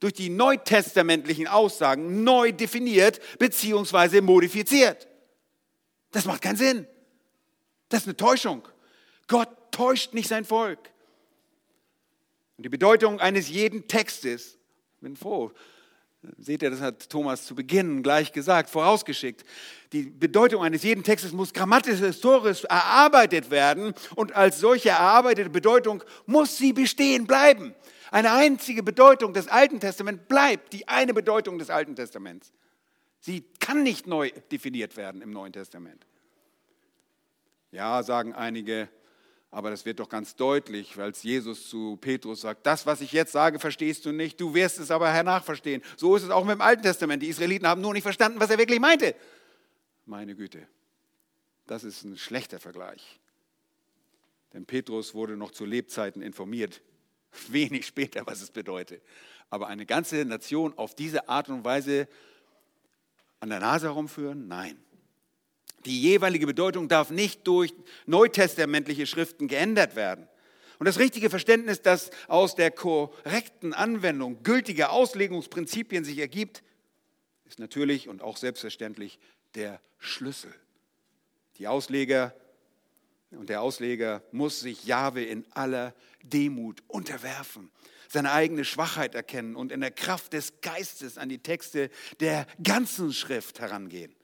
durch 0.01 0.15
die 0.15 0.31
neutestamentlichen 0.31 1.47
Aussagen 1.47 2.25
neu 2.25 2.51
definiert 2.51 3.21
bzw. 3.39 4.23
modifiziert. 4.23 5.07
Das 6.13 6.25
macht 6.25 6.41
keinen 6.41 6.57
Sinn. 6.57 6.87
Das 7.91 8.01
ist 8.01 8.07
eine 8.07 8.17
Täuschung. 8.17 8.67
Gott 9.27 9.51
täuscht 9.71 10.15
nicht 10.15 10.29
sein 10.29 10.47
Volk. 10.47 10.79
Und 12.57 12.65
die 12.65 12.71
Bedeutung 12.71 13.21
eines 13.21 13.51
jeden 13.51 13.87
Textes, 13.87 14.57
ich 14.95 15.01
bin 15.03 15.15
froh, 15.15 15.53
Seht 16.37 16.63
ihr, 16.63 16.71
das 16.71 16.81
hat 16.81 17.09
Thomas 17.09 17.45
zu 17.47 17.55
Beginn 17.55 18.03
gleich 18.03 18.33
gesagt, 18.33 18.71
vorausgeschickt. 18.71 19.45
Die 19.93 20.03
Bedeutung 20.03 20.63
eines 20.65 20.83
jeden 20.83 21.05
Textes 21.05 21.33
muss 21.33 21.53
grammatisch, 21.53 22.01
historisch 22.01 22.65
erarbeitet 22.65 23.51
werden 23.51 23.95
und 24.17 24.35
als 24.35 24.59
solche 24.59 24.89
erarbeitete 24.89 25.49
Bedeutung 25.49 26.03
muss 26.27 26.57
sie 26.57 26.73
bestehen 26.73 27.27
bleiben. 27.27 27.75
Eine 28.11 28.33
einzige 28.33 28.83
Bedeutung 28.83 29.33
des 29.33 29.49
Alten 29.49 29.79
Testaments 29.79 30.25
bleibt 30.27 30.73
die 30.73 30.89
eine 30.89 31.15
Bedeutung 31.15 31.59
des 31.59 31.71
Alten 31.71 31.95
Testaments. 31.95 32.53
Sie 33.21 33.45
kann 33.61 33.83
nicht 33.83 34.07
neu 34.07 34.31
definiert 34.51 34.97
werden 34.97 35.23
im 35.23 35.31
Neuen 35.31 35.53
Testament. 35.53 36.05
Ja, 37.71 38.03
sagen 38.03 38.33
einige, 38.33 38.89
aber 39.51 39.71
das 39.71 39.87
wird 39.87 39.99
doch 40.01 40.09
ganz 40.09 40.37
deutlich, 40.37 40.97
weil 40.99 41.13
Jesus 41.23 41.69
zu 41.69 41.97
Petrus 41.97 42.43
sagt, 42.43 42.67
das, 42.67 42.85
was 42.85 43.01
ich 43.01 43.13
jetzt 43.13 43.33
sage, 43.33 43.59
verstehst 43.59 44.05
du 44.05 44.13
nicht, 44.13 44.39
du 44.41 44.53
wirst 44.53 44.79
es 44.79 44.91
aber 44.91 45.11
hernach 45.11 45.43
verstehen. 45.43 45.83
So 45.97 46.17
ist 46.17 46.25
es 46.25 46.31
auch 46.31 46.45
mit 46.45 46.55
dem 46.55 46.61
Alten 46.61 46.83
Testament. 46.83 47.23
Die 47.23 47.29
Israeliten 47.29 47.67
haben 47.67 47.81
nur 47.81 47.95
nicht 47.95 48.03
verstanden, 48.03 48.41
was 48.41 48.51
er 48.51 48.59
wirklich 48.59 48.81
meinte. 48.81 49.15
Meine 50.05 50.35
Güte, 50.35 50.69
das 51.67 51.85
ist 51.85 52.05
ein 52.05 52.19
schlechter 52.19 52.61
Vergleich. 52.61 53.21
Denn 54.53 54.67
Petrus 54.67 55.15
wurde 55.15 55.37
noch 55.37 55.51
zu 55.51 55.65
Lebzeiten 55.65 56.21
informiert, 56.21 56.83
wenig 57.49 57.87
später, 57.87 58.27
was 58.27 58.43
es 58.43 58.51
bedeutet. 58.51 59.03
Aber 59.51 59.69
eine 59.69 59.87
ganze 59.87 60.25
Nation 60.27 60.77
auf 60.77 60.95
diese 60.95 61.29
Art 61.29 61.49
und 61.49 61.65
Weise 61.65 62.07
an 63.41 63.49
der 63.49 63.61
Nase 63.61 63.87
herumführen? 63.87 64.47
Nein. 64.47 64.79
Die 65.85 66.01
jeweilige 66.01 66.47
Bedeutung 66.47 66.89
darf 66.89 67.11
nicht 67.11 67.47
durch 67.47 67.73
neutestamentliche 68.07 69.07
Schriften 69.07 69.49
geändert 69.49 69.97
werden. 69.97 70.29
Und 70.79 70.87
das 70.87 70.99
richtige 70.99 71.31
Verständnis, 71.31 71.83
das 71.83 72.11
aus 72.29 72.55
der 72.55 72.71
korrekten 72.71 73.75
Anwendung 73.75 74.43
gültiger 74.43 74.93
Auslegungsprinzipien 74.93 76.05
sich 76.05 76.19
ergibt, 76.19 76.63
ist 77.47 77.59
natürlich 77.59 78.09
und 78.09 78.23
auch 78.23 78.37
selbstverständlich 78.37 79.19
der 79.55 79.81
Schlüssel. 79.99 80.55
Die 81.57 81.67
Ausleger 81.67 82.35
und 83.31 83.49
der 83.49 83.61
Ausleger 83.63 84.23
muss 84.31 84.61
sich 84.61 84.85
Jahwe 84.85 85.23
in 85.23 85.45
aller 85.51 85.95
Demut 86.23 86.83
unterwerfen, 86.87 87.71
seine 88.09 88.33
eigene 88.33 88.65
Schwachheit 88.65 89.15
erkennen 89.15 89.57
und 89.57 89.73
in 89.73 89.81
der 89.81 89.91
Kraft 89.91 90.33
des 90.33 90.61
Geistes 90.61 91.19
an 91.19 91.29
die 91.29 91.43
Texte 91.43 91.91
der 92.21 92.47
ganzen 92.63 93.13
Schrift 93.13 93.61
herangehen. 93.61 94.15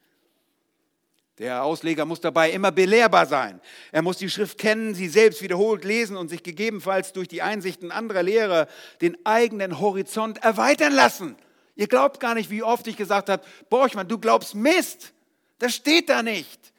Der 1.38 1.64
Ausleger 1.64 2.04
muss 2.04 2.20
dabei 2.20 2.52
immer 2.52 2.70
belehrbar 2.70 3.26
sein. 3.26 3.60
Er 3.90 4.02
muss 4.02 4.18
die 4.18 4.30
Schrift 4.30 4.56
kennen, 4.56 4.94
sie 4.94 5.08
selbst 5.08 5.42
wiederholt 5.42 5.84
lesen 5.84 6.16
und 6.16 6.28
sich 6.28 6.44
gegebenenfalls 6.44 7.12
durch 7.12 7.26
die 7.26 7.42
Einsichten 7.42 7.90
anderer 7.90 8.22
Lehrer 8.22 8.68
den 9.00 9.16
eigenen 9.26 9.80
Horizont 9.80 10.42
erweitern 10.44 10.92
lassen. 10.92 11.36
Ihr 11.74 11.88
glaubt 11.88 12.20
gar 12.20 12.34
nicht, 12.34 12.50
wie 12.50 12.62
oft 12.62 12.86
ich 12.86 12.96
gesagt 12.96 13.28
habe, 13.28 13.44
Borchmann, 13.68 14.06
du 14.06 14.18
glaubst 14.18 14.54
Mist. 14.54 15.12
Das 15.58 15.74
steht 15.74 16.08
da 16.08 16.22
nicht. 16.22 16.72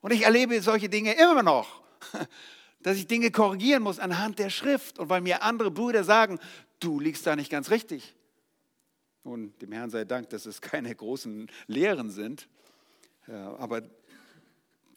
Und 0.00 0.12
ich 0.12 0.22
erlebe 0.22 0.60
solche 0.62 0.88
Dinge 0.88 1.12
immer 1.14 1.42
noch, 1.42 1.82
dass 2.82 2.96
ich 2.96 3.06
Dinge 3.06 3.30
korrigieren 3.30 3.82
muss 3.82 3.98
anhand 3.98 4.38
der 4.38 4.48
Schrift 4.48 4.98
und 4.98 5.10
weil 5.10 5.20
mir 5.20 5.42
andere 5.42 5.70
Brüder 5.70 6.02
sagen, 6.02 6.38
du 6.80 6.98
liegst 6.98 7.26
da 7.26 7.36
nicht 7.36 7.50
ganz 7.50 7.70
richtig. 7.70 8.14
Und 9.22 9.60
dem 9.60 9.72
Herrn 9.72 9.90
sei 9.90 10.04
Dank, 10.04 10.30
dass 10.30 10.46
es 10.46 10.60
keine 10.62 10.94
großen 10.94 11.50
Lehren 11.66 12.10
sind, 12.10 12.48
aber 13.32 13.82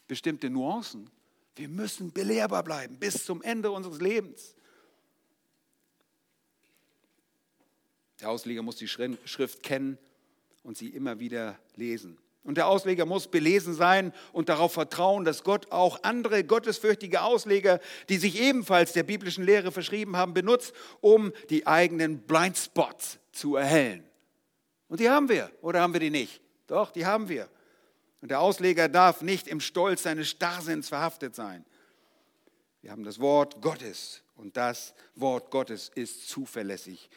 bestimmte 0.07 0.49
Nuancen. 0.49 1.09
Wir 1.55 1.69
müssen 1.69 2.11
belehrbar 2.11 2.63
bleiben 2.63 2.97
bis 2.97 3.25
zum 3.25 3.41
Ende 3.41 3.71
unseres 3.71 3.99
Lebens. 3.99 4.55
Der 8.19 8.29
Ausleger 8.29 8.61
muss 8.61 8.77
die 8.77 8.87
Schrift 8.87 9.63
kennen 9.63 9.97
und 10.63 10.77
sie 10.77 10.89
immer 10.89 11.19
wieder 11.19 11.57
lesen. 11.75 12.17
Und 12.43 12.55
der 12.55 12.67
Ausleger 12.67 13.05
muss 13.05 13.27
belesen 13.27 13.73
sein 13.73 14.13
und 14.31 14.47
darauf 14.47 14.71
vertrauen, 14.71 15.25
dass 15.25 15.43
Gott 15.43 15.69
auch 15.71 16.01
andere 16.03 16.45
gottesfürchtige 16.45 17.21
Ausleger, 17.21 17.81
die 18.07 18.17
sich 18.17 18.39
ebenfalls 18.39 18.93
der 18.93 19.03
biblischen 19.03 19.43
Lehre 19.43 19.71
verschrieben 19.71 20.15
haben, 20.15 20.33
benutzt, 20.33 20.73
um 21.01 21.33
die 21.49 21.67
eigenen 21.67 22.19
Blindspots 22.19 23.19
zu 23.33 23.57
erhellen. 23.57 24.03
Und 24.87 25.01
die 25.01 25.09
haben 25.09 25.27
wir, 25.27 25.51
oder 25.61 25.81
haben 25.81 25.91
wir 25.91 25.99
die 25.99 26.09
nicht? 26.09 26.41
Doch, 26.67 26.91
die 26.91 27.05
haben 27.05 27.27
wir. 27.27 27.49
Und 28.21 28.29
der 28.29 28.39
Ausleger 28.39 28.89
darf 28.89 29.21
nicht 29.21 29.47
im 29.47 29.59
Stolz 29.59 30.03
seines 30.03 30.29
Starrsinns 30.29 30.89
verhaftet 30.89 31.35
sein. 31.35 31.65
Wir 32.81 32.91
haben 32.91 33.03
das 33.03 33.19
Wort 33.19 33.61
Gottes 33.61 34.21
und 34.35 34.57
das 34.57 34.93
Wort 35.15 35.51
Gottes 35.51 35.91
ist 35.93 36.27
zuverlässig 36.29 37.09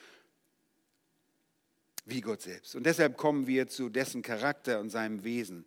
wie 2.07 2.20
Gott 2.20 2.42
selbst. 2.42 2.74
Und 2.74 2.84
deshalb 2.84 3.16
kommen 3.16 3.46
wir 3.46 3.68
zu 3.68 3.88
dessen 3.88 4.22
Charakter 4.22 4.80
und 4.80 4.90
seinem 4.90 5.22
Wesen. 5.24 5.64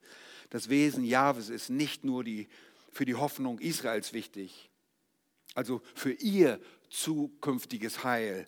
Das 0.50 0.70
Wesen 0.70 1.04
Jahwes 1.04 1.50
ist 1.50 1.70
nicht 1.70 2.04
nur 2.04 2.24
die, 2.24 2.48
für 2.92 3.06
die 3.06 3.16
Hoffnung 3.16 3.60
Israels 3.60 4.14
wichtig, 4.14 4.70
also 5.56 5.82
für 5.96 6.12
ihr 6.12 6.60
zukünftiges 6.90 8.04
Heil 8.04 8.48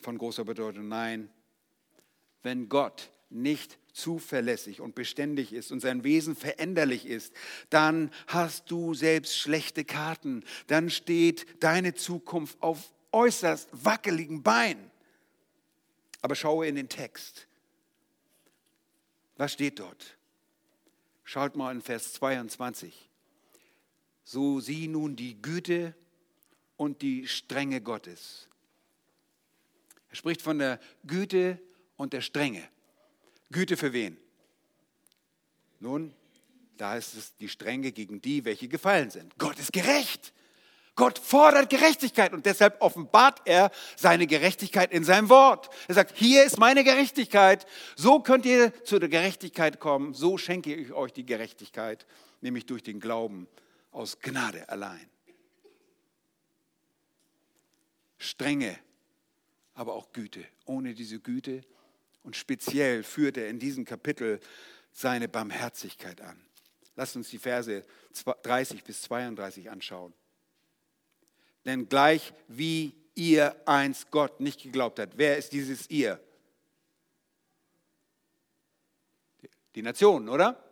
von 0.00 0.18
großer 0.18 0.44
Bedeutung. 0.44 0.88
Nein, 0.88 1.30
wenn 2.42 2.68
Gott 2.68 3.10
nicht 3.30 3.78
zuverlässig 3.98 4.80
und 4.80 4.94
beständig 4.94 5.52
ist 5.52 5.72
und 5.72 5.80
sein 5.80 6.04
Wesen 6.04 6.36
veränderlich 6.36 7.06
ist, 7.06 7.34
dann 7.70 8.10
hast 8.26 8.70
du 8.70 8.94
selbst 8.94 9.36
schlechte 9.36 9.84
Karten. 9.84 10.44
Dann 10.68 10.88
steht 10.88 11.62
deine 11.62 11.94
Zukunft 11.94 12.62
auf 12.62 12.92
äußerst 13.12 13.68
wackeligen 13.72 14.42
Beinen. 14.42 14.90
Aber 16.20 16.34
schaue 16.34 16.66
in 16.66 16.76
den 16.76 16.88
Text. 16.88 17.46
Was 19.36 19.52
steht 19.52 19.78
dort? 19.78 20.16
Schaut 21.24 21.56
mal 21.56 21.72
in 21.72 21.82
Vers 21.82 22.12
22. 22.14 23.08
So 24.24 24.60
sieh 24.60 24.88
nun 24.88 25.16
die 25.16 25.40
Güte 25.40 25.94
und 26.76 27.02
die 27.02 27.28
Strenge 27.28 27.80
Gottes. 27.80 28.48
Er 30.10 30.16
spricht 30.16 30.42
von 30.42 30.58
der 30.58 30.80
Güte 31.06 31.60
und 31.96 32.12
der 32.12 32.20
Strenge. 32.20 32.66
Güte 33.50 33.76
für 33.76 33.92
wen? 33.92 34.16
Nun, 35.80 36.14
da 36.76 36.96
ist 36.96 37.14
es 37.14 37.36
die 37.36 37.48
Strenge 37.48 37.92
gegen 37.92 38.20
die, 38.20 38.44
welche 38.44 38.68
gefallen 38.68 39.10
sind. 39.10 39.36
Gott 39.38 39.58
ist 39.58 39.72
gerecht. 39.72 40.32
Gott 40.98 41.20
fordert 41.20 41.70
Gerechtigkeit 41.70 42.32
und 42.32 42.44
deshalb 42.44 42.80
offenbart 42.82 43.42
er 43.44 43.70
seine 43.96 44.26
Gerechtigkeit 44.26 44.90
in 44.90 45.04
seinem 45.04 45.28
Wort. 45.28 45.70
Er 45.86 45.94
sagt, 45.94 46.16
hier 46.16 46.44
ist 46.44 46.58
meine 46.58 46.82
Gerechtigkeit, 46.82 47.66
so 47.94 48.18
könnt 48.18 48.44
ihr 48.44 48.72
zu 48.84 48.98
der 48.98 49.08
Gerechtigkeit 49.08 49.78
kommen, 49.78 50.12
so 50.12 50.38
schenke 50.38 50.74
ich 50.74 50.92
euch 50.92 51.12
die 51.12 51.24
Gerechtigkeit, 51.24 52.04
nämlich 52.40 52.66
durch 52.66 52.82
den 52.82 52.98
Glauben 52.98 53.46
aus 53.92 54.18
Gnade 54.18 54.68
allein. 54.68 55.08
Strenge, 58.18 58.76
aber 59.74 59.94
auch 59.94 60.12
Güte. 60.12 60.44
Ohne 60.64 60.94
diese 60.94 61.20
Güte 61.20 61.62
und 62.22 62.36
speziell 62.36 63.02
führt 63.02 63.36
er 63.36 63.48
in 63.48 63.58
diesem 63.58 63.84
Kapitel 63.84 64.40
seine 64.92 65.28
Barmherzigkeit 65.28 66.20
an. 66.20 66.40
Lasst 66.96 67.16
uns 67.16 67.30
die 67.30 67.38
Verse 67.38 67.84
30 68.42 68.82
bis 68.82 69.02
32 69.02 69.70
anschauen. 69.70 70.12
Denn 71.64 71.88
gleich 71.88 72.32
wie 72.48 72.94
ihr 73.14 73.54
einst 73.66 74.10
Gott 74.10 74.40
nicht 74.40 74.62
geglaubt 74.62 74.98
habt, 74.98 75.18
wer 75.18 75.36
ist 75.36 75.52
dieses 75.52 75.88
ihr? 75.90 76.20
Die 79.74 79.82
Nationen, 79.82 80.28
oder? 80.28 80.62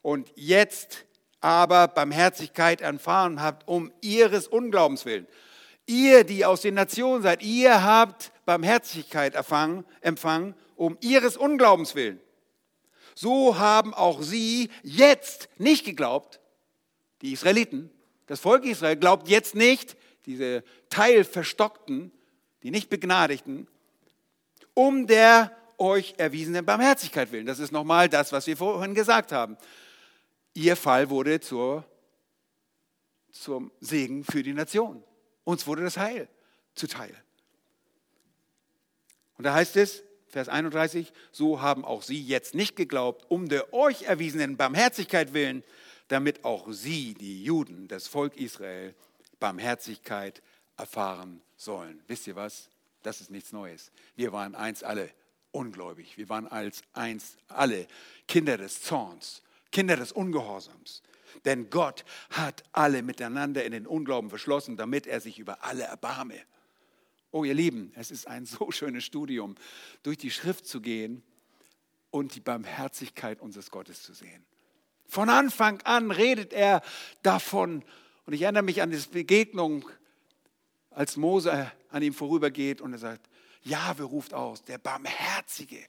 Und 0.00 0.32
jetzt 0.36 1.04
aber 1.40 1.88
Barmherzigkeit 1.88 2.80
erfahren 2.80 3.42
habt, 3.42 3.66
um 3.68 3.92
ihres 4.00 4.46
Unglaubens 4.46 5.04
willen. 5.04 5.26
Ihr, 5.86 6.24
die 6.24 6.44
aus 6.44 6.62
den 6.62 6.74
Nationen 6.74 7.22
seid, 7.22 7.42
ihr 7.42 7.82
habt 7.82 8.32
Barmherzigkeit 8.44 9.34
empfangen, 9.34 9.84
empfangen 10.00 10.54
um 10.82 10.98
ihres 11.00 11.36
Unglaubens 11.36 11.94
willen. 11.94 12.20
So 13.14 13.56
haben 13.56 13.94
auch 13.94 14.20
sie 14.20 14.68
jetzt 14.82 15.48
nicht 15.56 15.84
geglaubt, 15.84 16.40
die 17.20 17.32
Israeliten, 17.32 17.88
das 18.26 18.40
Volk 18.40 18.64
Israel 18.64 18.96
glaubt 18.96 19.28
jetzt 19.28 19.54
nicht, 19.54 19.96
diese 20.26 20.64
Teilverstockten, 20.90 22.10
die 22.64 22.72
nicht 22.72 22.90
Begnadigten, 22.90 23.68
um 24.74 25.06
der 25.06 25.56
euch 25.78 26.14
erwiesenen 26.16 26.66
Barmherzigkeit 26.66 27.30
willen. 27.30 27.46
Das 27.46 27.60
ist 27.60 27.70
nochmal 27.70 28.08
das, 28.08 28.32
was 28.32 28.48
wir 28.48 28.56
vorhin 28.56 28.96
gesagt 28.96 29.30
haben. 29.30 29.56
Ihr 30.52 30.74
Fall 30.74 31.10
wurde 31.10 31.38
zur, 31.38 31.84
zum 33.30 33.70
Segen 33.78 34.24
für 34.24 34.42
die 34.42 34.52
Nation. 34.52 35.04
Uns 35.44 35.64
wurde 35.68 35.84
das 35.84 35.96
Heil 35.96 36.28
zuteil. 36.74 37.14
Und 39.38 39.44
da 39.44 39.54
heißt 39.54 39.76
es, 39.76 40.02
Vers 40.32 40.48
31, 40.48 41.12
so 41.30 41.60
haben 41.60 41.84
auch 41.84 42.02
sie 42.02 42.20
jetzt 42.20 42.54
nicht 42.54 42.74
geglaubt, 42.74 43.26
um 43.28 43.50
der 43.50 43.74
euch 43.74 44.04
erwiesenen 44.04 44.56
Barmherzigkeit 44.56 45.34
willen, 45.34 45.62
damit 46.08 46.42
auch 46.46 46.72
sie, 46.72 47.12
die 47.12 47.44
Juden, 47.44 47.86
das 47.86 48.06
Volk 48.06 48.38
Israel, 48.38 48.94
Barmherzigkeit 49.40 50.42
erfahren 50.78 51.42
sollen. 51.58 52.02
Wisst 52.06 52.26
ihr 52.26 52.34
was? 52.34 52.70
Das 53.02 53.20
ist 53.20 53.30
nichts 53.30 53.52
Neues. 53.52 53.92
Wir 54.16 54.32
waren 54.32 54.54
eins 54.54 54.82
alle 54.82 55.10
ungläubig. 55.50 56.16
Wir 56.16 56.30
waren 56.30 56.46
als 56.46 56.80
eins 56.94 57.36
alle 57.48 57.86
Kinder 58.26 58.56
des 58.56 58.80
Zorns, 58.80 59.42
Kinder 59.70 59.96
des 59.96 60.12
Ungehorsams. 60.12 61.02
Denn 61.44 61.68
Gott 61.68 62.06
hat 62.30 62.62
alle 62.72 63.02
miteinander 63.02 63.64
in 63.66 63.72
den 63.72 63.86
Unglauben 63.86 64.30
verschlossen, 64.30 64.78
damit 64.78 65.06
er 65.06 65.20
sich 65.20 65.38
über 65.38 65.62
alle 65.62 65.82
erbarme. 65.82 66.40
Oh 67.32 67.44
ihr 67.44 67.54
Lieben, 67.54 67.92
es 67.96 68.10
ist 68.10 68.28
ein 68.28 68.46
so 68.46 68.70
schönes 68.70 69.04
Studium, 69.04 69.56
durch 70.02 70.18
die 70.18 70.30
Schrift 70.30 70.66
zu 70.66 70.80
gehen 70.80 71.22
und 72.10 72.34
die 72.34 72.40
Barmherzigkeit 72.40 73.40
unseres 73.40 73.70
Gottes 73.70 74.02
zu 74.02 74.12
sehen. 74.12 74.44
Von 75.06 75.28
Anfang 75.28 75.80
an 75.82 76.10
redet 76.10 76.52
er 76.52 76.82
davon. 77.22 77.84
Und 78.26 78.34
ich 78.34 78.42
erinnere 78.42 78.62
mich 78.62 78.82
an 78.82 78.90
diese 78.90 79.08
Begegnung, 79.08 79.88
als 80.90 81.16
Mose 81.16 81.72
an 81.88 82.02
ihm 82.02 82.12
vorübergeht 82.12 82.80
und 82.80 82.92
er 82.92 82.98
sagt, 82.98 83.28
Jahwe 83.62 84.04
ruft 84.04 84.34
aus, 84.34 84.62
der 84.62 84.78
Barmherzige. 84.78 85.86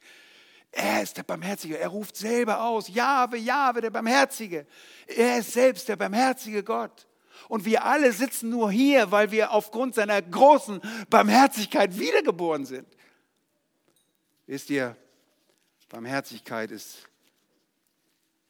Er 0.72 1.04
ist 1.04 1.18
der 1.18 1.24
Barmherzige. 1.24 1.78
Er 1.78 1.90
ruft 1.90 2.16
selber 2.16 2.64
aus, 2.64 2.88
Jahwe, 2.88 3.38
Jahwe, 3.38 3.82
der 3.82 3.92
Barmherzige. 3.92 4.66
Er 5.08 5.40
ist 5.40 5.52
selbst 5.52 5.88
der 5.88 5.98
barmherzige 5.98 6.64
Gott. 6.64 7.08
Und 7.50 7.66
wir 7.66 7.84
alle 7.86 8.12
sitzen 8.12 8.50
nur 8.50 8.72
hier, 8.72 9.12
weil 9.12 9.32
wir 9.32 9.52
aufgrund 9.52 9.96
seiner 9.96 10.22
großen 10.22 10.82
Barmherzigkeit 11.10 11.98
wiedergeboren 11.98 12.66
sind. 12.66 12.88
Wisst 14.48 14.70
ihr, 14.70 14.96
Barmherzigkeit 15.90 16.72
ist 16.72 17.08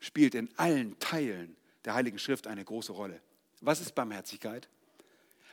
spielt 0.04 0.36
in 0.36 0.50
allen 0.58 1.00
Teilen 1.00 1.56
der 1.86 1.94
Heiligen 1.94 2.20
Schrift 2.20 2.48
eine 2.48 2.64
große 2.64 2.92
Rolle. 2.92 3.22
Was 3.62 3.80
ist 3.80 3.96
Barmherzigkeit? 3.96 4.68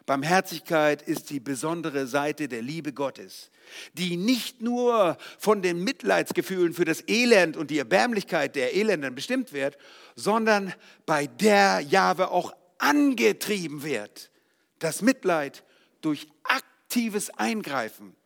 Barmherzigkeit 0.06 1.02
ist 1.02 1.30
die 1.30 1.38
besondere 1.38 2.08
Seite 2.08 2.48
der 2.48 2.62
Liebe 2.62 2.92
Gottes, 2.92 3.50
die 3.92 4.16
nicht 4.16 4.60
nur 4.60 5.16
von 5.38 5.62
den 5.62 5.84
Mitleidsgefühlen 5.84 6.72
für 6.72 6.84
das 6.84 7.06
Elend 7.06 7.56
und 7.56 7.70
die 7.70 7.78
Erbärmlichkeit 7.78 8.56
der 8.56 8.74
Elenden 8.74 9.14
bestimmt 9.14 9.52
wird, 9.52 9.78
sondern 10.16 10.74
bei 11.06 11.28
der 11.28 11.80
Jahwe 11.80 12.30
auch 12.32 12.52
angetrieben 12.80 13.82
wird, 13.82 14.30
das 14.78 15.02
Mitleid 15.02 15.64
durch 16.00 16.28
aktives 16.42 17.30
Eingreifen 17.30 18.16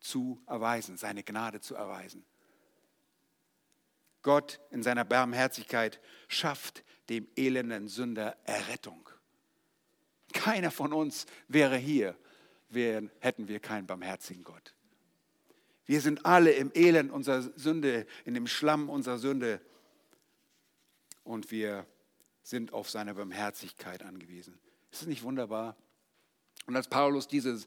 zu 0.00 0.40
erweisen, 0.46 0.96
seine 0.96 1.22
Gnade 1.22 1.60
zu 1.60 1.74
erweisen. 1.74 2.24
Gott 4.22 4.60
in 4.70 4.82
seiner 4.82 5.04
Barmherzigkeit 5.04 6.00
schafft 6.28 6.84
dem 7.08 7.28
elenden 7.36 7.88
Sünder 7.88 8.36
Errettung. 8.44 9.08
Keiner 10.32 10.70
von 10.70 10.92
uns 10.92 11.26
wäre 11.48 11.76
hier, 11.76 12.16
wären, 12.68 13.10
hätten 13.18 13.48
wir 13.48 13.60
keinen 13.60 13.86
barmherzigen 13.86 14.44
Gott. 14.44 14.74
Wir 15.86 16.00
sind 16.00 16.24
alle 16.24 16.52
im 16.52 16.70
Elend 16.74 17.10
unserer 17.10 17.42
Sünde, 17.56 18.06
in 18.24 18.34
dem 18.34 18.46
Schlamm 18.46 18.88
unserer 18.88 19.18
Sünde 19.18 19.60
und 21.24 21.50
wir 21.50 21.86
sind 22.50 22.72
auf 22.72 22.90
seine 22.90 23.14
Barmherzigkeit 23.14 24.02
angewiesen. 24.02 24.58
Ist 24.90 25.02
es 25.02 25.08
nicht 25.08 25.22
wunderbar? 25.22 25.76
Und 26.66 26.76
als 26.76 26.88
Paulus 26.88 27.26
diese, 27.26 27.64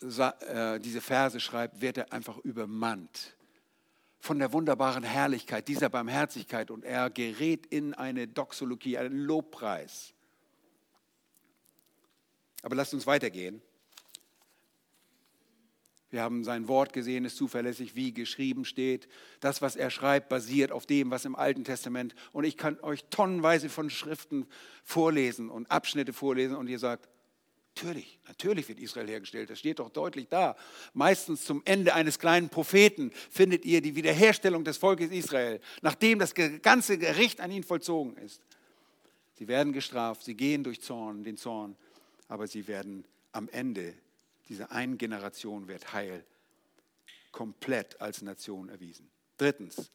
äh, 0.00 0.80
diese 0.80 1.00
Verse 1.00 1.40
schreibt, 1.40 1.80
wird 1.80 1.98
er 1.98 2.12
einfach 2.12 2.36
übermannt 2.38 3.36
von 4.18 4.38
der 4.38 4.52
wunderbaren 4.52 5.04
Herrlichkeit 5.04 5.68
dieser 5.68 5.88
Barmherzigkeit 5.88 6.70
und 6.70 6.84
er 6.84 7.10
gerät 7.10 7.66
in 7.66 7.94
eine 7.94 8.26
Doxologie, 8.26 8.98
einen 8.98 9.20
Lobpreis. 9.20 10.12
Aber 12.62 12.74
lasst 12.74 12.92
uns 12.92 13.06
weitergehen. 13.06 13.62
Wir 16.16 16.22
haben 16.22 16.44
sein 16.44 16.66
Wort 16.66 16.94
gesehen, 16.94 17.26
ist 17.26 17.36
zuverlässig, 17.36 17.94
wie 17.94 18.10
geschrieben 18.10 18.64
steht. 18.64 19.06
Das, 19.40 19.60
was 19.60 19.76
er 19.76 19.90
schreibt, 19.90 20.30
basiert 20.30 20.72
auf 20.72 20.86
dem, 20.86 21.10
was 21.10 21.26
im 21.26 21.36
Alten 21.36 21.62
Testament. 21.62 22.14
Und 22.32 22.44
ich 22.44 22.56
kann 22.56 22.80
euch 22.80 23.04
tonnenweise 23.10 23.68
von 23.68 23.90
Schriften 23.90 24.46
vorlesen 24.82 25.50
und 25.50 25.70
Abschnitte 25.70 26.14
vorlesen 26.14 26.56
und 26.56 26.68
ihr 26.68 26.78
sagt, 26.78 27.06
natürlich, 27.74 28.18
natürlich 28.26 28.66
wird 28.66 28.80
Israel 28.80 29.06
hergestellt. 29.08 29.50
Das 29.50 29.58
steht 29.58 29.78
doch 29.78 29.90
deutlich 29.90 30.26
da. 30.28 30.56
Meistens 30.94 31.44
zum 31.44 31.60
Ende 31.66 31.92
eines 31.92 32.18
kleinen 32.18 32.48
Propheten 32.48 33.12
findet 33.30 33.66
ihr 33.66 33.82
die 33.82 33.94
Wiederherstellung 33.94 34.64
des 34.64 34.78
Volkes 34.78 35.10
Israel, 35.10 35.60
nachdem 35.82 36.18
das 36.18 36.32
ganze 36.62 36.96
Gericht 36.96 37.42
an 37.42 37.50
ihnen 37.50 37.62
vollzogen 37.62 38.16
ist. 38.16 38.40
Sie 39.34 39.48
werden 39.48 39.74
gestraft, 39.74 40.24
sie 40.24 40.34
gehen 40.34 40.64
durch 40.64 40.80
Zorn, 40.80 41.24
den 41.24 41.36
Zorn 41.36 41.76
aber 42.28 42.46
sie 42.46 42.66
werden 42.66 43.04
am 43.32 43.48
Ende, 43.50 43.94
dieser 44.48 44.70
einen 44.72 44.98
Generation 44.98 45.68
wird 45.68 45.92
Heil 45.92 46.24
komplett 47.32 48.00
als 48.00 48.22
Nation 48.22 48.68
erwiesen. 48.68 49.10
Drittens, 49.36 49.90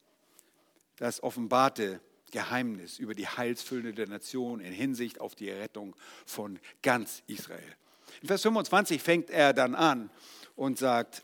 das 0.98 1.24
offenbarte 1.24 2.00
Geheimnis 2.32 3.00
über 3.00 3.16
die 3.16 3.28
Heilsfülle 3.28 3.94
der 3.94 4.08
Nation 4.08 4.60
in 4.60 4.74
Hinsicht 4.74 5.20
auf 5.20 5.36
die 5.36 5.50
Errettung 5.50 5.96
von 6.26 6.60
ganz 6.82 7.24
Israel. 7.28 7.76
In 8.22 8.28
Vers 8.28 8.44
25 8.44 9.02
fängt 9.02 9.30
er 9.30 9.54
dann 9.54 9.76
an 9.76 10.10
und 10.56 10.78
sagt, 10.78 11.24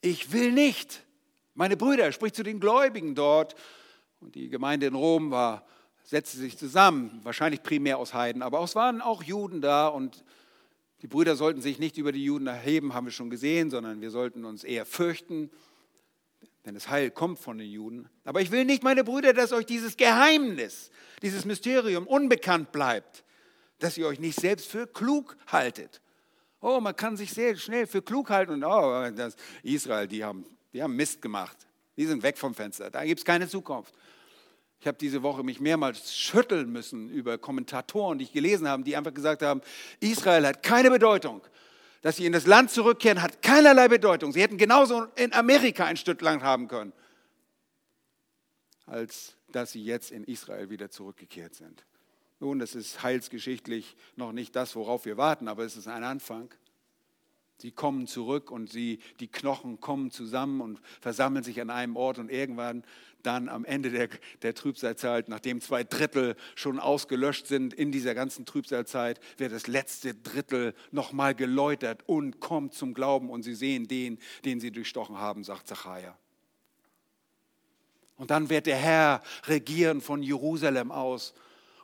ich 0.00 0.32
will 0.32 0.52
nicht, 0.52 1.04
meine 1.54 1.76
Brüder, 1.76 2.04
er 2.04 2.12
spricht 2.12 2.36
zu 2.36 2.42
den 2.42 2.60
Gläubigen 2.60 3.14
dort, 3.14 3.54
und 4.20 4.34
die 4.34 4.48
Gemeinde 4.48 4.86
in 4.86 4.94
Rom 4.94 5.30
war 5.30 5.66
setzte 6.10 6.38
sich 6.38 6.58
zusammen, 6.58 7.20
wahrscheinlich 7.22 7.62
primär 7.62 7.98
aus 7.98 8.14
Heiden, 8.14 8.42
aber 8.42 8.60
es 8.62 8.74
waren 8.74 9.00
auch 9.00 9.22
Juden 9.22 9.60
da 9.60 9.86
und 9.86 10.24
die 11.02 11.06
Brüder 11.06 11.36
sollten 11.36 11.62
sich 11.62 11.78
nicht 11.78 11.96
über 11.96 12.12
die 12.12 12.24
Juden 12.24 12.46
erheben, 12.46 12.94
haben 12.94 13.06
wir 13.06 13.12
schon 13.12 13.30
gesehen, 13.30 13.70
sondern 13.70 14.00
wir 14.00 14.10
sollten 14.10 14.44
uns 14.44 14.64
eher 14.64 14.84
fürchten, 14.84 15.50
denn 16.66 16.74
das 16.74 16.88
Heil 16.88 17.10
kommt 17.10 17.38
von 17.38 17.56
den 17.56 17.70
Juden. 17.70 18.08
Aber 18.24 18.42
ich 18.42 18.50
will 18.50 18.64
nicht, 18.64 18.82
meine 18.82 19.02
Brüder, 19.02 19.32
dass 19.32 19.52
euch 19.52 19.64
dieses 19.64 19.96
Geheimnis, 19.96 20.90
dieses 21.22 21.44
Mysterium 21.44 22.06
unbekannt 22.06 22.70
bleibt, 22.70 23.24
dass 23.78 23.96
ihr 23.96 24.06
euch 24.06 24.20
nicht 24.20 24.38
selbst 24.38 24.66
für 24.66 24.86
klug 24.86 25.36
haltet. 25.46 26.02
Oh, 26.60 26.80
man 26.80 26.94
kann 26.94 27.16
sich 27.16 27.30
sehr 27.30 27.56
schnell 27.56 27.86
für 27.86 28.02
klug 28.02 28.28
halten 28.28 28.52
und 28.52 28.64
oh, 28.64 29.10
Israel, 29.62 30.06
die 30.06 30.22
haben, 30.22 30.44
die 30.74 30.82
haben 30.82 30.94
Mist 30.94 31.22
gemacht. 31.22 31.56
Die 31.96 32.06
sind 32.06 32.22
weg 32.22 32.36
vom 32.36 32.54
Fenster. 32.54 32.90
Da 32.90 33.04
gibt 33.04 33.20
es 33.20 33.24
keine 33.24 33.48
Zukunft. 33.48 33.94
Ich 34.80 34.86
habe 34.86 34.96
diese 34.96 35.22
Woche 35.22 35.42
mich 35.42 35.60
mehrmals 35.60 36.16
schütteln 36.16 36.72
müssen 36.72 37.10
über 37.10 37.36
Kommentatoren, 37.36 38.18
die 38.18 38.24
ich 38.24 38.32
gelesen 38.32 38.66
habe, 38.66 38.82
die 38.82 38.96
einfach 38.96 39.12
gesagt 39.12 39.42
haben, 39.42 39.60
Israel 40.00 40.46
hat 40.46 40.62
keine 40.62 40.90
Bedeutung. 40.90 41.42
Dass 42.00 42.16
sie 42.16 42.24
in 42.24 42.32
das 42.32 42.46
Land 42.46 42.70
zurückkehren, 42.70 43.20
hat 43.20 43.42
keinerlei 43.42 43.88
Bedeutung. 43.88 44.32
Sie 44.32 44.40
hätten 44.40 44.56
genauso 44.56 45.04
in 45.16 45.34
Amerika 45.34 45.84
ein 45.84 45.98
Stück 45.98 46.22
Land 46.22 46.42
haben 46.42 46.66
können, 46.66 46.94
als 48.86 49.36
dass 49.52 49.72
sie 49.72 49.84
jetzt 49.84 50.10
in 50.12 50.24
Israel 50.24 50.70
wieder 50.70 50.90
zurückgekehrt 50.90 51.54
sind. 51.54 51.84
Nun, 52.38 52.58
das 52.58 52.74
ist 52.74 53.02
heilsgeschichtlich 53.02 53.96
noch 54.16 54.32
nicht 54.32 54.56
das, 54.56 54.74
worauf 54.76 55.04
wir 55.04 55.18
warten, 55.18 55.46
aber 55.46 55.64
es 55.64 55.76
ist 55.76 55.88
ein 55.88 56.04
Anfang. 56.04 56.48
Sie 57.60 57.72
kommen 57.72 58.06
zurück 58.06 58.50
und 58.50 58.70
sie, 58.70 59.00
die 59.20 59.28
Knochen 59.28 59.80
kommen 59.80 60.10
zusammen 60.10 60.62
und 60.62 60.80
versammeln 61.00 61.44
sich 61.44 61.60
an 61.60 61.68
einem 61.68 61.96
Ort 61.96 62.18
und 62.18 62.30
irgendwann 62.30 62.84
dann 63.22 63.50
am 63.50 63.66
Ende 63.66 63.90
der, 63.90 64.08
der 64.40 64.54
Trübsalzeit, 64.54 65.28
nachdem 65.28 65.60
zwei 65.60 65.84
Drittel 65.84 66.36
schon 66.54 66.78
ausgelöscht 66.78 67.46
sind 67.46 67.74
in 67.74 67.92
dieser 67.92 68.14
ganzen 68.14 68.46
Trübsalzeit, 68.46 69.20
wird 69.36 69.52
das 69.52 69.66
letzte 69.66 70.14
Drittel 70.14 70.74
nochmal 70.90 71.34
geläutert 71.34 72.02
und 72.06 72.40
kommt 72.40 72.72
zum 72.72 72.94
Glauben 72.94 73.28
und 73.28 73.42
sie 73.42 73.54
sehen 73.54 73.88
den, 73.88 74.18
den 74.46 74.58
sie 74.58 74.70
durchstochen 74.70 75.18
haben, 75.18 75.44
sagt 75.44 75.68
Zachariah. 75.68 76.16
Und 78.16 78.30
dann 78.30 78.48
wird 78.48 78.66
der 78.66 78.76
Herr 78.76 79.22
regieren 79.44 80.00
von 80.00 80.22
Jerusalem 80.22 80.92
aus. 80.92 81.34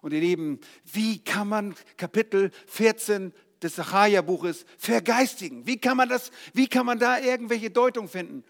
Und 0.03 0.13
ihr 0.13 0.21
Lieben, 0.21 0.61
wie 0.85 1.19
kann 1.19 1.49
man 1.49 1.75
Kapitel 1.97 2.51
14 2.67 3.33
des 3.63 3.77
Sacharja-Buches 3.77 4.67
vergeistigen. 4.79 5.67
Wie 5.67 5.79
kann, 5.79 5.97
man 5.97 6.09
das, 6.09 6.31
wie 6.53 6.69
kann 6.69 6.87
man 6.87 6.99
da 6.99 7.19
irgendwelche 7.19 7.71
Deutung 7.71 8.09
finden? 8.09 8.45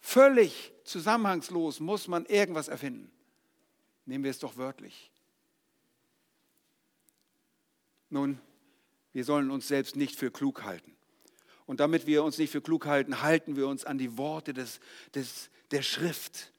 Völlig 0.00 0.72
zusammenhangslos 0.84 1.80
muss 1.80 2.08
man 2.08 2.24
irgendwas 2.26 2.68
erfinden. 2.68 3.10
Nehmen 4.06 4.24
wir 4.24 4.30
es 4.30 4.38
doch 4.38 4.56
wörtlich. 4.56 5.10
Nun, 8.08 8.40
wir 9.12 9.24
sollen 9.24 9.50
uns 9.50 9.68
selbst 9.68 9.96
nicht 9.96 10.16
für 10.16 10.30
klug 10.30 10.64
halten. 10.64 10.96
Und 11.66 11.78
damit 11.78 12.06
wir 12.06 12.24
uns 12.24 12.38
nicht 12.38 12.50
für 12.50 12.60
klug 12.60 12.86
halten, 12.86 13.22
halten 13.22 13.54
wir 13.54 13.68
uns 13.68 13.84
an 13.84 13.98
die 13.98 14.18
Worte 14.18 14.52
des, 14.52 14.80
des, 15.14 15.50
der 15.70 15.82
Schrift. 15.82 16.52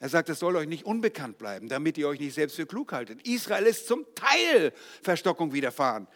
Er 0.00 0.08
sagt, 0.08 0.28
es 0.28 0.38
soll 0.38 0.56
euch 0.56 0.68
nicht 0.68 0.84
unbekannt 0.84 1.38
bleiben, 1.38 1.68
damit 1.68 1.98
ihr 1.98 2.08
euch 2.08 2.20
nicht 2.20 2.34
selbst 2.34 2.56
für 2.56 2.66
klug 2.66 2.92
haltet. 2.92 3.26
Israel 3.26 3.66
ist 3.66 3.88
zum 3.88 4.06
Teil 4.14 4.72
Verstockung 5.02 5.52
widerfahren. 5.52 6.06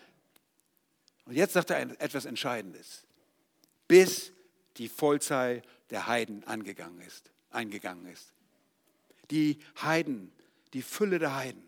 Und 1.24 1.34
jetzt 1.34 1.54
sagt 1.54 1.70
er 1.70 1.80
etwas 2.00 2.24
Entscheidendes. 2.24 3.06
Bis 3.88 4.32
die 4.76 4.88
Vollzahl 4.88 5.62
der 5.90 6.06
Heiden 6.06 6.44
angegangen 6.44 7.00
ist, 7.00 7.30
eingegangen 7.50 8.06
ist. 8.06 8.32
Die 9.30 9.58
Heiden, 9.82 10.32
die 10.72 10.82
Fülle 10.82 11.18
der 11.18 11.34
Heiden. 11.34 11.62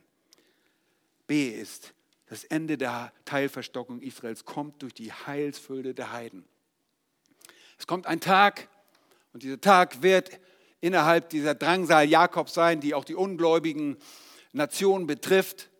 B 1.26 1.48
ist, 1.48 1.94
das 2.26 2.44
Ende 2.44 2.78
der 2.78 3.12
Teilverstockung 3.24 4.00
Israels 4.00 4.44
kommt 4.44 4.82
durch 4.82 4.94
die 4.94 5.12
Heilsfülle 5.12 5.94
der 5.94 6.12
Heiden. 6.12 6.44
Es 7.78 7.86
kommt 7.86 8.06
ein 8.06 8.20
Tag 8.20 8.68
und 9.32 9.42
dieser 9.42 9.60
Tag 9.60 10.02
wird 10.02 10.40
innerhalb 10.84 11.30
dieser 11.30 11.54
Drangsal 11.54 12.06
Jakobs 12.06 12.52
sein, 12.52 12.80
die 12.80 12.92
auch 12.92 13.06
die 13.06 13.14
ungläubigen 13.14 13.96
Nationen 14.52 15.06
betrifft. 15.06 15.70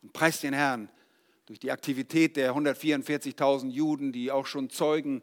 Und 0.00 0.14
preist 0.14 0.42
den 0.42 0.54
Herrn 0.54 0.88
durch 1.44 1.58
die 1.58 1.70
Aktivität 1.70 2.36
der 2.36 2.54
144.000 2.54 3.68
Juden, 3.68 4.12
die 4.12 4.32
auch 4.32 4.46
schon 4.46 4.70
zeugen 4.70 5.22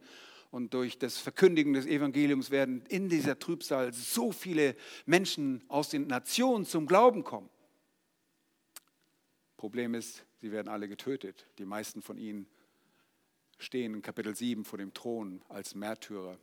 und 0.51 0.75
durch 0.75 0.99
das 0.99 1.17
Verkündigen 1.17 1.73
des 1.73 1.87
Evangeliums 1.87 2.51
werden 2.51 2.85
in 2.87 3.09
dieser 3.09 3.39
Trübsal 3.39 3.93
so 3.93 4.31
viele 4.31 4.75
Menschen 5.07 5.63
aus 5.69 5.89
den 5.89 6.05
Nationen 6.05 6.63
zum 6.63 6.85
Glauben 6.85 7.23
kommen. 7.23 7.49
Problem 9.57 9.95
ist, 9.95 10.23
sie 10.39 10.51
werden 10.51 10.67
alle 10.67 10.87
getötet. 10.87 11.47
Die 11.57 11.65
meisten 11.65 12.03
von 12.03 12.19
ihnen 12.19 12.45
stehen 13.57 13.95
in 13.95 14.03
Kapitel 14.03 14.35
7 14.35 14.63
vor 14.65 14.77
dem 14.77 14.93
Thron 14.93 15.41
als 15.49 15.73
Märtyrer. 15.73 16.37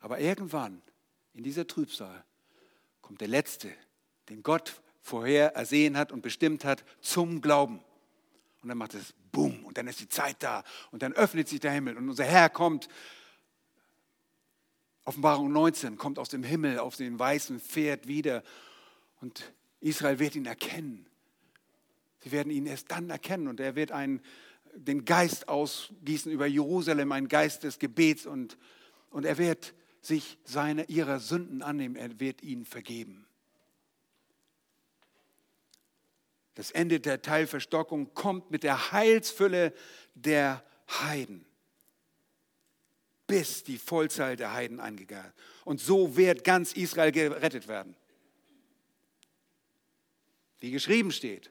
Aber 0.00 0.18
irgendwann 0.18 0.82
in 1.34 1.44
dieser 1.44 1.66
Trübsal 1.66 2.24
kommt 3.02 3.20
der 3.20 3.28
Letzte, 3.28 3.72
den 4.28 4.42
Gott 4.42 4.80
vorher 5.02 5.54
ersehen 5.54 5.96
hat 5.96 6.12
und 6.12 6.22
bestimmt 6.22 6.64
hat, 6.64 6.84
zum 7.00 7.40
Glauben. 7.40 7.80
Und 8.62 8.68
dann 8.68 8.78
macht 8.78 8.94
es 8.94 9.14
Bumm 9.32 9.64
und 9.64 9.78
dann 9.78 9.86
ist 9.86 10.00
die 10.00 10.08
Zeit 10.08 10.42
da 10.42 10.64
und 10.90 11.02
dann 11.02 11.12
öffnet 11.12 11.48
sich 11.48 11.60
der 11.60 11.72
Himmel 11.72 11.96
und 11.96 12.08
unser 12.08 12.24
Herr 12.24 12.50
kommt 12.50 12.88
Offenbarung 15.04 15.50
19 15.52 15.96
kommt 15.96 16.18
aus 16.18 16.28
dem 16.28 16.42
Himmel 16.42 16.78
auf 16.78 16.96
den 16.96 17.18
weißen 17.18 17.58
Pferd 17.58 18.06
wieder 18.06 18.42
und 19.20 19.52
Israel 19.80 20.18
wird 20.18 20.36
ihn 20.36 20.46
erkennen. 20.46 21.06
Sie 22.22 22.32
werden 22.32 22.52
ihn 22.52 22.66
erst 22.66 22.90
dann 22.90 23.08
erkennen 23.08 23.48
und 23.48 23.60
er 23.60 23.74
wird 23.76 23.92
einen, 23.92 24.20
den 24.74 25.04
Geist 25.04 25.48
ausgießen 25.48 26.30
über 26.30 26.46
Jerusalem, 26.46 27.12
einen 27.12 27.28
Geist 27.28 27.64
des 27.64 27.78
Gebets 27.78 28.26
und, 28.26 28.58
und 29.10 29.24
er 29.24 29.38
wird 29.38 29.74
sich 30.00 30.38
seine, 30.44 30.84
ihrer 30.84 31.20
Sünden 31.20 31.62
annehmen, 31.62 31.96
er 31.96 32.20
wird 32.20 32.42
ihnen 32.42 32.64
vergeben. 32.64 33.26
Das 36.54 36.70
Ende 36.70 37.00
der 37.00 37.22
Teilverstockung 37.22 38.12
kommt 38.14 38.50
mit 38.50 38.62
der 38.62 38.92
Heilsfülle 38.92 39.72
der 40.14 40.64
Heiden, 40.88 41.46
bis 43.26 43.62
die 43.62 43.78
Vollzahl 43.78 44.36
der 44.36 44.52
Heiden 44.52 44.80
eingegangen. 44.80 45.32
Und 45.64 45.80
so 45.80 46.16
wird 46.16 46.44
ganz 46.44 46.72
Israel 46.72 47.12
gerettet 47.12 47.68
werden. 47.68 47.94
Wie 50.58 50.70
geschrieben 50.70 51.12
steht. 51.12 51.50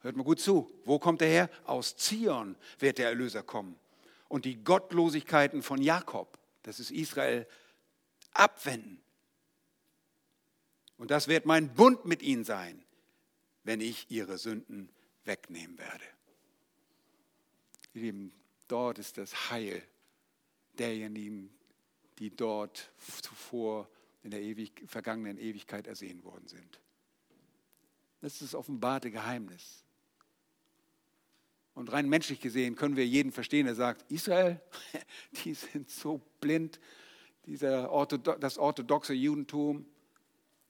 Hört 0.00 0.16
mal 0.16 0.22
gut 0.22 0.40
zu. 0.40 0.70
Wo 0.84 0.98
kommt 0.98 1.22
er 1.22 1.28
her? 1.28 1.50
Aus 1.64 1.96
Zion 1.96 2.56
wird 2.78 2.98
der 2.98 3.08
Erlöser 3.08 3.42
kommen. 3.42 3.78
Und 4.28 4.44
die 4.44 4.62
Gottlosigkeiten 4.62 5.62
von 5.62 5.80
Jakob, 5.80 6.37
das 6.68 6.80
ist 6.80 6.90
Israel, 6.90 7.46
abwenden. 8.32 9.00
Und 10.98 11.10
das 11.10 11.26
wird 11.26 11.46
mein 11.46 11.74
Bund 11.74 12.04
mit 12.04 12.22
ihnen 12.22 12.44
sein, 12.44 12.84
wenn 13.64 13.80
ich 13.80 14.10
ihre 14.10 14.36
Sünden 14.36 14.90
wegnehmen 15.24 15.78
werde. 15.78 16.04
Ihr 17.94 18.02
Lieben, 18.02 18.32
dort 18.68 18.98
ist 18.98 19.16
das 19.16 19.50
Heil 19.50 19.82
derjenigen, 20.78 21.50
die 22.18 22.30
dort 22.30 22.90
zuvor 23.22 23.88
in 24.22 24.30
der 24.30 24.42
ewig, 24.42 24.82
vergangenen 24.86 25.38
Ewigkeit 25.38 25.86
ersehen 25.86 26.22
worden 26.22 26.48
sind. 26.48 26.80
Das 28.20 28.34
ist 28.34 28.42
das 28.42 28.54
offenbarte 28.54 29.10
Geheimnis. 29.10 29.84
Und 31.78 31.92
rein 31.92 32.08
menschlich 32.08 32.40
gesehen 32.40 32.74
können 32.74 32.96
wir 32.96 33.06
jeden 33.06 33.30
verstehen, 33.30 33.66
der 33.66 33.76
sagt, 33.76 34.10
Israel, 34.10 34.60
die 35.44 35.54
sind 35.54 35.88
so 35.88 36.20
blind, 36.40 36.80
dieser 37.46 37.92
Orthodo 37.92 38.34
das 38.34 38.58
orthodoxe 38.58 39.14
Judentum, 39.14 39.86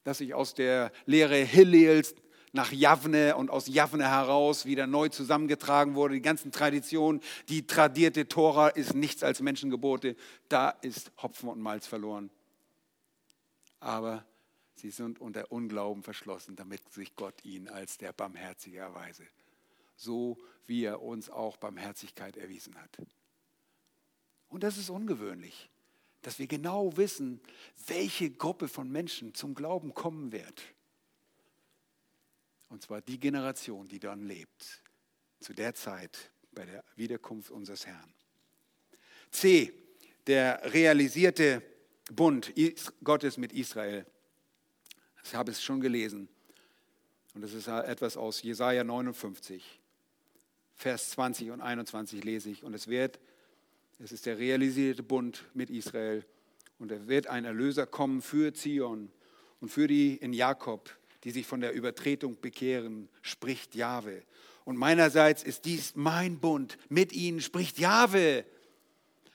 das 0.04 0.18
sich 0.18 0.34
aus 0.34 0.52
der 0.52 0.92
Lehre 1.06 1.36
Hillels 1.36 2.14
nach 2.52 2.72
Javne 2.72 3.36
und 3.36 3.48
aus 3.48 3.68
Javne 3.68 4.06
heraus 4.06 4.66
wieder 4.66 4.86
neu 4.86 5.08
zusammengetragen 5.08 5.94
wurde. 5.94 6.12
Die 6.12 6.20
ganzen 6.20 6.52
Traditionen, 6.52 7.22
die 7.48 7.66
tradierte 7.66 8.28
Tora 8.28 8.68
ist 8.68 8.94
nichts 8.94 9.22
als 9.22 9.40
Menschengebote. 9.40 10.14
Da 10.50 10.68
ist 10.68 11.10
Hopfen 11.22 11.48
und 11.48 11.58
Malz 11.58 11.86
verloren. 11.86 12.28
Aber 13.80 14.26
sie 14.74 14.90
sind 14.90 15.22
unter 15.22 15.50
Unglauben 15.50 16.02
verschlossen, 16.02 16.54
damit 16.54 16.92
sich 16.92 17.16
Gott 17.16 17.46
ihnen 17.46 17.68
als 17.68 17.96
der 17.96 18.12
Barmherzige 18.12 18.80
erweise. 18.80 19.24
So 19.98 20.38
wie 20.66 20.84
er 20.84 21.02
uns 21.02 21.28
auch 21.28 21.58
Barmherzigkeit 21.58 22.36
erwiesen 22.36 22.80
hat. 22.80 22.98
Und 24.48 24.62
das 24.62 24.78
ist 24.78 24.88
ungewöhnlich, 24.88 25.68
dass 26.22 26.38
wir 26.38 26.46
genau 26.46 26.96
wissen, 26.96 27.40
welche 27.86 28.30
Gruppe 28.30 28.68
von 28.68 28.90
Menschen 28.90 29.34
zum 29.34 29.54
Glauben 29.54 29.92
kommen 29.92 30.32
wird. 30.32 30.62
Und 32.68 32.82
zwar 32.82 33.00
die 33.00 33.18
Generation, 33.18 33.88
die 33.88 33.98
dann 33.98 34.26
lebt, 34.26 34.82
zu 35.40 35.52
der 35.52 35.74
Zeit 35.74 36.30
bei 36.52 36.64
der 36.64 36.84
Wiederkunft 36.96 37.50
unseres 37.50 37.86
Herrn. 37.86 38.12
C. 39.30 39.72
Der 40.26 40.72
realisierte 40.72 41.62
Bund 42.12 42.52
Gottes 43.02 43.36
mit 43.36 43.52
Israel. 43.52 44.06
Ich 45.24 45.34
habe 45.34 45.50
es 45.50 45.62
schon 45.62 45.80
gelesen. 45.80 46.28
Und 47.34 47.42
das 47.42 47.52
ist 47.52 47.68
etwas 47.68 48.16
aus 48.16 48.42
Jesaja 48.42 48.84
59, 48.84 49.80
Vers 50.78 51.10
20 51.10 51.50
und 51.50 51.60
21 51.60 52.22
lese 52.22 52.50
ich. 52.50 52.62
Und 52.62 52.72
es 52.72 52.86
wird, 52.86 53.18
es 53.98 54.12
ist 54.12 54.26
der 54.26 54.38
realisierte 54.38 55.02
Bund 55.02 55.44
mit 55.52 55.70
Israel. 55.70 56.24
Und 56.78 56.92
es 56.92 57.08
wird 57.08 57.26
ein 57.26 57.44
Erlöser 57.44 57.84
kommen 57.84 58.22
für 58.22 58.54
Zion 58.54 59.10
und 59.60 59.70
für 59.70 59.88
die 59.88 60.14
in 60.14 60.32
Jakob, 60.32 60.96
die 61.24 61.32
sich 61.32 61.48
von 61.48 61.60
der 61.60 61.72
Übertretung 61.72 62.40
bekehren, 62.40 63.08
spricht 63.22 63.74
Jahwe. 63.74 64.22
Und 64.64 64.76
meinerseits 64.76 65.42
ist 65.42 65.64
dies 65.64 65.96
mein 65.96 66.38
Bund. 66.38 66.78
Mit 66.88 67.12
ihnen 67.12 67.40
spricht 67.40 67.80
Jahwe, 67.80 68.44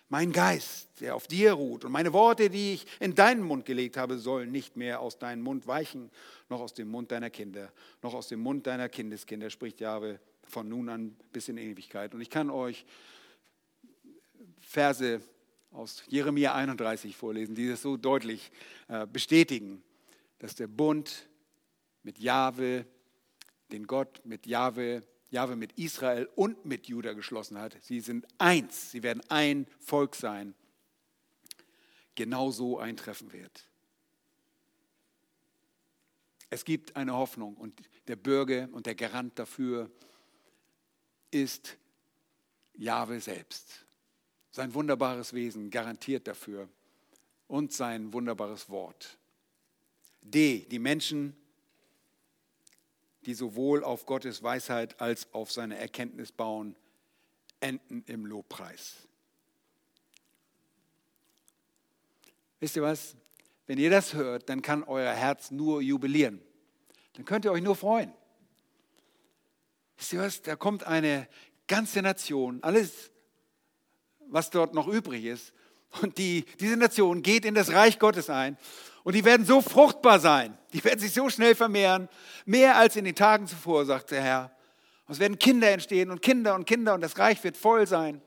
mein 0.08 0.32
Geist, 0.32 0.88
der 1.02 1.16
auf 1.16 1.28
dir 1.28 1.54
ruht. 1.54 1.84
Und 1.84 1.91
meine 1.91 2.14
Worte, 2.14 2.50
die 2.50 2.76
ich 2.76 2.86
in 3.02 3.16
deinen 3.16 3.41
Mund 3.41 3.66
gelegt 3.66 3.98
habe, 3.98 4.18
sollen 4.18 4.52
nicht 4.52 4.78
mehr 4.78 5.02
aus 5.02 5.18
deinem 5.18 5.41
Mund 5.41 5.68
weichen, 5.68 6.10
noch 6.48 6.62
aus 6.62 6.74
dem 6.74 6.88
Mund 6.88 7.12
deiner 7.12 7.32
Kinder, 7.32 7.74
noch 8.02 8.14
aus 8.14 8.30
dem 8.30 8.39
Mund 8.39 8.66
deiner 8.66 8.88
Kindeskinder, 8.88 9.50
spricht 9.50 9.82
Jahwe, 9.82 10.20
von 10.48 10.68
nun 10.68 10.89
an 10.89 11.16
bis 11.32 11.50
in 11.50 11.58
Ewigkeit. 11.58 12.14
Und 12.14 12.22
ich 12.22 12.30
kann 12.30 12.50
euch 12.50 12.86
Verse 14.60 15.22
aus 15.72 16.04
Jeremia 16.08 16.54
31 16.54 17.16
vorlesen, 17.16 17.56
die 17.56 17.68
das 17.68 17.82
so 17.82 17.98
deutlich 17.98 18.52
äh, 18.88 19.08
bestätigen, 19.08 19.84
dass 20.39 20.56
der 20.56 20.68
Bund 20.68 21.28
mit 22.04 22.20
Jahwe, 22.20 22.86
den 23.72 23.88
Gott 23.88 24.22
mit 24.26 24.46
Jahwe, 24.46 25.04
Jahwe 25.32 25.56
mit 25.56 25.74
Israel 25.80 26.30
und 26.36 26.66
mit 26.66 26.88
Juda 26.88 27.14
geschlossen 27.14 27.58
hat. 27.58 27.76
Sie 27.82 28.02
sind 28.02 28.28
eins, 28.38 28.91
sie 28.91 29.04
werden 29.04 29.24
ein 29.30 29.68
Volk 29.80 30.16
sein. 30.16 30.54
Genau 32.16 32.52
so 32.52 32.78
eintreffen 32.78 33.34
wird. 33.34 33.68
Es 36.52 36.66
gibt 36.66 36.96
eine 36.96 37.14
Hoffnung 37.14 37.58
und 37.58 37.82
der 38.08 38.16
Bürger 38.16 38.70
und 38.74 38.86
der 38.86 38.94
Garant 38.94 39.39
dafür 39.39 39.89
ist 41.34 41.77
Jahwe 42.75 43.19
selbst. 43.19 43.86
Sein 44.51 44.73
wunderbares 44.73 45.34
Wesen 45.34 45.69
garantiert 45.69 46.27
dafür 46.27 46.69
und 47.47 47.73
sein 47.73 48.13
wunderbares 48.13 48.69
Wort. 48.69 49.17
D. 50.21 50.65
Die 50.69 50.79
Menschen 50.79 51.36
die 53.25 53.34
sowohl 53.34 53.84
auf 53.84 54.05
Gottes 54.05 54.43
Weisheit 54.43 54.99
als 54.99 55.31
auf 55.34 55.51
seine 55.51 55.77
Erkenntnis 55.77 56.31
bauen, 56.31 56.75
enden 57.59 58.03
im 58.07 58.25
Lobpreis. 58.25 58.95
Wisst 62.59 62.75
ihr 62.75 62.81
was? 62.81 63.15
Wenn 63.65 63.77
ihr 63.77 63.89
das 63.89 64.13
hört, 64.13 64.49
dann 64.49 64.61
kann 64.61 64.84
euer 64.84 65.13
Herz 65.13 65.51
nur 65.51 65.81
jubilieren. 65.81 66.41
Dann 67.13 67.25
könnt 67.25 67.45
ihr 67.45 67.51
euch 67.51 67.61
nur 67.61 67.75
freuen. 67.75 68.13
Wisst 69.98 70.14
ihr 70.14 70.22
was? 70.22 70.41
Da 70.41 70.56
kommt 70.56 70.86
eine 70.86 71.28
ganze 71.68 72.02
Nation, 72.02 72.60
alles, 72.62 73.12
was 74.28 74.50
dort 74.50 74.74
noch 74.74 74.88
übrig 74.88 75.26
ist, 75.26 75.54
und 76.02 76.18
die, 76.18 76.46
diese 76.60 76.76
Nation 76.78 77.22
geht 77.22 77.46
in 77.46 77.54
das 77.54 77.72
Reich 77.72 78.00
Gottes 78.00 78.30
ein 78.30 78.58
und 79.04 79.14
die 79.16 79.26
werden 79.26 79.46
so 79.46 79.62
fruchtbar 79.62 80.20
sein. 80.20 80.58
Die 80.72 80.84
werden 80.84 81.00
sich 81.00 81.14
so 81.14 81.30
schnell 81.30 81.56
vermehren. 81.56 82.10
Mehr 82.46 82.78
als 82.78 82.96
in 82.96 83.06
den 83.06 83.16
Tagen 83.16 83.48
zuvor, 83.48 83.86
sagt 83.86 84.12
der 84.12 84.22
Herr. 84.22 84.56
Und 85.06 85.14
es 85.14 85.20
werden 85.20 85.38
Kinder 85.38 85.70
entstehen 85.70 86.10
und 86.10 86.22
Kinder 86.22 86.56
und 86.56 86.66
Kinder 86.66 86.94
und 86.94 87.02
das 87.02 87.18
Reich 87.20 87.44
wird 87.44 87.58
voll 87.58 87.86
sein. 87.86 88.22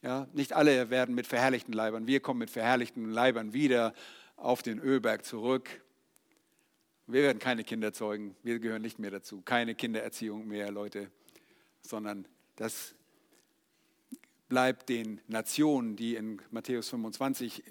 Ja, 0.00 0.26
nicht 0.32 0.52
alle 0.52 0.90
werden 0.90 1.14
mit 1.14 1.28
verherrlichten 1.28 1.72
Leibern. 1.72 2.06
Wir 2.06 2.20
kommen 2.20 2.40
mit 2.40 2.50
verherrlichten 2.50 3.10
Leibern 3.10 3.52
wieder 3.52 3.92
auf 4.36 4.62
den 4.62 4.80
Ölberg 4.80 5.24
zurück. 5.24 5.81
Wir 7.12 7.24
werden 7.24 7.38
keine 7.38 7.62
Kinder 7.62 7.92
zeugen. 7.92 8.34
Wir 8.42 8.58
gehören 8.58 8.80
nicht 8.80 8.98
mehr 8.98 9.10
dazu. 9.10 9.42
Keine 9.42 9.74
Kindererziehung 9.74 10.48
mehr, 10.48 10.70
Leute. 10.70 11.10
Sondern 11.82 12.26
das 12.56 12.94
bleibt 14.48 14.88
den 14.88 15.20
Nationen, 15.28 15.94
die 15.94 16.14
in 16.14 16.40
Matthäus 16.50 16.88
25 16.88 17.64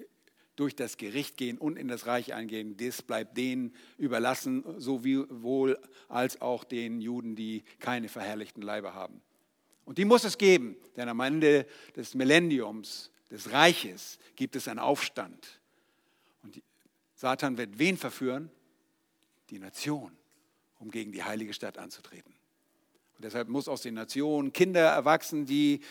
durch 0.54 0.76
das 0.76 0.96
Gericht 0.96 1.36
gehen 1.36 1.58
und 1.58 1.76
in 1.76 1.88
das 1.88 2.06
Reich 2.06 2.34
eingehen, 2.34 2.76
das 2.76 3.02
bleibt 3.02 3.36
denen 3.36 3.74
überlassen, 3.98 4.62
sowohl 4.78 5.76
als 6.08 6.40
auch 6.40 6.62
den 6.62 7.00
Juden, 7.00 7.34
die 7.34 7.64
keine 7.80 8.08
verherrlichten 8.08 8.62
Leiber 8.62 8.94
haben. 8.94 9.22
Und 9.84 9.98
die 9.98 10.04
muss 10.04 10.22
es 10.22 10.38
geben, 10.38 10.76
denn 10.96 11.08
am 11.08 11.18
Ende 11.18 11.66
des 11.96 12.14
Millenniums, 12.14 13.10
des 13.28 13.50
Reiches, 13.50 14.20
gibt 14.36 14.54
es 14.54 14.68
einen 14.68 14.78
Aufstand. 14.78 15.60
Und 16.44 16.62
Satan 17.16 17.58
wird 17.58 17.80
wen 17.80 17.96
verführen? 17.96 18.48
Die 19.52 19.58
Nation, 19.58 20.16
um 20.78 20.90
gegen 20.90 21.12
die 21.12 21.22
heilige 21.22 21.52
Stadt 21.52 21.76
anzutreten. 21.76 22.32
Und 23.16 23.24
deshalb 23.26 23.48
muss 23.48 23.68
aus 23.68 23.82
den 23.82 23.92
Nationen 23.92 24.54
Kinder 24.54 24.80
erwachsen, 24.80 25.44
die 25.44 25.82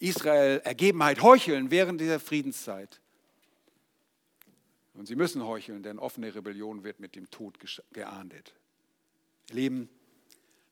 Israel 0.00 0.60
Ergebenheit 0.64 1.22
heucheln 1.22 1.70
während 1.70 2.00
dieser 2.00 2.18
Friedenszeit. 2.18 3.00
Und 4.94 5.06
sie 5.06 5.14
müssen 5.14 5.44
heucheln, 5.44 5.84
denn 5.84 6.00
offene 6.00 6.34
Rebellion 6.34 6.82
wird 6.82 6.98
mit 6.98 7.14
dem 7.14 7.30
Tod 7.30 7.56
geahndet. 7.92 8.52
Leben, 9.50 9.88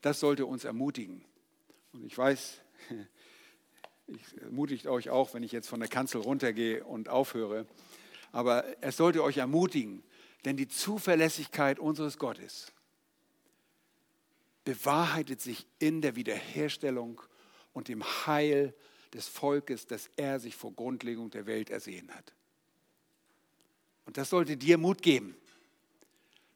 das 0.00 0.18
sollte 0.18 0.44
uns 0.44 0.64
ermutigen. 0.64 1.24
Und 1.92 2.04
ich 2.04 2.18
weiß, 2.18 2.60
ich 4.08 4.42
ermutige 4.42 4.90
euch 4.90 5.10
auch, 5.10 5.32
wenn 5.32 5.44
ich 5.44 5.52
jetzt 5.52 5.68
von 5.68 5.78
der 5.78 5.88
Kanzel 5.88 6.22
runtergehe 6.22 6.82
und 6.82 7.08
aufhöre. 7.08 7.66
Aber 8.32 8.64
es 8.82 8.96
sollte 8.96 9.22
euch 9.22 9.36
ermutigen, 9.36 10.02
denn 10.44 10.56
die 10.56 10.68
Zuverlässigkeit 10.68 11.78
unseres 11.78 12.18
Gottes 12.18 12.72
bewahrheitet 14.64 15.40
sich 15.40 15.66
in 15.78 16.02
der 16.02 16.16
Wiederherstellung 16.16 17.20
und 17.72 17.88
dem 17.88 18.04
Heil 18.26 18.74
des 19.12 19.28
Volkes, 19.28 19.86
das 19.86 20.08
er 20.16 20.40
sich 20.40 20.56
vor 20.56 20.72
Grundlegung 20.72 21.30
der 21.30 21.46
Welt 21.46 21.70
ersehen 21.70 22.10
hat. 22.14 22.32
Und 24.06 24.16
das 24.16 24.30
sollte 24.30 24.56
dir 24.56 24.78
Mut 24.78 25.02
geben. 25.02 25.36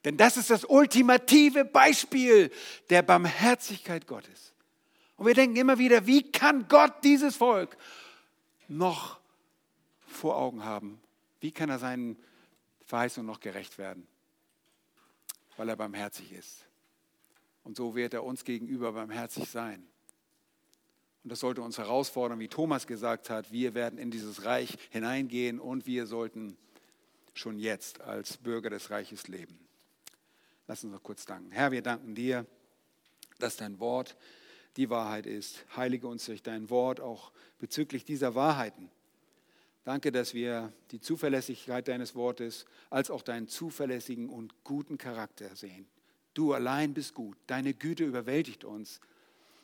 Denn 0.05 0.17
das 0.17 0.37
ist 0.37 0.51
das 0.51 0.65
ultimative 0.65 1.65
Beispiel 1.65 2.51
der 2.91 3.03
Barmherzigkeit 3.03 4.07
Gottes. 4.07 4.53
Und 5.17 5.27
wir 5.27 5.35
denken 5.35 5.57
immer 5.57 5.79
wieder, 5.79 6.07
wie 6.07 6.31
kann 6.31 6.69
Gott 6.69 6.93
dieses 7.03 7.37
Volk 7.37 7.77
noch 8.69 9.19
vor 10.07 10.37
Augen 10.37 10.65
haben? 10.65 11.01
Wie 11.41 11.51
kann 11.51 11.71
er 11.71 11.79
seinen 11.79 12.17
Verheißungen 12.87 13.27
noch 13.27 13.41
gerecht 13.41 13.79
werden? 13.79 14.07
Weil 15.57 15.69
er 15.69 15.77
barmherzig 15.77 16.33
ist. 16.33 16.67
Und 17.65 17.77
so 17.77 17.95
wird 17.95 18.15
er 18.15 18.25
uns 18.25 18.45
gegenüber 18.45 18.93
barmherzig 18.93 19.51
sein. 19.51 19.87
Und 21.25 21.31
das 21.31 21.41
sollte 21.41 21.63
uns 21.63 21.79
herausfordern, 21.79 22.39
wie 22.39 22.49
Thomas 22.49 22.87
gesagt 22.87 23.31
hat, 23.31 23.51
wir 23.51 23.75
werden 23.75 23.99
in 23.99 24.13
dieses 24.13 24.45
Reich 24.45 24.79
hineingehen 24.91 25.59
und 25.59 25.87
wir 25.87 26.07
sollten 26.07 26.57
schon 27.35 27.59
jetzt 27.59 28.01
als 28.01 28.37
Bürger 28.37 28.71
des 28.71 28.91
Reiches 28.91 29.27
leben. 29.27 29.59
Lass 30.69 30.85
uns 30.85 30.93
noch 30.93 31.03
kurz 31.03 31.25
danken. 31.25 31.51
Herr, 31.51 31.73
wir 31.73 31.83
danken 31.83 32.15
dir, 32.15 32.47
dass 33.39 33.57
dein 33.57 33.81
Wort 33.81 34.17
die 34.77 34.91
Wahrheit 34.91 35.27
ist. 35.27 35.65
Heilige 35.77 36.07
uns 36.07 36.25
durch 36.27 36.43
dein 36.43 36.71
Wort 36.71 37.01
auch 37.01 37.33
bezüglich 37.59 38.05
dieser 38.05 38.35
Wahrheiten. 38.35 38.91
Danke, 39.87 40.11
dass 40.11 40.35
wir 40.35 40.73
die 40.91 40.99
Zuverlässigkeit 40.99 41.87
deines 41.87 42.17
Wortes 42.17 42.67
als 42.91 43.09
auch 43.09 43.23
deinen 43.23 43.47
zuverlässigen 43.47 44.29
und 44.29 44.53
guten 44.65 44.99
Charakter 44.99 45.55
sehen. 45.55 45.87
Du 46.35 46.53
allein 46.55 46.93
bist 46.93 47.15
gut. 47.15 47.37
Deine 47.47 47.73
Güte 47.73 48.03
überwältigt 48.03 48.65
uns. 48.65 49.01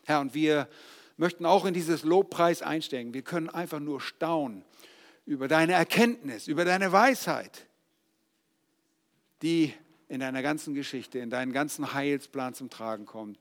Herr, 0.04 0.20
und 0.20 0.32
wir 0.32 0.68
möchten 1.16 1.44
auch 1.44 1.64
in 1.64 1.74
dieses 1.74 2.04
Lobpreis 2.04 2.62
einsteigen. 2.62 3.12
Wir 3.12 3.22
können 3.22 3.50
einfach 3.50 3.80
nur 3.80 4.00
staunen 4.00 4.64
über 5.26 5.48
deine 5.48 5.72
Erkenntnis, 5.72 6.46
über 6.46 6.64
deine 6.64 6.92
Weisheit, 6.92 7.66
die 9.42 9.74
in 10.08 10.20
deiner 10.20 10.42
ganzen 10.42 10.72
Geschichte, 10.72 11.18
in 11.18 11.30
deinen 11.30 11.52
ganzen 11.52 11.94
Heilsplan 11.94 12.54
zum 12.54 12.70
Tragen 12.70 13.06
kommt. 13.06 13.40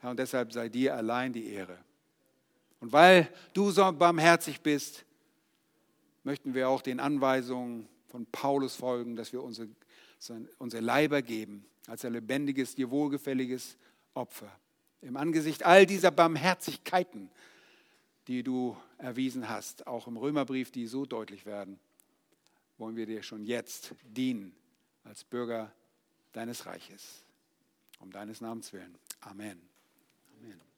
Herr, 0.00 0.10
und 0.10 0.18
deshalb 0.18 0.52
sei 0.52 0.68
dir 0.68 0.94
allein 0.94 1.32
die 1.32 1.50
Ehre. 1.54 1.78
Und 2.80 2.92
weil 2.92 3.32
du 3.54 3.70
so 3.70 3.90
barmherzig 3.92 4.60
bist, 4.60 5.06
möchten 6.24 6.54
wir 6.54 6.68
auch 6.68 6.82
den 6.82 7.00
Anweisungen 7.00 7.88
von 8.08 8.26
Paulus 8.26 8.76
folgen, 8.76 9.16
dass 9.16 9.32
wir 9.32 9.42
unsere, 9.42 9.68
unsere 10.58 10.82
Leiber 10.82 11.22
geben 11.22 11.64
als 11.86 12.04
ein 12.04 12.12
lebendiges, 12.12 12.74
dir 12.74 12.90
wohlgefälliges 12.90 13.76
Opfer. 14.14 14.50
Im 15.02 15.16
Angesicht 15.16 15.64
all 15.64 15.86
dieser 15.86 16.10
Barmherzigkeiten, 16.10 17.30
die 18.26 18.42
du 18.42 18.76
erwiesen 18.98 19.48
hast, 19.48 19.86
auch 19.86 20.06
im 20.06 20.16
Römerbrief, 20.16 20.70
die 20.70 20.86
so 20.86 21.06
deutlich 21.06 21.46
werden, 21.46 21.78
wollen 22.76 22.96
wir 22.96 23.06
dir 23.06 23.22
schon 23.22 23.44
jetzt 23.44 23.94
dienen 24.04 24.54
als 25.04 25.24
Bürger 25.24 25.72
deines 26.32 26.66
Reiches. 26.66 27.24
Um 27.98 28.10
deines 28.10 28.40
Namens 28.40 28.72
willen. 28.72 28.94
Amen. 29.20 29.60
Amen. 30.38 30.69